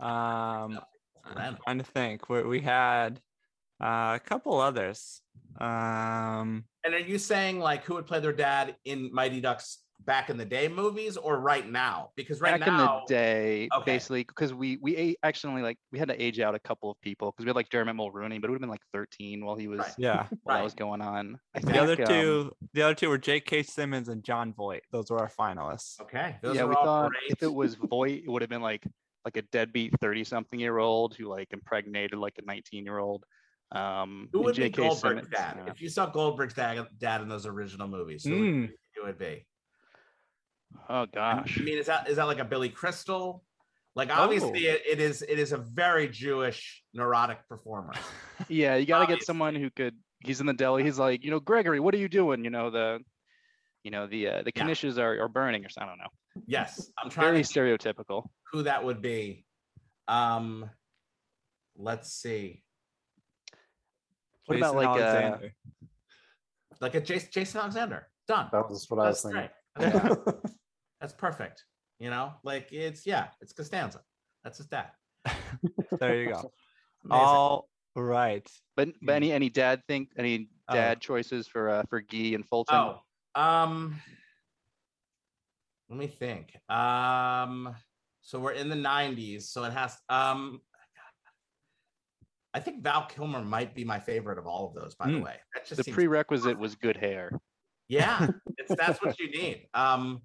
Um, 0.00 0.80
I'm 1.24 1.56
trying 1.64 1.78
to 1.78 1.84
think. 1.84 2.28
We, 2.28 2.42
we 2.42 2.60
had 2.60 3.20
uh, 3.80 4.16
a 4.16 4.20
couple 4.24 4.60
others. 4.60 5.20
Um, 5.60 6.64
And 6.84 6.94
are 6.94 6.98
you 6.98 7.18
saying 7.18 7.60
like 7.60 7.84
who 7.84 7.94
would 7.94 8.06
play 8.06 8.18
their 8.20 8.32
dad 8.32 8.76
in 8.84 9.10
Mighty 9.12 9.40
Ducks 9.40 9.78
back 10.04 10.30
in 10.30 10.36
the 10.36 10.44
day 10.44 10.68
movies 10.68 11.16
or 11.16 11.38
right 11.40 11.68
now? 11.68 12.10
Because 12.16 12.40
right 12.40 12.58
Back 12.58 12.68
in 12.68 12.76
the 12.76 13.00
day, 13.06 13.68
Okay. 13.74 13.84
basically, 13.84 14.24
because 14.24 14.52
we 14.54 14.76
we 14.78 15.16
accidentally 15.22 15.62
like 15.62 15.78
we 15.90 15.98
had 15.98 16.08
to 16.08 16.22
age 16.22 16.40
out 16.40 16.54
a 16.54 16.58
couple 16.58 16.90
of 16.90 17.00
people 17.00 17.30
because 17.32 17.44
we 17.44 17.48
had 17.48 17.56
like 17.56 17.68
Dermot 17.68 17.96
Mulroney, 17.96 18.40
but 18.40 18.48
it 18.48 18.50
would 18.50 18.56
have 18.56 18.60
been 18.60 18.70
like 18.70 18.82
13 18.92 19.44
while 19.44 19.56
he 19.56 19.68
was 19.68 19.80
Right. 19.80 19.94
yeah. 19.98 20.16
while 20.16 20.28
that 20.28 20.58
Right. 20.58 20.62
was 20.62 20.74
going 20.74 21.00
on. 21.00 21.38
I 21.54 21.60
The 21.60 21.66
think, 21.66 21.78
other 21.78 22.02
um, 22.02 22.08
two, 22.08 22.52
the 22.72 22.82
other 22.82 22.94
two 22.94 23.08
were 23.08 23.18
J.K. 23.18 23.62
Simmons 23.62 24.08
and 24.08 24.22
Jon 24.24 24.52
Voight. 24.52 24.82
Those 24.90 25.10
were 25.10 25.18
our 25.18 25.30
finalists. 25.30 26.00
okay, 26.00 26.36
those 26.42 26.56
yeah, 26.56 26.64
we 26.64 26.74
all 26.74 26.84
thought 26.84 27.10
great. 27.10 27.30
if 27.30 27.42
it 27.42 27.52
was 27.52 27.74
Voight, 27.76 28.22
it 28.24 28.28
would 28.28 28.42
have 28.42 28.50
been 28.50 28.62
like 28.62 28.86
like 29.24 29.36
a 29.36 29.42
deadbeat 29.42 29.92
30 30.00 30.24
something 30.24 30.58
year 30.58 30.78
old 30.78 31.14
who 31.14 31.28
like 31.28 31.52
impregnated 31.52 32.18
like 32.18 32.38
a 32.38 32.42
19 32.44 32.84
year 32.84 32.98
old. 32.98 33.24
Um, 33.70 34.28
who 34.32 34.42
would 34.42 34.56
be 34.56 34.68
Goldberg's 34.68 35.00
Simmons, 35.00 35.28
dad? 35.30 35.62
yeah. 35.64 35.70
If 35.72 35.80
you 35.80 35.88
saw 35.88 36.04
Goldberg's 36.10 36.52
dad, 36.54 36.86
dad 36.98 37.22
in 37.22 37.28
those 37.28 37.46
original 37.46 37.88
movies, 37.88 38.24
who 38.24 38.38
would 38.38 38.48
Mm. 38.48 38.68
you 38.68 38.74
it 38.96 39.06
would 39.06 39.18
be? 39.18 39.46
Oh 40.88 41.06
gosh. 41.06 41.58
I 41.60 41.62
mean, 41.64 41.78
is 41.78 41.86
that 41.86 42.08
is 42.08 42.16
that 42.16 42.24
like 42.24 42.38
a 42.38 42.44
Billy 42.44 42.68
Crystal? 42.68 43.44
Like 43.94 44.08
Oh. 44.10 44.22
obviously 44.22 44.66
it, 44.66 44.82
it 44.88 45.00
is 45.00 45.22
it 45.22 45.38
is 45.38 45.52
a 45.52 45.58
very 45.58 46.08
Jewish 46.08 46.82
neurotic 46.94 47.46
performer. 47.48 47.92
Yeah, 48.48 48.74
you 48.74 48.86
got 48.86 49.06
to 49.06 49.12
get 49.14 49.22
someone 49.24 49.54
who 49.54 49.70
could. 49.70 49.94
He's 50.18 50.40
in 50.40 50.46
the 50.46 50.52
deli. 50.52 50.82
He's 50.82 50.98
like, 50.98 51.22
you 51.24 51.30
know, 51.30 51.38
Gregory, 51.38 51.78
what 51.78 51.94
are 51.94 51.98
you 51.98 52.08
doing? 52.08 52.42
You 52.44 52.50
know 52.50 52.70
the, 52.70 52.98
you 53.84 53.90
know 53.92 54.06
the 54.08 54.26
uh, 54.28 54.42
the 54.42 54.50
Yeah. 54.54 54.64
knishes 54.64 54.98
are, 54.98 55.22
are 55.22 55.28
burning 55.28 55.64
or 55.64 55.68
something. 55.68 55.88
I 55.88 55.92
don't 55.92 55.98
know. 55.98 56.42
Yes, 56.46 56.90
I'm 56.98 57.08
trying 57.10 57.32
Very 57.32 57.44
to 57.44 57.48
stereotypical. 57.48 58.24
who 58.50 58.64
that 58.64 58.84
would 58.84 59.00
be. 59.00 59.44
Um, 60.08 60.68
let's 61.76 62.12
see, 62.12 62.62
What 64.46 64.56
about, 64.58 64.74
Jason 64.74 64.76
like, 64.76 64.88
uh, 64.88 65.02
Alexander. 65.04 65.54
like 66.80 66.94
a 66.96 67.00
Jason, 67.00 67.28
Jason 67.32 67.60
Alexander. 67.60 68.08
Done. 68.26 68.48
That 68.52 68.68
was 68.68 68.86
what 68.88 68.98
I 69.00 69.08
was 69.08 69.22
thinking. 69.22 69.48
great. 69.76 69.92
That's, 69.92 70.16
that's 71.02 71.12
perfect. 71.12 71.64
You 71.98 72.08
know, 72.10 72.32
like 72.44 72.72
it's 72.72 73.04
yeah, 73.06 73.26
it's 73.42 73.52
Costanza. 73.52 74.00
That's 74.44 74.58
his 74.58 74.66
dad. 74.68 74.90
there 76.00 76.22
you 76.22 76.28
go. 76.30 76.52
All 77.10 77.66
right. 77.96 78.48
But 78.76 78.90
but 79.02 79.16
any 79.16 79.32
any 79.32 79.50
dad 79.50 79.82
think 79.86 80.10
any. 80.16 80.48
Oh. 80.68 80.74
dad 80.74 81.00
choices 81.00 81.48
for 81.48 81.68
uh 81.68 81.82
for 81.90 82.00
Guy 82.00 82.34
and 82.34 82.46
Fulton? 82.46 82.76
Oh, 82.76 83.00
um, 83.40 84.00
let 85.90 85.98
me 85.98 86.06
think. 86.06 86.56
Um, 86.70 87.74
so 88.22 88.38
we're 88.38 88.52
in 88.52 88.68
the 88.68 88.76
'90s, 88.76 89.42
so 89.42 89.64
it 89.64 89.72
has. 89.72 89.98
Um, 90.08 90.60
I 92.54 92.60
think 92.60 92.84
Val 92.84 93.06
Kilmer 93.06 93.42
might 93.42 93.74
be 93.74 93.84
my 93.84 93.98
favorite 93.98 94.38
of 94.38 94.46
all 94.46 94.68
of 94.68 94.74
those. 94.74 94.94
By 94.94 95.06
the 95.10 95.18
Mm. 95.18 95.24
way, 95.24 95.36
that 95.54 95.66
just 95.66 95.78
the 95.78 95.84
seems 95.84 95.96
prerequisite 95.96 96.56
was 96.56 96.76
good 96.76 96.96
hair. 96.96 97.32
Yeah, 97.88 98.28
it's 98.56 98.74
that's 98.76 99.02
what 99.02 99.18
you 99.18 99.30
need. 99.32 99.68
Um, 99.74 100.22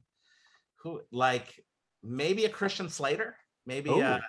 who 0.81 1.01
like 1.11 1.63
maybe 2.03 2.45
a 2.45 2.49
Christian 2.49 2.89
Slater. 2.89 3.35
Maybe 3.65 3.89
uh, 3.89 4.19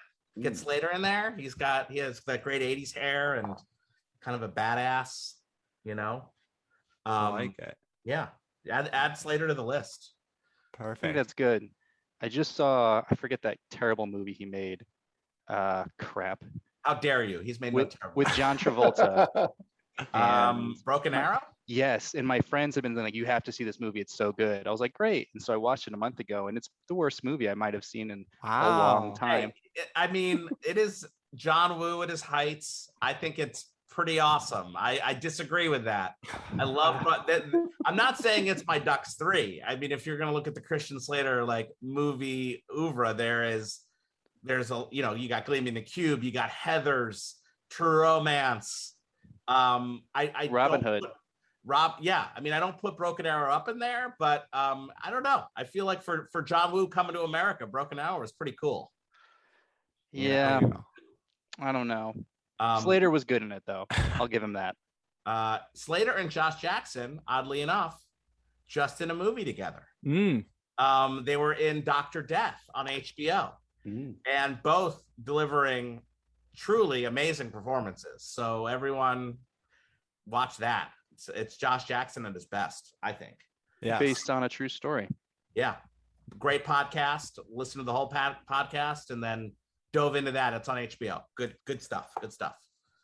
get 0.41 0.57
Slater 0.57 0.91
in 0.91 1.03
there. 1.03 1.35
He's 1.39 1.55
got 1.55 1.91
he 1.91 1.99
has 1.99 2.21
that 2.27 2.43
great 2.43 2.63
'80s 2.63 2.95
hair 2.95 3.35
and 3.35 3.55
kind 4.21 4.35
of 4.35 4.43
a 4.43 4.49
badass. 4.49 5.35
You 5.85 5.95
know. 5.95 6.31
Um, 7.07 7.15
I 7.15 7.29
like 7.29 7.59
it. 7.59 7.77
Yeah, 8.05 8.29
add 8.71 8.91
add 8.93 9.17
Slater 9.17 9.49
to 9.49 9.55
the 9.55 9.65
list. 9.65 10.13
I 10.75 10.85
think 10.85 10.87
Perfect. 10.87 11.15
that's 11.15 11.35
good. 11.35 11.69
I 12.21 12.29
just 12.29 12.57
saw 12.57 13.03
I 13.09 13.15
forget 13.15 13.43
that 13.43 13.59
terrible 13.71 14.07
movie 14.07 14.33
he 14.33 14.45
made. 14.45 14.85
Uh 15.49 15.85
crap. 15.99 16.43
How 16.83 16.95
dare 16.95 17.25
you? 17.25 17.41
He's 17.41 17.61
made 17.61 17.73
With 17.73 17.97
no 18.03 18.11
with 18.15 18.29
John 18.35 18.59
Travolta. 18.59 19.49
um, 20.15 20.75
Broken 20.85 21.15
Arrow. 21.15 21.41
Yes, 21.69 22.14
and 22.14 22.27
my 22.27 22.41
friends 22.41 22.75
have 22.77 22.83
been 22.83 22.97
like, 22.97 23.14
"You 23.14 23.27
have 23.27 23.45
to 23.45 23.53
see 23.53 23.62
this 23.62 23.79
movie. 23.79 24.01
It's 24.01 24.16
so 24.16 24.33
good." 24.33 24.66
I 24.66 24.71
was 24.71 24.81
like, 24.81 24.95
"Great!" 24.95 25.29
And 25.35 25.43
so 25.43 25.53
I 25.53 25.59
watched 25.59 25.87
it 25.87 25.93
a 25.93 25.99
month 25.99 26.19
ago, 26.19 26.49
and 26.49 26.57
it's 26.57 26.71
the 26.89 26.95
worst 26.95 27.23
movie 27.23 27.49
I 27.51 27.55
might 27.55 27.75
have 27.75 27.85
seen 27.85 28.11
in 28.11 28.25
a 28.43 28.69
long 28.69 29.14
time. 29.14 29.53
Hey, 29.75 29.83
I 29.95 30.07
mean, 30.11 30.49
it 30.66 30.79
is 30.79 31.07
John 31.35 31.79
Woo 31.79 32.03
at 32.03 32.09
his 32.09 32.23
heights. 32.23 32.91
I 33.03 33.12
think 33.12 33.39
it's 33.39 33.66
pretty 33.91 34.19
awesome. 34.19 34.75
I, 34.79 34.99
I 35.05 35.12
disagree 35.12 35.69
with 35.69 35.85
that. 35.85 36.14
I 36.59 36.64
love, 36.64 37.01
but 37.05 37.27
that, 37.27 37.43
I'm 37.85 37.97
not 37.97 38.16
saying 38.16 38.47
it's 38.47 38.64
my 38.66 38.79
Ducks 38.79 39.14
three. 39.16 39.62
I 39.66 39.77
mean, 39.77 39.93
if 39.93 40.07
you're 40.07 40.16
going 40.16 40.29
to 40.29 40.35
look 40.35 40.49
at 40.49 40.55
the 40.55 40.61
Christian 40.62 40.99
Slater 40.99 41.45
like 41.45 41.69
movie 41.83 42.64
oeuvre, 42.75 43.12
there 43.12 43.45
is, 43.45 43.81
there's 44.43 44.71
a, 44.71 44.87
you 44.91 45.03
know, 45.03 45.14
you 45.14 45.29
got 45.29 45.45
Gleaming 45.45 45.75
the 45.75 45.83
Cube, 45.83 46.23
you 46.23 46.31
got 46.31 46.49
Heathers, 46.49 47.35
True 47.71 48.01
Romance. 48.03 48.95
Um, 49.49 50.05
I, 50.14 50.33
I 50.35 50.49
Robin 50.49 50.81
Hood. 50.83 51.03
put- 51.03 51.12
Rob, 51.69 51.97
yeah. 52.01 52.29
I 52.35 52.41
mean, 52.41 52.55
I 52.55 52.61
don't 52.61 52.79
put 52.79 52.97
Broken 52.97 53.27
Arrow 53.27 53.53
up 53.53 53.69
in 53.69 53.79
there, 53.79 54.16
but 54.19 54.47
um, 54.55 54.91
I 55.05 55.11
don't 55.11 55.23
know. 55.23 55.45
I 55.55 55.64
feel 55.64 55.85
like 55.85 56.03
for 56.03 56.29
for 56.33 56.41
John 56.43 56.73
Woo 56.73 56.89
coming 56.89 57.12
to 57.12 57.23
America, 57.23 57.66
Broken 57.66 57.99
Arrow 57.99 58.23
is 58.23 58.33
pretty 58.33 58.57
cool. 58.59 58.91
Yeah, 60.12 60.61
There 60.61 60.69
you 60.69 60.75
go. 60.75 60.85
I 61.61 61.73
don't 61.73 61.89
know. 61.89 62.14
Um, 62.59 62.81
Slater 62.83 63.11
was 63.11 63.25
good 63.25 63.43
in 63.43 63.53
it 63.53 63.62
though. 63.66 63.87
I'll 64.14 64.29
give 64.29 64.43
him 64.43 64.55
that. 64.55 64.75
uh, 65.27 65.59
Slater 65.75 66.12
and 66.12 66.31
Josh 66.31 66.59
Jackson, 66.61 67.21
oddly 67.29 67.61
enough, 67.61 68.03
just 68.66 69.01
in 69.03 69.11
a 69.11 69.14
movie 69.14 69.45
together. 69.45 69.83
Mm, 70.07 70.47
Um, 70.79 71.25
they 71.27 71.37
were 71.37 71.53
in 71.53 71.85
Doctor 71.85 72.23
Death 72.23 72.61
on 72.75 72.87
HBO, 72.87 73.53
Mm. 73.87 74.14
and 74.31 74.59
both 74.62 75.03
delivering 75.23 76.01
truly 76.57 77.05
amazing 77.05 77.51
performances. 77.51 78.25
So 78.25 78.66
everyone, 78.66 79.39
watch 80.27 80.57
that. 80.59 80.91
It's, 81.19 81.29
it's 81.29 81.57
Josh 81.57 81.85
Jackson 81.85 82.25
at 82.27 82.35
his 82.35 82.47
best, 82.47 82.95
I 83.03 83.11
think. 83.11 83.35
yes. 83.83 83.99
Based 83.99 84.31
on 84.31 84.45
a 84.45 84.49
true 84.49 84.69
story. 84.69 85.09
Yeah, 85.57 85.75
great 86.39 86.64
podcast. 86.64 87.41
Listen 87.53 87.81
to 87.81 87.85
the 87.85 87.93
whole 87.93 88.07
pod- 88.07 88.37
podcast, 88.49 89.11
and 89.11 89.21
then 89.23 89.51
dove 89.93 90.14
into 90.14 90.31
that. 90.31 90.53
It's 90.55 90.69
on 90.69 90.77
HBO. 90.77 91.23
Good, 91.37 91.57
good 91.66 91.83
stuff. 91.83 92.12
Good 92.21 92.33
stuff. 92.33 92.55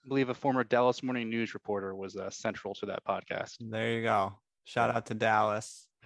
I 0.05 0.09
believe 0.09 0.29
a 0.29 0.35
former 0.35 0.63
Dallas 0.63 1.03
Morning 1.03 1.29
News 1.29 1.55
reporter 1.55 1.97
was 1.97 2.15
uh, 2.17 2.31
central 2.31 2.73
to 2.75 2.87
that 2.87 3.05
podcast. 3.05 3.57
There 3.59 3.93
you 3.95 4.03
go. 4.05 4.35
Shout 4.65 4.95
out 4.95 5.07
to 5.07 5.15
Dallas. 5.15 5.89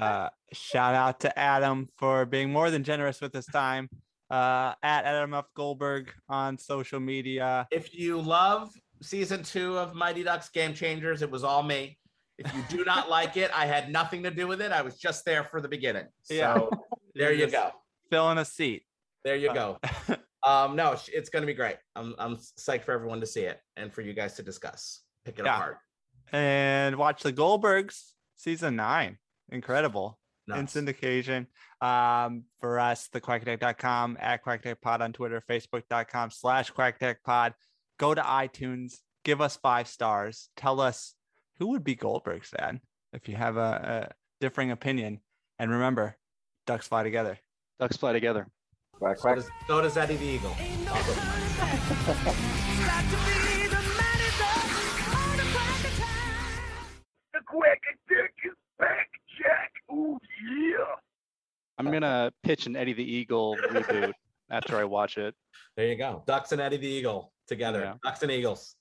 Uh, 0.00 0.28
shout 0.52 0.94
out 0.94 1.18
to 1.20 1.36
Adam 1.38 1.88
for 1.98 2.24
being 2.24 2.50
more 2.52 2.70
than 2.70 2.84
generous 2.84 3.20
with 3.20 3.32
his 3.34 3.46
time. 3.46 3.88
Uh, 4.30 4.72
at 4.84 5.04
Adam 5.04 5.34
F. 5.34 5.46
Goldberg 5.56 6.12
on 6.28 6.56
social 6.58 7.00
media. 7.00 7.66
if 7.72 7.92
you 7.92 8.20
love 8.20 8.70
season 9.02 9.42
two 9.42 9.78
of 9.78 9.94
Mighty 9.94 10.22
Ducks 10.22 10.48
Game 10.48 10.74
Changers, 10.74 11.22
it 11.22 11.30
was 11.30 11.44
all 11.44 11.62
me. 11.62 11.98
If 12.38 12.52
you 12.54 12.62
do 12.68 12.84
not 12.84 13.08
like 13.18 13.36
it, 13.36 13.50
I 13.54 13.66
had 13.66 13.90
nothing 13.90 14.22
to 14.24 14.30
do 14.30 14.46
with 14.46 14.60
it. 14.60 14.72
I 14.72 14.82
was 14.82 14.96
just 14.96 15.24
there 15.24 15.44
for 15.44 15.60
the 15.60 15.68
beginning. 15.68 16.04
So 16.22 16.34
Yeah. 16.34 16.58
there 17.14 17.32
you 17.32 17.48
go. 17.50 17.70
Filling 18.10 18.38
a 18.38 18.44
seat. 18.44 18.84
There 19.24 19.36
you 19.36 19.52
go. 19.52 19.78
Um, 20.46 20.76
no, 20.76 20.92
it's- 20.92 21.28
going 21.30 21.42
to 21.42 21.46
be 21.48 21.52
great. 21.52 21.76
I'm, 21.96 22.14
I'm 22.16 22.36
psyched 22.36 22.84
for 22.84 22.92
everyone 22.92 23.18
to 23.20 23.26
see 23.26 23.40
it 23.42 23.60
and 23.76 23.92
for 23.92 24.02
you 24.02 24.12
guys 24.14 24.34
to 24.34 24.42
discuss, 24.44 25.00
pick 25.24 25.40
it 25.40 25.44
Yeah. 25.44 25.56
apart. 25.56 25.78
and 26.32 26.94
watch 26.96 27.24
the 27.24 27.32
Goldbergs 27.32 28.12
season 28.36 28.76
nine. 28.76 29.18
Incredible. 29.50 30.16
in 30.46 30.66
syndication. 30.66 31.46
Um, 31.82 32.44
for 32.60 32.78
us, 32.78 33.08
the 33.12 33.20
quackattack.com 33.20 34.16
at 34.20 34.44
quackattackpod 34.44 35.00
on 35.00 35.12
Twitter, 35.12 35.42
facebook.com 35.50 36.30
slash 36.30 36.72
quackattackpod. 36.72 37.54
Go 37.98 38.14
to 38.14 38.22
iTunes, 38.22 39.00
give 39.24 39.40
us 39.40 39.56
five 39.56 39.88
stars. 39.88 40.50
Tell 40.56 40.80
us 40.80 41.14
who 41.58 41.66
would 41.70 41.82
be 41.82 41.96
Goldberg's 41.96 42.48
fan 42.48 42.80
if 43.12 43.28
you 43.28 43.34
have 43.34 43.56
a, 43.56 44.10
a 44.10 44.14
differing 44.40 44.70
opinion. 44.70 45.18
And 45.58 45.72
remember, 45.72 46.16
ducks 46.64 46.86
fly 46.86 47.02
together. 47.02 47.38
Ducks 47.80 47.96
fly 47.96 48.12
together. 48.12 48.46
Quack 48.92 49.18
So 49.18 49.34
does, 49.34 49.48
so 49.66 49.80
does 49.80 49.96
Eddie 49.96 50.16
the 50.16 50.26
Eagle. 50.26 50.56
The 57.32 57.40
Quack 57.46 57.82
Attack 58.08 58.34
is 58.44 58.54
back, 58.78 59.08
Jack. 59.40 59.72
Ooh, 59.92 60.18
yeah. 60.70 60.84
I'm 61.78 61.90
gonna 61.90 62.32
pitch 62.44 62.66
an 62.66 62.76
Eddie 62.76 62.92
the 62.92 63.02
Eagle 63.04 63.56
reboot 63.56 64.12
after 64.50 64.76
I 64.78 64.84
watch 64.84 65.18
it. 65.18 65.34
There 65.76 65.86
you 65.86 65.96
go. 65.96 66.22
Ducks 66.26 66.52
and 66.52 66.60
Eddie 66.60 66.78
the 66.78 66.86
Eagle 66.86 67.32
together. 67.46 67.80
Yeah. 67.80 67.94
Ducks 68.02 68.22
and 68.22 68.32
Eagles. 68.32 68.74